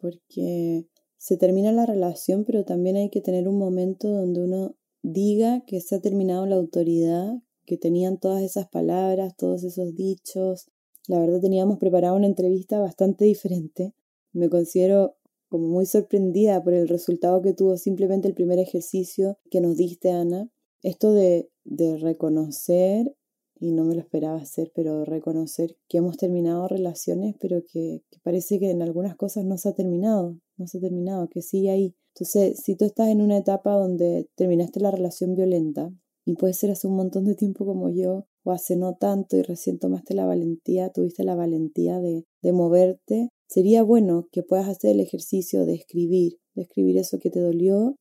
porque 0.00 0.86
se 1.16 1.36
termina 1.36 1.72
la 1.72 1.86
relación, 1.86 2.44
pero 2.44 2.64
también 2.64 2.96
hay 2.96 3.10
que 3.10 3.20
tener 3.20 3.46
un 3.46 3.58
momento 3.58 4.08
donde 4.08 4.42
uno 4.42 4.74
diga 5.02 5.62
que 5.66 5.80
se 5.80 5.96
ha 5.96 6.00
terminado 6.00 6.46
la 6.46 6.56
autoridad, 6.56 7.34
que 7.66 7.76
tenían 7.76 8.18
todas 8.18 8.42
esas 8.42 8.68
palabras, 8.68 9.36
todos 9.36 9.62
esos 9.64 9.94
dichos. 9.94 10.70
La 11.06 11.20
verdad 11.20 11.40
teníamos 11.40 11.78
preparado 11.78 12.16
una 12.16 12.26
entrevista 12.26 12.80
bastante 12.80 13.24
diferente. 13.24 13.94
Me 14.32 14.48
considero 14.48 15.16
como 15.48 15.68
muy 15.68 15.86
sorprendida 15.86 16.62
por 16.62 16.74
el 16.74 16.88
resultado 16.88 17.42
que 17.42 17.52
tuvo 17.52 17.76
simplemente 17.76 18.28
el 18.28 18.34
primer 18.34 18.58
ejercicio 18.58 19.38
que 19.50 19.60
nos 19.60 19.76
diste, 19.76 20.10
Ana. 20.10 20.48
Esto 20.82 21.12
de 21.12 21.50
de 21.64 21.96
reconocer, 21.96 23.14
y 23.58 23.72
no 23.72 23.84
me 23.84 23.94
lo 23.94 24.00
esperaba 24.00 24.38
hacer, 24.38 24.72
pero 24.74 25.04
reconocer 25.04 25.76
que 25.88 25.98
hemos 25.98 26.16
terminado 26.16 26.66
relaciones, 26.66 27.36
pero 27.38 27.62
que, 27.70 28.02
parece 28.22 28.58
que 28.58 28.70
en 28.70 28.82
algunas 28.82 29.16
cosas 29.16 29.44
no 29.44 29.58
se 29.58 29.68
ha 29.68 29.74
terminado, 29.74 30.38
no 30.56 30.66
se 30.66 30.78
ha 30.78 30.80
terminado, 30.80 31.28
que 31.28 31.42
sigue 31.42 31.70
ahí. 31.70 31.94
Entonces, 32.14 32.60
si 32.64 32.74
tú 32.74 32.86
estás 32.86 33.08
en 33.08 33.20
una 33.20 33.38
etapa 33.38 33.74
donde 33.76 34.28
terminaste 34.34 34.80
la 34.80 34.90
relación 34.90 35.34
violenta, 35.34 35.92
y 36.24 36.34
puede 36.34 36.54
ser 36.54 36.70
hace 36.70 36.86
un 36.86 36.96
montón 36.96 37.24
de 37.24 37.34
tiempo 37.34 37.64
como 37.64 37.90
yo, 37.90 38.26
o 38.42 38.52
hace 38.52 38.76
no 38.76 38.96
tanto 38.96 39.36
y 39.36 39.42
recién 39.42 39.78
tomaste 39.78 40.14
la 40.14 40.26
valentía, 40.26 40.90
tuviste 40.90 41.24
la 41.24 41.34
valentía 41.34 42.00
de, 42.00 42.24
de 42.42 42.52
moverte, 42.52 43.28
sería 43.46 43.82
bueno 43.82 44.28
que 44.32 44.42
puedas 44.42 44.68
hacer 44.68 44.92
el 44.92 45.00
ejercicio 45.00 45.66
de 45.66 45.74
escribir, 45.74 46.38
de 46.54 46.62
escribir 46.62 46.96
eso 46.98 47.18
que 47.18 47.30
te 47.30 47.40
dolió. 47.40 47.96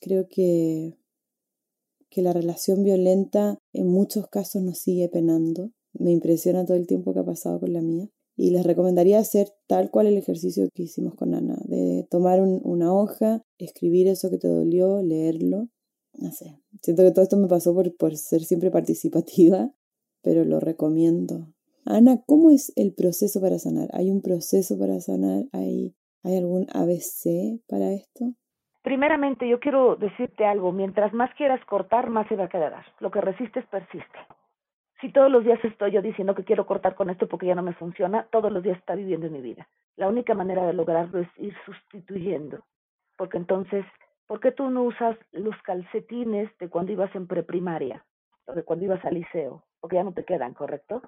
Creo 0.00 0.26
que 0.28 0.96
que 2.12 2.22
la 2.22 2.32
relación 2.32 2.84
violenta 2.84 3.58
en 3.72 3.88
muchos 3.88 4.28
casos 4.28 4.62
nos 4.62 4.78
sigue 4.78 5.08
penando. 5.08 5.70
Me 5.94 6.12
impresiona 6.12 6.66
todo 6.66 6.76
el 6.76 6.86
tiempo 6.86 7.14
que 7.14 7.20
ha 7.20 7.24
pasado 7.24 7.58
con 7.58 7.72
la 7.72 7.80
mía. 7.80 8.08
Y 8.36 8.50
les 8.50 8.64
recomendaría 8.64 9.18
hacer 9.18 9.48
tal 9.66 9.90
cual 9.90 10.06
el 10.06 10.18
ejercicio 10.18 10.68
que 10.74 10.84
hicimos 10.84 11.14
con 11.14 11.34
Ana, 11.34 11.58
de 11.64 12.06
tomar 12.10 12.40
una 12.40 12.94
hoja, 12.94 13.42
escribir 13.58 14.08
eso 14.08 14.30
que 14.30 14.38
te 14.38 14.48
dolió, 14.48 15.02
leerlo. 15.02 15.68
No 16.14 16.32
sé, 16.32 16.58
siento 16.82 17.02
que 17.02 17.12
todo 17.12 17.22
esto 17.22 17.38
me 17.38 17.48
pasó 17.48 17.74
por, 17.74 17.94
por 17.96 18.16
ser 18.16 18.44
siempre 18.44 18.70
participativa, 18.70 19.74
pero 20.22 20.44
lo 20.44 20.60
recomiendo. 20.60 21.54
Ana, 21.84 22.22
¿cómo 22.26 22.50
es 22.50 22.72
el 22.76 22.94
proceso 22.94 23.40
para 23.40 23.58
sanar? 23.58 23.88
¿Hay 23.92 24.10
un 24.10 24.20
proceso 24.20 24.78
para 24.78 25.00
sanar? 25.00 25.46
¿Hay, 25.52 25.94
¿hay 26.22 26.36
algún 26.36 26.66
ABC 26.72 27.60
para 27.66 27.92
esto? 27.92 28.34
Primeramente, 28.82 29.48
yo 29.48 29.60
quiero 29.60 29.94
decirte 29.96 30.44
algo, 30.44 30.72
mientras 30.72 31.12
más 31.12 31.32
quieras 31.34 31.64
cortar, 31.66 32.10
más 32.10 32.26
se 32.26 32.36
va 32.36 32.44
a 32.44 32.48
quedar. 32.48 32.84
Lo 32.98 33.10
que 33.10 33.20
resistes 33.20 33.64
persiste. 33.66 34.18
Si 35.00 35.10
todos 35.10 35.30
los 35.30 35.44
días 35.44 35.58
estoy 35.64 35.92
yo 35.92 36.02
diciendo 36.02 36.34
que 36.34 36.44
quiero 36.44 36.66
cortar 36.66 36.94
con 36.94 37.10
esto 37.10 37.28
porque 37.28 37.46
ya 37.46 37.54
no 37.54 37.62
me 37.62 37.74
funciona, 37.74 38.26
todos 38.30 38.52
los 38.52 38.62
días 38.62 38.78
está 38.78 38.94
viviendo 38.94 39.26
en 39.26 39.32
mi 39.32 39.40
vida. 39.40 39.68
La 39.96 40.08
única 40.08 40.34
manera 40.34 40.66
de 40.66 40.72
lograrlo 40.72 41.20
es 41.20 41.28
ir 41.38 41.54
sustituyendo. 41.64 42.64
Porque 43.16 43.36
entonces, 43.36 43.84
¿por 44.26 44.40
qué 44.40 44.52
tú 44.52 44.68
no 44.70 44.82
usas 44.82 45.16
los 45.32 45.60
calcetines 45.62 46.50
de 46.58 46.68
cuando 46.68 46.92
ibas 46.92 47.14
en 47.14 47.26
preprimaria 47.26 48.04
o 48.46 48.52
de 48.52 48.64
cuando 48.64 48.84
ibas 48.84 49.04
al 49.04 49.14
liceo? 49.14 49.64
Porque 49.80 49.96
ya 49.96 50.04
no 50.04 50.12
te 50.12 50.24
quedan, 50.24 50.54
¿correcto? 50.54 51.02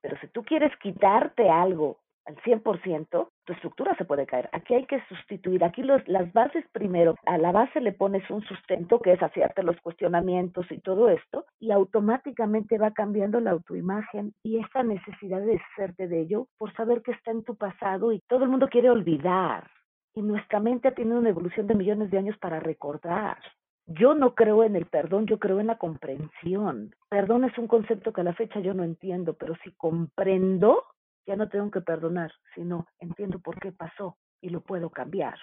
Pero 0.00 0.18
si 0.20 0.28
tú 0.28 0.42
quieres 0.42 0.74
quitarte 0.78 1.50
algo 1.50 1.98
al 2.26 2.36
100%, 2.36 3.28
tu 3.44 3.52
estructura 3.52 3.94
se 3.96 4.04
puede 4.04 4.26
caer. 4.26 4.48
Aquí 4.52 4.74
hay 4.74 4.86
que 4.86 5.02
sustituir, 5.08 5.64
aquí 5.64 5.82
las 5.82 6.32
bases 6.32 6.64
primero, 6.72 7.16
a 7.26 7.38
la 7.38 7.52
base 7.52 7.80
le 7.80 7.92
pones 7.92 8.28
un 8.30 8.42
sustento 8.42 9.00
que 9.00 9.12
es 9.12 9.22
hacerte 9.22 9.62
los 9.62 9.80
cuestionamientos 9.80 10.66
y 10.70 10.80
todo 10.80 11.08
esto, 11.08 11.46
y 11.58 11.70
automáticamente 11.70 12.78
va 12.78 12.92
cambiando 12.92 13.40
la 13.40 13.52
autoimagen 13.52 14.34
y 14.42 14.58
esa 14.58 14.82
necesidad 14.82 15.40
de 15.40 15.60
hacerte 15.72 16.08
de 16.08 16.20
ello 16.20 16.46
por 16.58 16.72
saber 16.74 17.02
que 17.02 17.12
está 17.12 17.30
en 17.30 17.44
tu 17.44 17.56
pasado 17.56 18.12
y 18.12 18.20
todo 18.28 18.44
el 18.44 18.50
mundo 18.50 18.68
quiere 18.68 18.90
olvidar. 18.90 19.68
Y 20.14 20.22
nuestra 20.22 20.60
mente 20.60 20.88
ha 20.88 20.94
tenido 20.94 21.18
una 21.18 21.30
evolución 21.30 21.66
de 21.66 21.74
millones 21.74 22.10
de 22.10 22.18
años 22.18 22.36
para 22.38 22.60
recordar. 22.60 23.38
Yo 23.86 24.14
no 24.14 24.34
creo 24.34 24.62
en 24.62 24.76
el 24.76 24.86
perdón, 24.86 25.26
yo 25.26 25.38
creo 25.38 25.58
en 25.60 25.66
la 25.66 25.78
comprensión. 25.78 26.94
Perdón 27.08 27.44
es 27.44 27.56
un 27.58 27.66
concepto 27.66 28.12
que 28.12 28.20
a 28.20 28.24
la 28.24 28.34
fecha 28.34 28.60
yo 28.60 28.72
no 28.74 28.84
entiendo, 28.84 29.34
pero 29.34 29.54
si 29.64 29.72
comprendo, 29.72 30.84
ya 31.30 31.36
no 31.36 31.48
tengo 31.48 31.70
que 31.70 31.80
perdonar, 31.80 32.32
sino 32.56 32.88
entiendo 32.98 33.38
por 33.38 33.56
qué 33.60 33.70
pasó 33.70 34.16
y 34.40 34.48
lo 34.50 34.62
puedo 34.62 34.90
cambiar. 34.90 35.38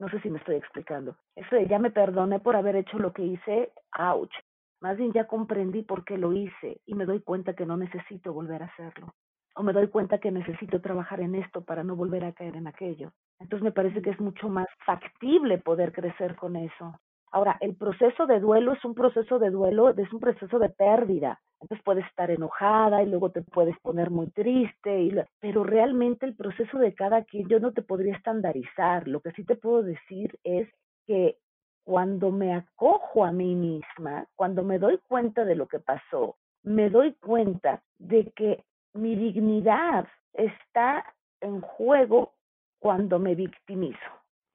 No 0.00 0.08
sé 0.08 0.20
si 0.22 0.28
me 0.28 0.38
estoy 0.38 0.56
explicando. 0.56 1.16
Eso 1.36 1.54
de 1.54 1.68
ya 1.68 1.78
me 1.78 1.92
perdoné 1.92 2.40
por 2.40 2.56
haber 2.56 2.74
hecho 2.74 2.98
lo 2.98 3.12
que 3.12 3.22
hice, 3.22 3.72
ouch. 3.96 4.34
Más 4.80 4.96
bien 4.96 5.12
ya 5.12 5.28
comprendí 5.28 5.82
por 5.82 6.04
qué 6.04 6.18
lo 6.18 6.32
hice 6.32 6.80
y 6.84 6.94
me 6.94 7.06
doy 7.06 7.20
cuenta 7.20 7.54
que 7.54 7.64
no 7.64 7.76
necesito 7.76 8.32
volver 8.32 8.64
a 8.64 8.66
hacerlo. 8.66 9.14
O 9.54 9.62
me 9.62 9.72
doy 9.72 9.86
cuenta 9.86 10.18
que 10.18 10.32
necesito 10.32 10.80
trabajar 10.80 11.20
en 11.20 11.36
esto 11.36 11.64
para 11.64 11.84
no 11.84 11.94
volver 11.94 12.24
a 12.24 12.32
caer 12.32 12.56
en 12.56 12.66
aquello. 12.66 13.12
Entonces 13.38 13.62
me 13.62 13.72
parece 13.72 14.02
que 14.02 14.10
es 14.10 14.18
mucho 14.18 14.48
más 14.48 14.66
factible 14.84 15.58
poder 15.58 15.92
crecer 15.92 16.34
con 16.34 16.56
eso. 16.56 16.98
Ahora, 17.32 17.56
el 17.60 17.76
proceso 17.76 18.26
de 18.26 18.40
duelo 18.40 18.72
es 18.72 18.84
un 18.84 18.94
proceso 18.94 19.38
de 19.38 19.50
duelo, 19.50 19.90
es 19.90 20.12
un 20.12 20.20
proceso 20.20 20.58
de 20.58 20.68
pérdida. 20.68 21.40
Entonces 21.60 21.84
puedes 21.84 22.06
estar 22.06 22.30
enojada 22.30 23.02
y 23.02 23.06
luego 23.06 23.30
te 23.30 23.42
puedes 23.42 23.78
poner 23.80 24.10
muy 24.10 24.28
triste, 24.30 25.02
y 25.02 25.14
pero 25.40 25.62
realmente 25.62 26.26
el 26.26 26.34
proceso 26.34 26.78
de 26.78 26.94
cada 26.94 27.22
quien 27.24 27.48
yo 27.48 27.60
no 27.60 27.72
te 27.72 27.82
podría 27.82 28.16
estandarizar. 28.16 29.06
Lo 29.06 29.20
que 29.20 29.30
sí 29.32 29.44
te 29.44 29.56
puedo 29.56 29.82
decir 29.82 30.38
es 30.42 30.68
que 31.06 31.36
cuando 31.84 32.30
me 32.30 32.54
acojo 32.54 33.24
a 33.24 33.32
mí 33.32 33.54
misma, 33.54 34.26
cuando 34.36 34.62
me 34.62 34.78
doy 34.78 34.98
cuenta 35.06 35.44
de 35.44 35.54
lo 35.54 35.66
que 35.66 35.80
pasó, 35.80 36.36
me 36.62 36.88
doy 36.88 37.14
cuenta 37.14 37.82
de 37.98 38.30
que 38.32 38.64
mi 38.94 39.14
dignidad 39.14 40.06
está 40.32 41.04
en 41.40 41.60
juego 41.60 42.32
cuando 42.78 43.18
me 43.18 43.34
victimizo, 43.34 43.98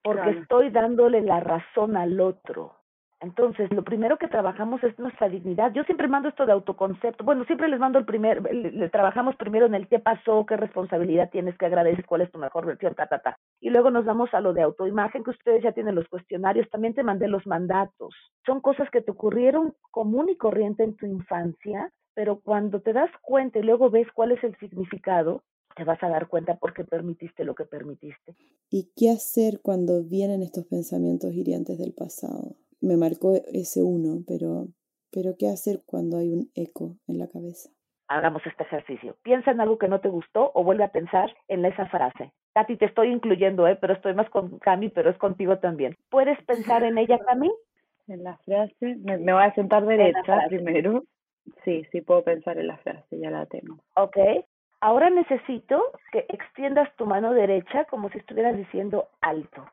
porque 0.06 0.30
estoy 0.40 0.70
dándole 0.70 1.22
la 1.22 1.40
razón 1.40 1.98
al 1.98 2.22
otro. 2.22 2.74
Entonces, 3.22 3.74
lo 3.74 3.84
primero 3.84 4.18
que 4.18 4.28
trabajamos 4.28 4.84
es 4.84 5.00
nuestra 5.00 5.30
dignidad. 5.30 5.74
Yo 5.74 5.84
siempre 5.86 6.08
mando 6.08 6.30
esto 6.30 6.46
de 6.46 6.52
autoconcepto. 6.52 7.24
Bueno, 7.24 7.44
siempre 7.46 7.68
les 7.70 7.80
mando 7.80 7.98
el 7.98 8.06
primer, 8.06 8.44
le, 8.54 8.88
trabajamos 8.90 9.36
primero 9.36 9.66
en 9.66 9.74
el 9.74 9.88
qué 9.88 9.98
pasó, 9.98 10.46
qué 10.46 10.58
responsabilidad 10.58 11.32
tienes, 11.32 11.58
que 11.58 11.66
agradecer, 11.66 12.06
cuál 12.06 12.22
es 12.22 12.32
tu 12.32 12.38
mejor 12.38 12.68
versión, 12.68 12.94
ta, 12.94 13.08
ta, 13.08 13.18
ta. 13.18 13.36
Y 13.60 13.72
luego 13.72 13.90
nos 13.90 14.06
vamos 14.06 14.32
a 14.34 14.42
lo 14.42 14.54
de 14.54 14.62
autoimagen, 14.62 15.24
que 15.24 15.32
ustedes 15.32 15.64
ya 15.64 15.72
tienen 15.72 15.96
los 15.96 16.08
cuestionarios. 16.08 16.70
También 16.70 16.94
te 16.94 17.02
mandé 17.02 17.28
los 17.28 17.48
mandatos. 17.48 18.14
Son 18.46 18.62
cosas 18.62 18.88
que 18.92 19.02
te 19.02 19.10
ocurrieron 19.10 19.74
común 19.90 20.30
y 20.30 20.38
corriente 20.38 20.84
en 20.84 20.96
tu 20.96 21.08
infancia, 21.08 21.90
pero 22.14 22.42
cuando 22.42 22.82
te 22.82 22.94
das 22.94 23.10
cuenta 23.24 23.58
y 23.58 23.64
luego 23.64 23.90
ves 23.90 24.08
cuál 24.14 24.34
es 24.34 24.44
el 24.44 24.56
significado, 24.58 25.42
te 25.76 25.84
vas 25.84 26.02
a 26.02 26.10
dar 26.10 26.28
cuenta 26.28 26.56
por 26.56 26.74
qué 26.74 26.84
permitiste 26.84 27.44
lo 27.44 27.54
que 27.54 27.66
permitiste. 27.66 28.36
¿Y 28.70 28.92
qué 28.96 29.12
hacer 29.12 29.60
cuando 29.62 30.04
vienen 30.04 30.42
estos 30.42 30.66
pensamientos 30.66 31.34
hirientes 31.34 31.78
del 31.78 31.94
pasado? 31.94 32.56
Me 32.82 32.98
marcó 32.98 33.34
ese 33.54 33.84
uno, 33.84 34.24
pero, 34.28 34.68
pero 35.12 35.36
¿qué 35.38 35.48
hacer 35.48 35.82
cuando 35.86 36.18
hay 36.18 36.32
un 36.32 36.50
eco 36.56 36.96
en 37.08 37.20
la 37.20 37.28
cabeza? 37.28 37.70
Hagamos 38.08 38.46
este 38.46 38.64
ejercicio. 38.64 39.18
Piensa 39.24 39.52
en 39.52 39.62
algo 39.62 39.78
que 39.78 39.88
no 39.88 40.00
te 40.00 40.10
gustó 40.10 40.52
o 40.54 40.64
vuelve 40.64 40.84
a 40.84 40.92
pensar 40.92 41.36
en 41.48 41.66
esa 41.66 41.88
frase. 41.88 42.32
Katy, 42.54 42.78
te 42.78 42.86
estoy 42.86 43.12
incluyendo, 43.12 43.68
¿eh? 43.68 43.76
pero 43.76 43.94
estoy 43.94 44.14
más 44.14 44.30
con 44.30 44.60
Cami, 44.60 44.90
pero 44.90 45.10
es 45.10 45.18
contigo 45.18 45.58
también. 45.58 45.98
¿Puedes 46.10 46.42
pensar 46.46 46.84
en 46.84 46.98
ella, 46.98 47.20
Cami? 47.20 47.52
En 48.08 48.24
la 48.24 48.38
frase, 48.38 48.96
me, 49.04 49.18
me 49.18 49.34
voy 49.34 49.44
a 49.44 49.54
sentar 49.56 49.86
derecha 49.86 50.46
primero. 50.48 51.04
Sí, 51.64 51.84
sí 51.92 52.02
puedo 52.02 52.24
pensar 52.24 52.58
en 52.58 52.68
la 52.68 52.78
frase, 52.78 53.20
ya 53.20 53.30
la 53.32 53.46
tengo. 53.48 53.78
Ok, 53.96 54.18
Ahora 54.86 55.10
necesito 55.10 55.82
que 56.12 56.28
extiendas 56.30 56.96
tu 56.96 57.08
mano 57.08 57.34
derecha 57.34 57.86
como 57.86 58.12
si 58.12 58.20
estuvieras 58.20 58.56
diciendo 58.56 59.10
alto. 59.20 59.68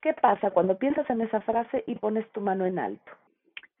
¿Qué 0.00 0.14
pasa 0.14 0.50
cuando 0.50 0.78
piensas 0.78 1.10
en 1.10 1.20
esa 1.20 1.42
frase 1.42 1.84
y 1.86 1.96
pones 1.96 2.26
tu 2.32 2.40
mano 2.40 2.64
en 2.64 2.78
alto? 2.78 3.12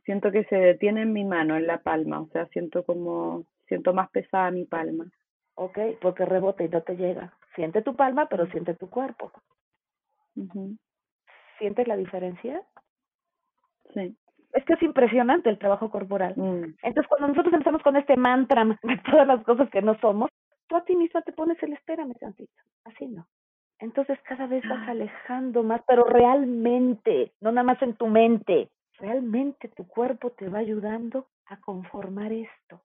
Siento 0.04 0.30
que 0.30 0.44
se 0.44 0.56
detiene 0.56 1.00
en 1.00 1.14
mi 1.14 1.24
mano, 1.24 1.56
en 1.56 1.66
la 1.66 1.78
palma, 1.78 2.20
o 2.20 2.26
sea, 2.26 2.44
siento 2.48 2.84
como, 2.84 3.46
siento 3.68 3.94
más 3.94 4.10
pesada 4.10 4.50
mi 4.50 4.66
palma. 4.66 5.06
Ok, 5.54 5.78
porque 6.02 6.26
rebota 6.26 6.62
y 6.64 6.68
no 6.68 6.82
te 6.82 6.94
llega. 6.96 7.32
Siente 7.54 7.80
tu 7.80 7.96
palma, 7.96 8.28
pero 8.28 8.48
siente 8.48 8.74
tu 8.74 8.90
cuerpo. 8.90 9.32
¿Sientes 11.56 11.88
la 11.88 11.96
diferencia? 11.96 12.62
Sí 13.94 14.14
es 14.52 14.64
que 14.64 14.74
es 14.74 14.82
impresionante 14.82 15.50
el 15.50 15.58
trabajo 15.58 15.90
corporal. 15.90 16.34
Mm. 16.36 16.74
Entonces, 16.82 17.06
cuando 17.08 17.28
nosotros 17.28 17.52
empezamos 17.52 17.82
con 17.82 17.96
este 17.96 18.16
mantra 18.16 18.64
de 18.82 18.96
todas 19.10 19.26
las 19.26 19.42
cosas 19.44 19.68
que 19.70 19.82
no 19.82 19.98
somos, 20.00 20.30
tú 20.68 20.76
a 20.76 20.84
ti 20.84 20.96
misma 20.96 21.22
te 21.22 21.32
pones 21.32 21.62
el 21.62 21.72
espérame 21.72 22.14
tantito, 22.14 22.52
así 22.84 23.06
no. 23.06 23.26
Entonces 23.80 24.18
cada 24.24 24.46
vez 24.46 24.66
vas 24.68 24.88
ah. 24.88 24.90
alejando 24.90 25.62
más, 25.62 25.80
pero 25.86 26.04
realmente, 26.04 27.32
no 27.40 27.52
nada 27.52 27.64
más 27.64 27.80
en 27.82 27.94
tu 27.94 28.08
mente, 28.08 28.68
realmente 28.98 29.68
tu 29.68 29.86
cuerpo 29.86 30.30
te 30.30 30.48
va 30.48 30.58
ayudando 30.58 31.26
a 31.46 31.58
conformar 31.60 32.32
esto. 32.32 32.80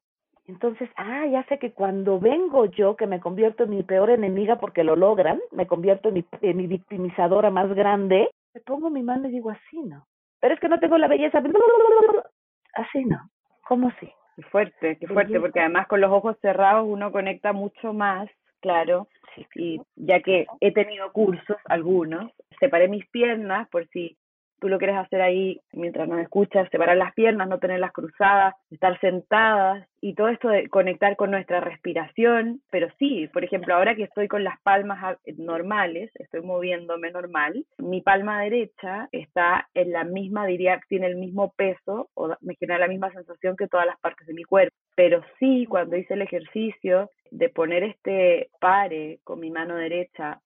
Entonces, 0.46 0.90
ah, 0.98 1.26
ya 1.26 1.44
sé 1.46 1.58
que 1.58 1.72
cuando 1.72 2.20
vengo 2.20 2.66
yo, 2.66 2.96
que 2.96 3.08
me 3.08 3.22
convierto 3.22 3.64
en 3.64 3.72
mi 3.72 3.84
peor 3.84 4.10
enemiga 4.10 4.60
porque 4.60 4.84
lo 4.84 4.96
logran, 4.96 5.40
me 5.52 5.68
convierto 5.68 6.10
en 6.10 6.16
mi, 6.16 6.26
en 6.42 6.58
mi 6.58 6.68
victimizadora 6.68 7.50
más 7.50 7.74
grande, 7.74 8.30
me 8.54 8.62
pongo 8.62 8.90
mi 8.90 9.02
mano 9.04 9.28
y 9.30 9.32
digo 9.32 9.50
así, 9.50 9.82
¿no? 9.82 10.06
Pero 10.44 10.56
es 10.56 10.60
que 10.60 10.68
no 10.68 10.78
tengo 10.78 10.98
la 10.98 11.08
belleza. 11.08 11.42
Así 12.74 13.06
no, 13.06 13.30
¿cómo 13.66 13.90
sí? 14.02 14.12
Qué 14.36 14.42
fuerte, 14.44 14.98
qué 14.98 15.08
fuerte, 15.08 15.40
porque 15.40 15.62
además 15.62 15.88
con 15.88 16.02
los 16.02 16.12
ojos 16.12 16.36
cerrados 16.42 16.86
uno 16.86 17.14
conecta 17.14 17.54
mucho 17.54 17.94
más, 17.94 18.30
claro, 18.60 19.08
y 19.56 19.80
ya 19.96 20.20
que 20.20 20.46
he 20.60 20.74
tenido 20.74 21.14
cursos, 21.14 21.56
algunos, 21.64 22.30
separé 22.60 22.90
mis 22.90 23.08
piernas 23.08 23.70
por 23.70 23.88
si 23.88 24.18
tú 24.64 24.70
lo 24.70 24.78
quieres 24.78 24.96
hacer 24.96 25.22
ahí 25.22 25.60
mientras 25.74 26.08
nos 26.08 26.22
escuchas, 26.22 26.70
separar 26.72 26.96
las 26.96 27.14
piernas, 27.14 27.50
no 27.50 27.60
tenerlas 27.60 27.92
cruzadas, 27.92 28.56
estar 28.72 28.98
sentadas 29.02 29.86
y 30.00 30.16
todo 30.16 30.30
esto 30.30 30.48
de 30.48 30.70
conectar 30.70 31.18
con 31.18 31.32
nuestra 31.32 31.60
respiración, 31.60 32.62
pero 32.72 32.88
sí, 32.98 33.28
por 33.34 33.44
ejemplo, 33.44 33.76
ahora 33.76 33.94
que 33.94 34.04
estoy 34.04 34.30
con 34.30 34.46
las 34.46 34.58
palmas 34.62 35.18
normales, 35.36 36.12
estoy 36.16 36.44
moviéndome 36.44 37.12
normal, 37.12 37.66
mi 37.78 38.00
palma 38.00 38.42
derecha 38.42 39.10
está 39.12 39.68
en 39.74 39.92
la 39.92 40.06
misma, 40.06 40.46
diría 40.46 40.80
tiene 40.88 41.08
el 41.08 41.18
mismo 41.18 41.52
peso 41.58 42.10
o 42.14 42.34
me 42.40 42.56
genera 42.56 42.80
la 42.80 42.88
misma 42.88 43.12
sensación 43.12 43.58
que 43.58 43.68
todas 43.68 43.86
las 43.86 44.00
partes 44.00 44.26
de 44.28 44.34
mi 44.34 44.46
cuerpo, 44.46 44.74
pero 44.96 45.22
sí, 45.40 45.66
cuando 45.68 45.98
hice 45.98 46.14
el 46.14 46.22
ejercicio 46.22 47.10
de 47.32 47.50
poner 47.50 47.84
este 47.84 48.50
pare 48.62 49.20
con 49.26 49.42
mi 49.42 49.52
mano 49.52 49.76
derecha, 49.76 50.40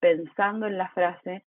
pensando 0.00 0.66
en 0.66 0.78
la 0.78 0.88
frase, 0.88 1.44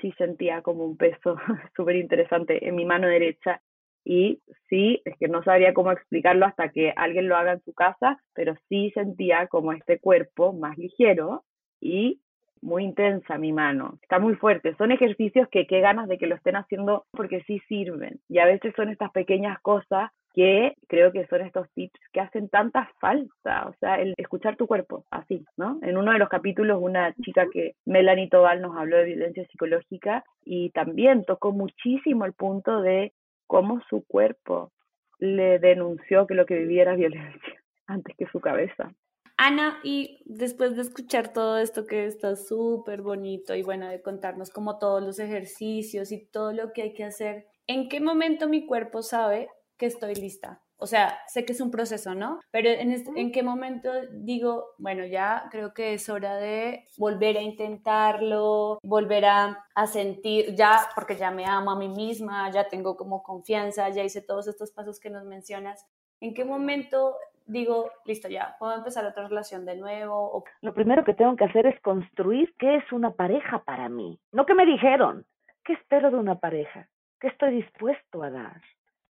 sí 0.00 0.12
sentía 0.18 0.62
como 0.62 0.84
un 0.84 0.96
peso 0.96 1.36
súper 1.76 1.96
interesante 1.96 2.66
en 2.66 2.74
mi 2.74 2.84
mano 2.84 3.06
derecha 3.06 3.60
y 4.04 4.40
sí, 4.70 5.02
es 5.04 5.16
que 5.18 5.28
no 5.28 5.42
sabría 5.42 5.74
cómo 5.74 5.92
explicarlo 5.92 6.46
hasta 6.46 6.70
que 6.70 6.94
alguien 6.96 7.28
lo 7.28 7.36
haga 7.36 7.52
en 7.52 7.62
su 7.62 7.74
casa, 7.74 8.18
pero 8.32 8.54
sí 8.68 8.90
sentía 8.94 9.48
como 9.48 9.74
este 9.74 9.98
cuerpo 9.98 10.54
más 10.54 10.78
ligero 10.78 11.44
y 11.78 12.20
muy 12.62 12.84
intensa 12.84 13.36
mi 13.36 13.52
mano. 13.52 13.98
Está 14.02 14.18
muy 14.18 14.34
fuerte. 14.36 14.74
Son 14.76 14.92
ejercicios 14.92 15.46
que 15.50 15.66
qué 15.66 15.80
ganas 15.80 16.08
de 16.08 16.16
que 16.16 16.26
lo 16.26 16.36
estén 16.36 16.56
haciendo 16.56 17.04
porque 17.10 17.42
sí 17.42 17.60
sirven. 17.68 18.18
Y 18.28 18.38
a 18.38 18.46
veces 18.46 18.72
son 18.76 18.88
estas 18.88 19.10
pequeñas 19.10 19.60
cosas 19.60 20.10
que 20.34 20.74
creo 20.88 21.12
que 21.12 21.26
son 21.26 21.42
estos 21.42 21.68
tips 21.74 21.98
que 22.12 22.20
hacen 22.20 22.48
tanta 22.48 22.90
falta, 23.00 23.66
o 23.68 23.74
sea, 23.80 23.96
el 23.96 24.14
escuchar 24.16 24.56
tu 24.56 24.66
cuerpo, 24.66 25.04
así, 25.10 25.44
¿no? 25.56 25.78
En 25.82 25.96
uno 25.96 26.12
de 26.12 26.18
los 26.18 26.28
capítulos 26.28 26.78
una 26.80 27.14
chica 27.22 27.46
que 27.52 27.74
Melanie 27.84 28.28
Tobal 28.28 28.60
nos 28.60 28.76
habló 28.76 28.98
de 28.98 29.04
violencia 29.04 29.46
psicológica 29.46 30.24
y 30.44 30.70
también 30.70 31.24
tocó 31.24 31.52
muchísimo 31.52 32.24
el 32.24 32.34
punto 32.34 32.80
de 32.80 33.12
cómo 33.46 33.80
su 33.88 34.04
cuerpo 34.06 34.72
le 35.18 35.58
denunció 35.58 36.26
que 36.26 36.34
lo 36.34 36.46
que 36.46 36.58
vivía 36.58 36.82
era 36.82 36.94
violencia 36.94 37.62
antes 37.86 38.16
que 38.16 38.26
su 38.26 38.40
cabeza. 38.40 38.92
Ana, 39.40 39.78
y 39.84 40.20
después 40.24 40.74
de 40.74 40.82
escuchar 40.82 41.32
todo 41.32 41.58
esto 41.58 41.86
que 41.86 42.06
está 42.06 42.34
súper 42.34 43.02
bonito 43.02 43.54
y 43.54 43.62
bueno, 43.62 43.88
de 43.88 44.02
contarnos 44.02 44.50
como 44.50 44.78
todos 44.78 45.00
los 45.00 45.20
ejercicios 45.20 46.10
y 46.10 46.26
todo 46.26 46.52
lo 46.52 46.72
que 46.72 46.82
hay 46.82 46.92
que 46.92 47.04
hacer, 47.04 47.46
¿en 47.68 47.88
qué 47.88 48.00
momento 48.00 48.48
mi 48.48 48.66
cuerpo 48.66 49.00
sabe 49.02 49.48
que 49.78 49.86
estoy 49.86 50.14
lista. 50.14 50.60
O 50.80 50.86
sea, 50.86 51.18
sé 51.26 51.44
que 51.44 51.52
es 51.52 51.60
un 51.60 51.72
proceso, 51.72 52.14
¿no? 52.14 52.40
Pero 52.52 52.68
en, 52.70 52.94
en 53.16 53.32
qué 53.32 53.42
momento 53.42 53.90
digo, 54.12 54.66
bueno, 54.78 55.04
ya 55.04 55.48
creo 55.50 55.74
que 55.74 55.94
es 55.94 56.08
hora 56.08 56.36
de 56.36 56.84
volver 56.96 57.36
a 57.36 57.42
intentarlo, 57.42 58.78
volver 58.82 59.24
a, 59.24 59.66
a, 59.74 59.86
sentir, 59.86 60.54
ya, 60.54 60.88
porque 60.94 61.16
ya 61.16 61.32
me 61.32 61.46
amo 61.46 61.72
a 61.72 61.78
mí 61.78 61.88
misma, 61.88 62.50
ya 62.50 62.68
tengo 62.68 62.96
como 62.96 63.24
confianza, 63.24 63.88
ya 63.88 64.04
hice 64.04 64.22
todos 64.22 64.46
estos 64.46 64.70
pasos 64.70 65.00
que 65.00 65.10
nos 65.10 65.24
mencionas. 65.24 65.84
¿En 66.20 66.32
qué 66.32 66.44
momento 66.44 67.16
digo, 67.46 67.90
listo, 68.04 68.28
ya, 68.28 68.54
puedo 68.60 68.76
empezar 68.76 69.04
otra 69.04 69.26
relación 69.26 69.64
de 69.64 69.76
nuevo? 69.76 70.44
Lo 70.60 70.74
primero 70.74 71.04
que 71.04 71.14
tengo 71.14 71.34
que 71.34 71.44
hacer 71.44 71.66
es 71.66 71.80
construir 71.80 72.54
qué 72.56 72.76
es 72.76 72.92
una 72.92 73.10
pareja 73.10 73.64
para 73.64 73.88
mí. 73.88 74.20
No 74.30 74.46
que 74.46 74.54
me 74.54 74.64
dijeron, 74.64 75.26
¿qué 75.64 75.72
espero 75.72 76.12
de 76.12 76.18
una 76.18 76.38
pareja? 76.38 76.88
¿Qué 77.18 77.28
estoy 77.28 77.56
dispuesto 77.56 78.22
a 78.22 78.30
dar? 78.30 78.62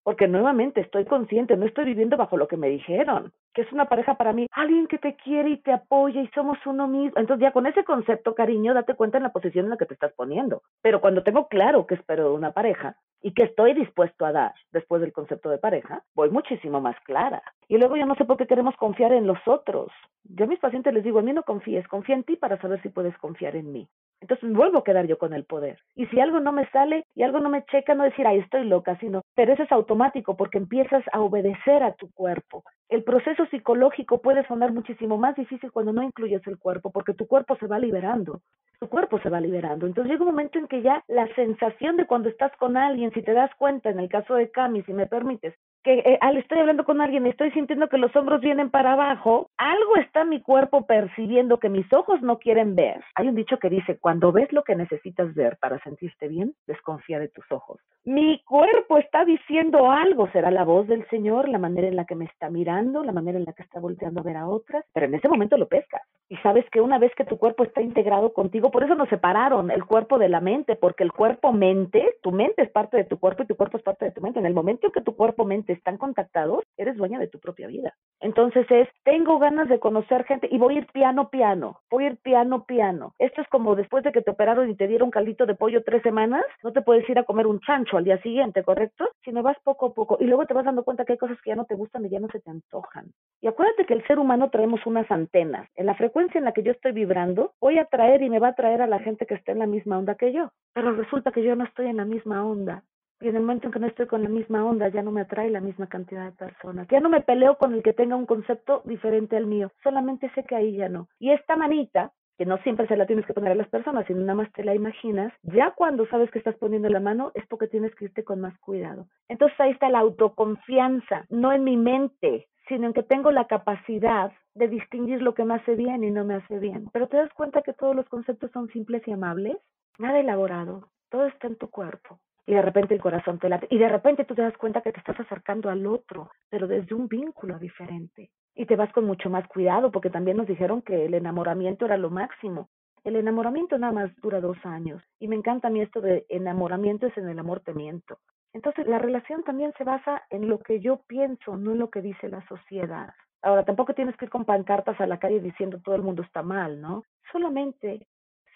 Porque 0.07 0.29
nuevamente 0.29 0.79
estoy 0.79 1.03
consciente, 1.03 1.57
no 1.57 1.65
estoy 1.65 1.83
viviendo 1.83 2.15
bajo 2.15 2.37
lo 2.37 2.47
que 2.47 2.55
me 2.55 2.69
dijeron. 2.69 3.33
Que 3.57 3.63
es 3.63 3.73
una 3.73 3.85
pareja 3.85 4.13
para 4.13 4.33
mí, 4.33 4.45
alguien 4.51 4.85
que 4.85 4.99
te 4.99 5.15
quiere 5.15 5.49
y 5.49 5.57
te 5.57 5.73
apoya 5.73 6.21
y 6.21 6.27
somos 6.27 6.59
uno 6.67 6.87
mismo. 6.87 7.13
Entonces 7.15 7.41
ya 7.41 7.51
con 7.51 7.65
ese 7.65 7.83
concepto, 7.83 8.35
cariño, 8.35 8.75
date 8.75 8.93
cuenta 8.93 9.17
en 9.17 9.23
la 9.23 9.31
posición 9.31 9.65
en 9.65 9.71
la 9.71 9.77
que 9.77 9.87
te 9.87 9.95
estás 9.95 10.13
poniendo. 10.13 10.61
Pero 10.83 11.01
cuando 11.01 11.23
tengo 11.23 11.47
claro 11.47 11.87
que 11.87 11.95
espero 11.95 12.25
de 12.25 12.35
una 12.35 12.51
pareja 12.51 12.97
y 13.19 13.33
que 13.33 13.45
estoy 13.45 13.73
dispuesto 13.73 14.27
a 14.27 14.31
dar 14.31 14.53
después 14.71 15.01
del 15.01 15.11
concepto 15.11 15.49
de 15.49 15.57
pareja, 15.57 16.03
voy 16.13 16.29
muchísimo 16.29 16.81
más 16.81 16.99
clara. 16.99 17.41
Y 17.67 17.79
luego 17.79 17.97
yo 17.97 18.05
no 18.05 18.13
sé 18.13 18.25
por 18.25 18.37
qué 18.37 18.45
queremos 18.45 18.75
confiar 18.75 19.11
en 19.11 19.25
los 19.25 19.39
otros. 19.47 19.91
Yo 20.25 20.45
a 20.45 20.47
mis 20.47 20.59
pacientes 20.59 20.93
les 20.93 21.03
digo, 21.03 21.17
a 21.17 21.23
mí 21.23 21.33
no 21.33 21.41
confíes, 21.41 21.87
confía 21.87 22.13
en 22.13 22.25
ti 22.25 22.35
para 22.35 22.61
saber 22.61 22.79
si 22.83 22.89
puedes 22.89 23.17
confiar 23.17 23.55
en 23.55 23.71
mí. 23.71 23.87
Entonces 24.19 24.51
vuelvo 24.51 24.79
a 24.79 24.83
quedar 24.83 25.05
yo 25.05 25.17
con 25.17 25.33
el 25.33 25.45
poder. 25.45 25.79
Y 25.95 26.05
si 26.07 26.19
algo 26.19 26.39
no 26.39 26.51
me 26.51 26.67
sale 26.69 27.05
y 27.15 27.23
algo 27.23 27.39
no 27.39 27.49
me 27.49 27.63
checa, 27.65 27.93
no 27.93 28.03
decir, 28.03 28.25
ay, 28.25 28.39
estoy 28.39 28.65
loca, 28.65 28.97
sino, 28.99 29.21
pero 29.35 29.53
eso 29.53 29.63
es 29.63 29.71
automático 29.71 30.35
porque 30.35 30.57
empiezas 30.57 31.03
a 31.11 31.21
obedecer 31.21 31.83
a 31.83 31.93
tu 31.93 32.11
cuerpo. 32.11 32.63
El 32.89 33.03
proceso 33.03 33.45
psicológico 33.49 34.21
puede 34.21 34.45
sonar 34.47 34.71
muchísimo 34.73 35.17
más 35.17 35.35
difícil 35.35 35.71
cuando 35.71 35.93
no 35.93 36.03
incluyes 36.03 36.45
el 36.47 36.57
cuerpo, 36.57 36.91
porque 36.91 37.13
tu 37.13 37.27
cuerpo 37.27 37.55
se 37.57 37.67
va 37.67 37.79
liberando, 37.79 38.41
tu 38.79 38.87
cuerpo 38.87 39.19
se 39.19 39.29
va 39.29 39.39
liberando. 39.39 39.87
Entonces 39.87 40.11
llega 40.11 40.23
un 40.23 40.31
momento 40.31 40.59
en 40.59 40.67
que 40.67 40.81
ya 40.81 41.03
la 41.07 41.27
sensación 41.35 41.97
de 41.97 42.05
cuando 42.05 42.29
estás 42.29 42.51
con 42.57 42.77
alguien, 42.77 43.11
si 43.13 43.21
te 43.21 43.33
das 43.33 43.51
cuenta, 43.57 43.89
en 43.89 43.99
el 43.99 44.09
caso 44.09 44.35
de 44.35 44.51
Cami, 44.51 44.83
si 44.83 44.93
me 44.93 45.07
permites, 45.07 45.55
eh, 45.93 46.17
al 46.21 46.37
estoy 46.37 46.59
hablando 46.59 46.83
con 46.83 47.01
alguien 47.01 47.25
estoy 47.25 47.51
sintiendo 47.51 47.87
que 47.87 47.97
los 47.97 48.15
hombros 48.15 48.41
vienen 48.41 48.69
para 48.69 48.93
abajo, 48.93 49.49
algo 49.57 49.95
está 49.97 50.25
mi 50.25 50.41
cuerpo 50.41 50.85
percibiendo 50.85 51.59
que 51.59 51.69
mis 51.69 51.91
ojos 51.93 52.21
no 52.21 52.39
quieren 52.39 52.75
ver. 52.75 53.03
Hay 53.15 53.27
un 53.27 53.35
dicho 53.35 53.57
que 53.59 53.69
dice, 53.69 53.97
cuando 53.97 54.31
ves 54.31 54.51
lo 54.51 54.63
que 54.63 54.75
necesitas 54.75 55.33
ver 55.33 55.57
para 55.57 55.79
sentirte 55.83 56.27
bien, 56.27 56.53
desconfía 56.65 57.19
de 57.19 57.29
tus 57.29 57.49
ojos. 57.51 57.79
Mi 58.03 58.41
cuerpo 58.45 58.97
está 58.97 59.25
diciendo 59.25 59.91
algo, 59.91 60.29
será 60.31 60.51
la 60.51 60.63
voz 60.63 60.87
del 60.87 61.07
Señor, 61.09 61.49
la 61.49 61.59
manera 61.59 61.87
en 61.87 61.95
la 61.95 62.05
que 62.05 62.15
me 62.15 62.25
está 62.25 62.49
mirando, 62.49 63.03
la 63.03 63.11
manera 63.11 63.37
en 63.37 63.45
la 63.45 63.53
que 63.53 63.63
está 63.63 63.79
volteando 63.79 64.21
a 64.21 64.23
ver 64.23 64.37
a 64.37 64.47
otras, 64.47 64.85
pero 64.93 65.07
en 65.07 65.15
ese 65.15 65.27
momento 65.27 65.57
lo 65.57 65.67
pescas. 65.67 66.01
Y 66.29 66.35
sabes 66.37 66.65
que 66.71 66.81
una 66.81 66.99
vez 66.99 67.13
que 67.15 67.23
tu 67.23 67.37
cuerpo 67.37 67.63
está 67.63 67.81
integrado 67.81 68.33
contigo, 68.33 68.71
por 68.71 68.83
eso 68.83 68.95
nos 68.95 69.09
separaron 69.09 69.71
el 69.71 69.85
cuerpo 69.85 70.17
de 70.17 70.27
la 70.27 70.41
mente, 70.41 70.75
porque 70.75 71.03
el 71.03 71.13
cuerpo-mente, 71.13 72.17
tu 72.21 72.31
mente 72.31 72.63
es 72.63 72.69
parte 72.69 72.97
de 72.97 73.05
tu 73.05 73.17
cuerpo 73.17 73.43
y 73.43 73.47
tu 73.47 73.55
cuerpo 73.55 73.77
es 73.77 73.83
parte 73.83 74.05
de 74.05 74.11
tu 74.11 74.21
mente. 74.21 74.39
En 74.39 74.45
el 74.45 74.53
momento 74.53 74.87
en 74.87 74.93
que 74.93 75.01
tu 75.01 75.15
cuerpo-mente 75.15 75.76
están 75.77 75.97
contactados, 75.97 76.63
eres 76.77 76.97
dueña 76.97 77.19
de 77.19 77.27
tu 77.27 77.39
propia 77.39 77.67
vida. 77.67 77.93
Entonces 78.19 78.65
es, 78.69 78.87
tengo 79.03 79.37
ganas 79.37 79.69
de 79.69 79.79
conocer 79.79 80.25
gente 80.25 80.47
y 80.51 80.57
voy 80.57 80.75
a 80.75 80.77
ir 80.79 80.87
piano, 80.87 81.29
piano, 81.29 81.81
voy 81.89 82.05
a 82.05 82.07
ir 82.07 82.17
piano, 82.17 82.65
piano. 82.65 83.13
Esto 83.19 83.41
es 83.41 83.47
como 83.49 83.75
después 83.75 84.03
de 84.03 84.11
que 84.11 84.21
te 84.21 84.31
operaron 84.31 84.69
y 84.69 84.75
te 84.75 84.87
dieron 84.87 85.11
caldito 85.11 85.45
de 85.45 85.55
pollo 85.55 85.83
tres 85.83 86.01
semanas, 86.01 86.43
no 86.63 86.71
te 86.73 86.81
puedes 86.81 87.07
ir 87.09 87.19
a 87.19 87.23
comer 87.23 87.47
un 87.47 87.59
chancho 87.59 87.97
al 87.97 88.03
día 88.03 88.21
siguiente, 88.21 88.63
¿correcto? 88.63 89.09
Sino 89.23 89.43
vas 89.43 89.57
poco 89.63 89.87
a 89.87 89.93
poco 89.93 90.17
y 90.19 90.25
luego 90.25 90.45
te 90.45 90.53
vas 90.53 90.65
dando 90.65 90.83
cuenta 90.83 91.05
que 91.05 91.13
hay 91.13 91.17
cosas 91.17 91.37
que 91.41 91.51
ya 91.51 91.55
no 91.55 91.65
te 91.65 91.75
gustan 91.75 92.05
y 92.05 92.09
ya 92.09 92.19
no 92.19 92.27
se 92.29 92.39
te 92.39 92.49
antojan. 92.49 93.11
Y 93.41 93.47
acuérdate 93.47 93.85
que 93.85 93.93
el 93.93 94.05
ser 94.07 94.19
humano 94.19 94.49
traemos 94.49 94.85
unas 94.85 95.09
antenas. 95.11 95.69
En 95.75 95.85
la 95.85 95.95
frecuencia 95.95 96.39
en 96.39 96.45
la 96.45 96.53
que 96.53 96.63
yo 96.63 96.71
estoy 96.71 96.93
vibrando, 96.93 97.53
voy 97.61 97.77
a 97.77 97.85
traer 97.85 98.21
y 98.23 98.29
me 98.29 98.39
va 98.39 98.49
a 98.49 98.55
traer 98.55 98.81
a 98.81 98.87
la 98.87 98.99
gente 98.99 99.25
que 99.25 99.35
está 99.35 99.51
en 99.51 99.59
la 99.59 99.67
misma 99.67 99.97
onda 99.99 100.15
que 100.15 100.33
yo. 100.33 100.51
Pero 100.73 100.93
resulta 100.93 101.31
que 101.31 101.43
yo 101.43 101.55
no 101.55 101.65
estoy 101.65 101.87
en 101.87 101.97
la 101.97 102.05
misma 102.05 102.45
onda. 102.45 102.83
Y 103.19 103.29
en 103.29 103.35
el 103.35 103.41
momento 103.41 103.67
en 103.67 103.73
que 103.73 103.79
no 103.79 103.87
estoy 103.87 104.05
con 104.05 104.21
la 104.21 104.29
misma 104.29 104.63
onda, 104.63 104.89
ya 104.89 105.01
no 105.01 105.11
me 105.11 105.21
atrae 105.21 105.49
la 105.49 105.59
misma 105.59 105.87
cantidad 105.87 106.25
de 106.25 106.31
personas. 106.33 106.87
Ya 106.89 106.99
no 106.99 107.09
me 107.09 107.21
peleo 107.21 107.57
con 107.57 107.73
el 107.73 107.81
que 107.81 107.93
tenga 107.93 108.15
un 108.15 108.27
concepto 108.27 108.83
diferente 108.85 109.35
al 109.35 109.47
mío. 109.47 109.71
Solamente 109.83 110.29
sé 110.35 110.43
que 110.43 110.55
ahí 110.55 110.75
ya 110.75 110.87
no. 110.87 111.07
Y 111.19 111.31
esta 111.31 111.55
manita, 111.55 112.11
que 112.37 112.45
no 112.45 112.57
siempre 112.59 112.87
se 112.87 112.95
la 112.95 113.07
tienes 113.07 113.25
que 113.25 113.33
poner 113.33 113.53
a 113.53 113.55
las 113.55 113.69
personas, 113.69 114.05
sino 114.05 114.19
nada 114.19 114.35
más 114.35 114.51
te 114.53 114.63
la 114.63 114.75
imaginas, 114.75 115.33
ya 115.41 115.71
cuando 115.71 116.05
sabes 116.07 116.29
que 116.29 116.37
estás 116.37 116.55
poniendo 116.57 116.89
la 116.89 116.99
mano 116.99 117.31
es 117.33 117.43
porque 117.47 117.67
tienes 117.67 117.95
que 117.95 118.05
irte 118.05 118.23
con 118.23 118.39
más 118.39 118.55
cuidado. 118.59 119.07
Entonces 119.29 119.59
ahí 119.59 119.71
está 119.71 119.89
la 119.89 119.99
autoconfianza, 119.99 121.25
no 121.29 121.51
en 121.51 121.63
mi 121.63 121.75
mente, 121.75 122.47
sino 122.67 122.85
en 122.85 122.93
que 122.93 123.01
tengo 123.01 123.31
la 123.31 123.47
capacidad 123.47 124.31
de 124.53 124.67
distinguir 124.67 125.23
lo 125.23 125.33
que 125.33 125.43
me 125.43 125.55
hace 125.55 125.73
bien 125.73 126.03
y 126.03 126.11
no 126.11 126.23
me 126.23 126.35
hace 126.35 126.59
bien. 126.59 126.89
Pero 126.93 127.07
te 127.07 127.17
das 127.17 127.33
cuenta 127.33 127.63
que 127.63 127.73
todos 127.73 127.95
los 127.95 128.07
conceptos 128.09 128.51
son 128.51 128.69
simples 128.69 129.01
y 129.07 129.11
amables, 129.11 129.57
nada 129.97 130.19
elaborado, 130.19 130.89
todo 131.09 131.25
está 131.25 131.47
en 131.47 131.55
tu 131.55 131.71
cuerpo 131.71 132.19
y 132.47 132.53
de 132.53 132.61
repente 132.61 132.95
el 132.95 133.01
corazón 133.01 133.37
te 133.39 133.49
late 133.49 133.67
y 133.69 133.77
de 133.77 133.89
repente 133.89 134.23
tú 134.23 134.33
te 134.33 134.41
das 134.41 134.57
cuenta 134.57 134.81
que 134.81 134.93
te 134.93 134.99
estás 134.99 135.19
acercando 135.19 135.69
al 135.69 135.85
otro, 135.85 136.31
pero 136.49 136.65
desde 136.65 136.95
un 136.95 137.07
vínculo 137.07 137.59
diferente. 137.59 138.31
Y 138.55 138.65
te 138.65 138.77
vas 138.77 138.91
con 138.93 139.05
mucho 139.05 139.29
más 139.29 139.45
cuidado 139.49 139.91
porque 139.91 140.09
también 140.09 140.37
nos 140.37 140.47
dijeron 140.47 140.81
que 140.81 141.05
el 141.05 141.13
enamoramiento 141.13 141.85
era 141.85 141.97
lo 141.97 142.09
máximo. 142.09 142.69
El 143.03 143.17
enamoramiento 143.17 143.77
nada 143.77 143.93
más 143.93 144.15
dura 144.21 144.39
dos 144.39 144.57
años 144.63 145.03
y 145.19 145.27
me 145.27 145.35
encanta 145.35 145.67
a 145.67 145.71
mí 145.71 145.81
esto 145.81 145.99
de 146.01 146.25
enamoramiento 146.29 147.07
es 147.07 147.17
en 147.17 147.27
el 147.27 147.37
amor 147.37 147.59
te 147.59 147.73
miento. 147.73 148.17
Entonces 148.53 148.87
la 148.87 148.97
relación 148.97 149.43
también 149.43 149.73
se 149.77 149.83
basa 149.83 150.23
en 150.29 150.47
lo 150.47 150.59
que 150.59 150.79
yo 150.79 151.01
pienso, 151.05 151.57
no 151.57 151.73
en 151.73 151.79
lo 151.79 151.89
que 151.89 152.01
dice 152.01 152.29
la 152.29 152.45
sociedad. 152.47 153.13
Ahora, 153.41 153.65
tampoco 153.65 153.93
tienes 153.93 154.15
que 154.17 154.25
ir 154.25 154.31
con 154.31 154.45
pancartas 154.45 154.99
a 154.99 155.05
la 155.05 155.19
calle 155.19 155.41
diciendo 155.41 155.79
todo 155.83 155.95
el 155.95 156.01
mundo 156.01 156.23
está 156.23 156.41
mal, 156.41 156.81
¿no? 156.81 157.03
Solamente 157.31 158.07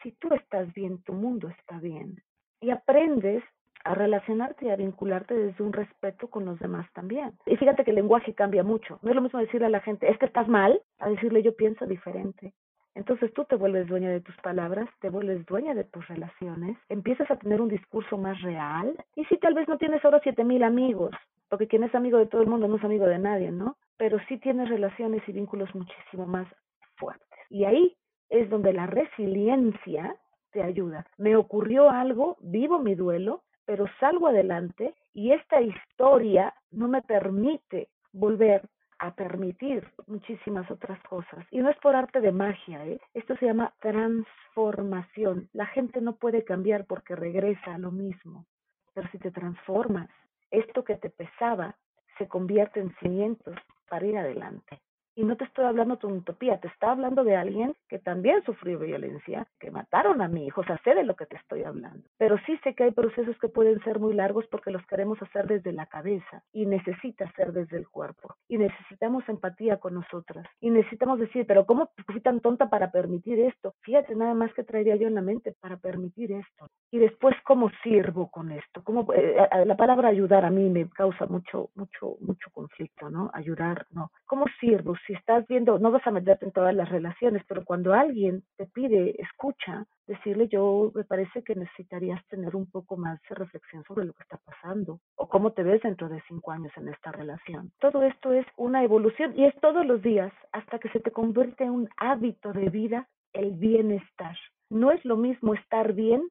si 0.02 0.14
tú 0.14 0.34
estás 0.34 0.74
bien, 0.74 1.04
tu 1.04 1.14
mundo 1.14 1.50
está 1.50 1.78
bien. 1.80 2.24
Y 2.62 2.72
aprendes 2.72 3.44
a 3.84 3.96
relacionarte 3.96 4.66
y 4.66 4.70
a 4.70 4.76
vincularte 4.76 5.34
desde 5.36 5.64
un 5.64 5.74
respeto 5.74 6.30
con 6.30 6.46
los 6.46 6.60
demás 6.60 6.88
también. 6.94 7.34
Y 7.46 7.56
fíjate 7.58 7.84
que 7.84 7.92
el 7.92 7.96
lenguaje 7.96 8.34
cambia 8.34 8.64
mucho. 8.64 9.00
No 9.02 9.10
es 9.10 9.16
lo 9.16 9.22
mismo 9.22 9.40
decirle 9.40 9.68
a 9.68 9.70
la 9.70 9.82
gente, 9.82 10.10
es 10.10 10.18
que 10.18 10.26
estás 10.26 10.48
mal, 10.48 10.82
a 11.00 11.10
decirle 11.10 11.44
yo 11.44 11.56
pienso 11.56 11.86
diferente. 11.86 12.54
Entonces 12.94 13.34
tú 13.34 13.46
te 13.46 13.56
vuelves 13.56 13.88
dueña 13.88 14.10
de 14.10 14.20
tus 14.20 14.36
palabras, 14.38 14.90
te 15.00 15.10
vuelves 15.10 15.46
dueña 15.46 15.74
de 15.74 15.86
tus 15.86 16.06
relaciones, 16.08 16.78
empiezas 16.90 17.30
a 17.32 17.38
tener 17.38 17.62
un 17.62 17.70
discurso 17.70 18.18
más 18.18 18.42
real. 18.42 18.96
Y 19.16 19.24
si 19.26 19.38
tal 19.38 19.54
vez 19.54 19.68
no 19.68 19.78
tienes 19.78 20.04
ahora 20.04 20.20
siete 20.22 20.44
mil 20.44 20.64
amigos, 20.64 21.12
porque 21.50 21.68
quien 21.68 21.84
es 21.84 21.96
amigo 21.96 22.18
de 22.18 22.26
todo 22.26 22.42
el 22.42 22.50
mundo 22.50 22.68
no 22.68 22.76
es 22.76 22.84
amigo 22.84 23.06
de 23.06 23.20
nadie, 23.20 23.52
¿no? 23.52 23.78
Pero 23.98 24.20
sí 24.28 24.38
tienes 24.38 24.70
relaciones 24.70 25.22
y 25.28 25.32
vínculos 25.32 25.74
muchísimo 25.74 26.26
más 26.26 26.48
fuertes. 26.96 27.28
Y 27.50 27.64
ahí 27.64 27.96
es 28.30 28.50
donde 28.50 28.74
la 28.74 28.88
resiliencia 28.88 30.16
te 30.52 30.64
ayuda. 30.64 31.06
Me 31.18 31.36
ocurrió 31.36 31.90
algo, 31.90 32.38
vivo 32.42 32.80
mi 32.80 32.96
duelo, 32.96 33.44
pero 33.72 33.86
salgo 34.02 34.28
adelante 34.28 34.94
y 35.14 35.32
esta 35.32 35.62
historia 35.62 36.54
no 36.72 36.90
me 36.90 37.02
permite 37.02 37.88
volver 38.12 38.68
a 39.00 39.16
permitir 39.16 39.88
muchísimas 40.08 40.70
otras 40.70 41.02
cosas. 41.04 41.46
Y 41.52 41.62
no 41.62 41.70
es 41.70 41.78
por 41.78 41.96
arte 41.96 42.20
de 42.20 42.34
magia, 42.34 42.86
¿eh? 42.86 43.00
esto 43.14 43.38
se 43.38 43.46
llama 43.46 43.74
transformación. 43.80 45.48
La 45.54 45.68
gente 45.68 46.02
no 46.02 46.18
puede 46.18 46.44
cambiar 46.44 46.84
porque 46.84 47.16
regresa 47.16 47.76
a 47.76 47.78
lo 47.78 47.92
mismo, 47.92 48.46
pero 48.94 49.08
si 49.14 49.20
te 49.20 49.32
transformas, 49.32 50.10
esto 50.50 50.84
que 50.84 50.98
te 50.98 51.10
pesaba 51.10 51.78
se 52.18 52.28
convierte 52.28 52.82
en 52.82 52.94
cimientos 52.98 53.56
para 53.88 54.06
ir 54.06 54.18
adelante. 54.18 54.82
Y 55.16 55.24
no 55.24 55.36
te 55.36 55.44
estoy 55.44 55.66
hablando 55.66 55.98
de 55.98 56.08
una 56.08 56.18
utopía, 56.18 56.60
te 56.60 56.70
está 56.70 56.92
hablando 56.92 57.24
de 57.24 57.36
alguien 57.36 57.76
que 57.90 58.00
también 58.00 58.44
sufrió 58.46 58.80
violencia, 58.80 59.46
que 59.60 59.70
mataron 59.70 60.22
a 60.22 60.28
mi 60.28 60.46
hijo, 60.46 60.62
o 60.62 60.64
sea, 60.64 60.80
sé 60.84 60.96
de 60.96 61.04
lo 61.04 61.16
que 61.16 61.26
te 61.26 61.36
estoy 61.36 61.64
hablando. 61.64 62.08
Pero 62.18 62.38
sí 62.46 62.58
sé 62.64 62.74
que 62.76 62.86
hay 62.86 62.92
procesos 62.92 63.38
que 63.40 63.50
pueden 63.50 63.82
ser 63.84 64.00
muy 64.00 64.14
largos 64.14 64.46
porque 64.48 64.72
los 64.72 64.86
queremos 64.88 65.22
hacer 65.22 65.48
desde 65.48 65.74
la 65.74 65.86
cabeza 65.88 66.44
y 66.54 66.66
necesita 66.66 67.30
ser 67.34 67.52
desde 67.52 67.78
el 67.78 67.90
cuerpo. 67.90 68.36
Y 68.48 68.58
necesitamos 68.58 69.28
empatía 69.28 69.78
con 69.78 69.96
nosotras. 69.96 70.48
Y 70.62 70.70
necesitamos 70.70 71.20
decir, 71.20 71.46
pero 71.46 71.66
¿cómo 71.66 71.90
fui 72.06 72.22
tan 72.22 72.40
tonta 72.40 72.70
para 72.70 72.92
permitir 72.92 73.40
esto? 73.40 73.74
Fíjate 73.82 74.16
nada 74.16 74.34
más 74.34 74.54
que 74.54 74.64
traería 74.64 74.96
yo 74.96 75.08
en 75.08 75.16
la 75.16 75.22
mente 75.22 75.54
para 75.60 75.78
permitir 75.78 76.32
esto. 76.32 76.70
Y 76.90 77.00
después, 77.00 77.36
¿cómo 77.44 77.70
sirvo 77.84 78.30
con 78.32 78.52
esto? 78.52 78.82
¿Cómo, 78.84 79.12
eh, 79.14 79.36
la 79.66 79.76
palabra 79.76 80.10
ayudar 80.10 80.46
a 80.46 80.50
mí 80.50 80.70
me 80.70 80.90
causa 80.90 81.26
mucho, 81.26 81.70
mucho, 81.76 82.16
mucho 82.22 82.50
conflicto, 82.52 83.10
¿no? 83.10 83.30
Ayudar, 83.34 83.86
no. 83.92 84.12
¿Cómo 84.26 84.46
sirvo? 84.60 84.96
Si 85.06 85.14
estás 85.14 85.48
viendo, 85.48 85.80
no 85.80 85.92
vas 85.92 86.06
a 86.06 86.12
meterte 86.12 86.46
en 86.46 86.52
todas 86.52 86.76
las 86.76 86.90
relaciones, 86.90 87.44
pero 87.48 87.64
cuando 87.66 87.94
alguien 87.94 88.44
te 88.58 88.66
pide 88.66 89.22
escucha, 89.22 89.86
decirle 90.08 90.48
yo 90.48 90.92
me 90.94 91.04
parece 91.04 91.44
que 91.44 91.56
necesitarías 91.56 92.26
tener 92.28 92.56
un 92.56 92.70
poco 92.70 92.98
más 92.98 93.20
de 93.30 93.36
reflexión 93.36 93.84
sobre 93.86 94.06
lo 94.06 94.14
que 94.14 94.24
está 94.24 94.38
pasando 94.38 95.00
o 95.16 95.28
cómo 95.28 95.52
te 95.52 95.64
ves 95.64 95.82
dentro 95.82 96.10
de 96.10 96.22
cinco 96.28 96.52
años 96.52 96.72
en 96.78 96.90
esta 96.90 97.12
relación. 97.12 97.72
Todo 97.80 98.04
esto 98.04 98.34
es 98.34 98.46
una 98.58 98.84
evolución 98.84 99.34
y 99.38 99.46
es 99.46 99.56
todos 99.62 99.86
los 99.86 100.02
días 100.02 100.34
hasta 100.52 100.80
que 100.80 100.90
se 100.90 101.00
te 101.00 101.12
convierte 101.12 101.64
en 101.64 101.72
un 101.72 101.90
hábito 101.98 102.52
de 102.54 102.70
vida 102.70 103.08
el 103.34 103.52
bienestar. 103.52 104.38
No 104.70 104.92
es 104.92 105.04
lo 105.06 105.18
mismo 105.18 105.54
estar 105.54 105.94
bien 105.94 106.24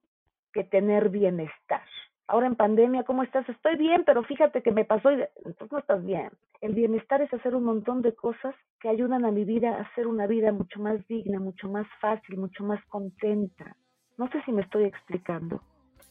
que 0.52 0.64
tener 0.64 1.08
bienestar 1.08 1.84
ahora 2.30 2.46
en 2.46 2.54
pandemia, 2.54 3.02
¿cómo 3.02 3.22
estás? 3.24 3.48
Estoy 3.48 3.76
bien, 3.76 4.04
pero 4.06 4.22
fíjate 4.22 4.62
que 4.62 4.70
me 4.70 4.84
pasó 4.84 5.10
y 5.10 5.20
entonces 5.44 5.72
no 5.72 5.78
estás 5.78 6.04
bien. 6.04 6.30
El 6.60 6.74
bienestar 6.74 7.20
es 7.22 7.32
hacer 7.34 7.56
un 7.56 7.64
montón 7.64 8.02
de 8.02 8.14
cosas 8.14 8.54
que 8.80 8.88
ayudan 8.88 9.24
a 9.24 9.32
mi 9.32 9.44
vida 9.44 9.70
a 9.70 9.82
hacer 9.82 10.06
una 10.06 10.26
vida 10.26 10.52
mucho 10.52 10.78
más 10.78 11.06
digna, 11.08 11.40
mucho 11.40 11.68
más 11.68 11.86
fácil, 12.00 12.38
mucho 12.38 12.62
más 12.62 12.80
contenta. 12.86 13.76
No 14.16 14.30
sé 14.30 14.40
si 14.44 14.52
me 14.52 14.62
estoy 14.62 14.84
explicando. 14.84 15.60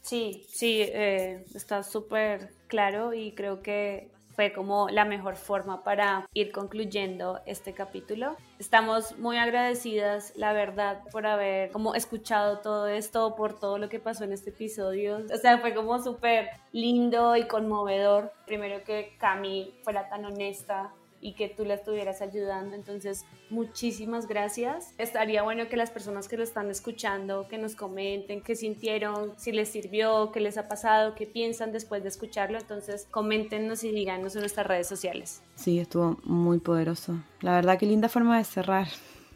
Sí, 0.02 0.44
sí, 0.46 0.82
eh, 0.82 1.44
está 1.54 1.82
súper 1.82 2.50
claro 2.68 3.14
y 3.14 3.32
creo 3.32 3.62
que 3.62 4.10
fue 4.34 4.52
como 4.52 4.88
la 4.88 5.04
mejor 5.04 5.36
forma 5.36 5.82
para 5.82 6.28
ir 6.34 6.52
concluyendo 6.52 7.40
este 7.46 7.74
capítulo. 7.74 8.36
Estamos 8.58 9.18
muy 9.18 9.36
agradecidas, 9.36 10.32
la 10.36 10.52
verdad, 10.52 11.02
por 11.12 11.26
haber 11.26 11.70
como 11.70 11.94
escuchado 11.94 12.58
todo 12.58 12.88
esto, 12.88 13.34
por 13.36 13.58
todo 13.58 13.78
lo 13.78 13.88
que 13.88 14.00
pasó 14.00 14.24
en 14.24 14.32
este 14.32 14.50
episodio. 14.50 15.22
O 15.32 15.36
sea, 15.36 15.58
fue 15.58 15.74
como 15.74 15.98
súper 16.02 16.50
lindo 16.72 17.36
y 17.36 17.46
conmovedor. 17.46 18.32
Primero 18.46 18.84
que 18.84 19.16
Cami 19.18 19.74
fuera 19.82 20.08
tan 20.08 20.24
honesta 20.24 20.92
y 21.20 21.34
que 21.34 21.48
tú 21.48 21.64
la 21.64 21.74
estuvieras 21.74 22.22
ayudando. 22.22 22.74
Entonces, 22.74 23.24
muchísimas 23.50 24.26
gracias. 24.26 24.94
Estaría 24.98 25.42
bueno 25.42 25.68
que 25.68 25.76
las 25.76 25.90
personas 25.90 26.28
que 26.28 26.36
lo 26.36 26.42
están 26.42 26.70
escuchando, 26.70 27.46
que 27.48 27.58
nos 27.58 27.76
comenten 27.76 28.40
qué 28.42 28.56
sintieron, 28.56 29.34
si 29.36 29.52
les 29.52 29.68
sirvió, 29.68 30.32
qué 30.32 30.40
les 30.40 30.58
ha 30.58 30.68
pasado, 30.68 31.14
qué 31.14 31.26
piensan 31.26 31.72
después 31.72 32.02
de 32.02 32.08
escucharlo. 32.08 32.58
Entonces, 32.58 33.06
coméntenos 33.10 33.84
y 33.84 33.92
díganos 33.92 34.34
en 34.34 34.40
nuestras 34.40 34.66
redes 34.66 34.86
sociales. 34.86 35.42
Sí, 35.54 35.78
estuvo 35.78 36.18
muy 36.24 36.58
poderoso. 36.58 37.18
La 37.40 37.54
verdad, 37.54 37.78
qué 37.78 37.86
linda 37.86 38.08
forma 38.08 38.38
de 38.38 38.44
cerrar. 38.44 38.88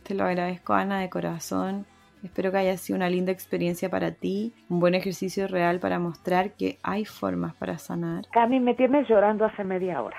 Te 0.03 0.15
lo 0.15 0.25
agradezco, 0.25 0.75
Ana, 0.75 1.01
de 1.01 1.11
corazón. 1.11 1.87
Espero 2.23 2.51
que 2.51 2.57
haya 2.57 2.77
sido 2.79 2.97
una 2.97 3.11
linda 3.11 3.33
experiencia 3.33 3.91
para 3.91 4.13
ti, 4.13 4.55
un 4.71 4.81
buen 4.81 4.95
ejercicio 4.95 5.47
real 5.47 5.79
para 5.79 5.99
mostrar 5.99 6.53
que 6.53 6.79
hay 6.83 7.05
formas 7.05 7.55
para 7.55 7.77
sanar. 7.77 8.25
Cami, 8.33 8.61
me 8.61 8.75
tienes 8.75 9.07
llorando 9.09 9.45
hace 9.45 9.63
media 9.63 10.01
hora. 10.01 10.17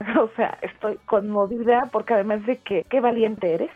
O 0.20 0.28
sea, 0.36 0.58
estoy 0.62 0.98
conmovida 1.06 1.88
porque 1.92 2.14
además 2.14 2.44
de 2.46 2.58
que 2.58 2.84
qué 2.88 3.00
valiente 3.00 3.54
eres, 3.54 3.70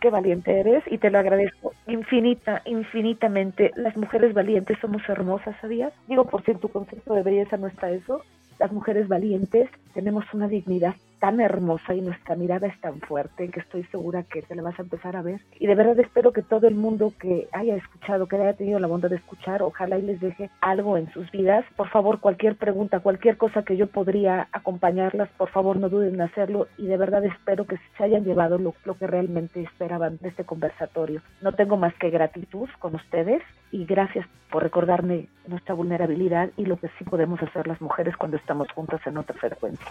qué 0.00 0.10
valiente 0.10 0.58
eres 0.58 0.82
y 0.86 0.98
te 0.98 1.10
lo 1.10 1.18
agradezco 1.18 1.72
infinita, 1.86 2.62
infinitamente. 2.64 3.70
Las 3.76 3.96
mujeres 3.96 4.34
valientes 4.34 4.78
somos 4.80 5.02
hermosas, 5.08 5.56
¿sabías? 5.60 5.92
Digo, 6.06 6.24
por 6.24 6.44
si 6.44 6.52
en 6.52 6.58
tu 6.58 6.68
concepto 6.68 7.14
de 7.14 7.22
belleza 7.22 7.56
no 7.56 7.66
está 7.66 7.90
eso. 7.90 8.22
Las 8.58 8.72
mujeres 8.72 9.08
valientes 9.08 9.68
tenemos 9.94 10.24
una 10.32 10.46
dignidad 10.48 10.94
tan 11.24 11.40
hermosa 11.40 11.94
y 11.94 12.02
nuestra 12.02 12.36
mirada 12.36 12.66
es 12.66 12.78
tan 12.82 13.00
fuerte 13.00 13.48
que 13.48 13.60
estoy 13.60 13.82
segura 13.84 14.24
que 14.24 14.42
te 14.42 14.54
la 14.54 14.60
vas 14.60 14.78
a 14.78 14.82
empezar 14.82 15.16
a 15.16 15.22
ver. 15.22 15.40
Y 15.58 15.66
de 15.66 15.74
verdad 15.74 15.98
espero 15.98 16.34
que 16.34 16.42
todo 16.42 16.68
el 16.68 16.74
mundo 16.74 17.14
que 17.18 17.48
haya 17.52 17.76
escuchado, 17.76 18.26
que 18.26 18.36
haya 18.36 18.52
tenido 18.52 18.78
la 18.78 18.88
bondad 18.88 19.08
de 19.08 19.16
escuchar, 19.16 19.62
ojalá 19.62 19.96
y 19.96 20.02
les 20.02 20.20
deje 20.20 20.50
algo 20.60 20.98
en 20.98 21.10
sus 21.14 21.30
vidas. 21.30 21.64
Por 21.78 21.88
favor, 21.88 22.20
cualquier 22.20 22.56
pregunta, 22.56 23.00
cualquier 23.00 23.38
cosa 23.38 23.62
que 23.62 23.78
yo 23.78 23.86
podría 23.86 24.48
acompañarlas, 24.52 25.30
por 25.38 25.48
favor 25.48 25.78
no 25.78 25.88
duden 25.88 26.16
en 26.16 26.20
hacerlo 26.20 26.68
y 26.76 26.88
de 26.88 26.98
verdad 26.98 27.24
espero 27.24 27.66
que 27.66 27.78
se 27.96 28.04
hayan 28.04 28.24
llevado 28.24 28.58
lo, 28.58 28.74
lo 28.84 28.98
que 28.98 29.06
realmente 29.06 29.62
esperaban 29.62 30.18
de 30.20 30.28
este 30.28 30.44
conversatorio. 30.44 31.22
No 31.40 31.52
tengo 31.52 31.78
más 31.78 31.94
que 31.94 32.10
gratitud 32.10 32.68
con 32.78 32.96
ustedes 32.96 33.42
y 33.70 33.86
gracias 33.86 34.26
por 34.50 34.62
recordarme 34.62 35.28
nuestra 35.46 35.74
vulnerabilidad 35.74 36.50
y 36.58 36.66
lo 36.66 36.76
que 36.76 36.90
sí 36.98 37.04
podemos 37.04 37.42
hacer 37.42 37.66
las 37.66 37.80
mujeres 37.80 38.14
cuando 38.18 38.36
estamos 38.36 38.70
juntas 38.72 39.00
en 39.06 39.16
otra 39.16 39.34
frecuencia. 39.36 39.88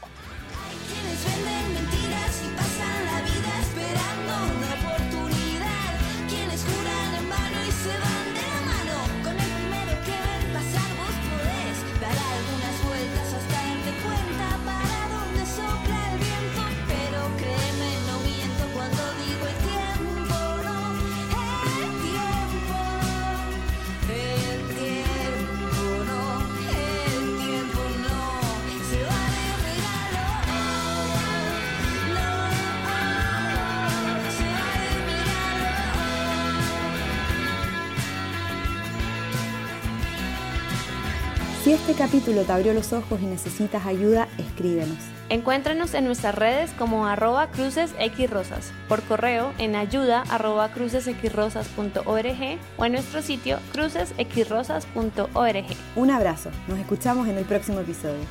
Capítulo 42.03 42.41
te 42.41 42.51
abrió 42.51 42.73
los 42.73 42.91
ojos 42.91 43.21
y 43.21 43.25
necesitas 43.25 43.85
ayuda, 43.85 44.27
escríbenos. 44.37 44.97
Encuéntranos 45.29 45.93
en 45.93 46.03
nuestras 46.03 46.35
redes 46.35 46.69
como 46.77 47.07
arroba 47.07 47.49
crucesxrosas, 47.49 48.73
por 48.89 49.01
correo 49.03 49.53
en 49.57 49.77
ayuda 49.77 50.25
arroba 50.29 50.67
crucesxrosas.org 50.73 52.59
o 52.75 52.85
en 52.85 52.91
nuestro 52.91 53.21
sitio 53.21 53.57
crucesxrosas.org. 53.71 55.65
Un 55.95 56.11
abrazo, 56.11 56.49
nos 56.67 56.77
escuchamos 56.77 57.29
en 57.29 57.37
el 57.37 57.45
próximo 57.45 57.79
episodio. 57.79 58.25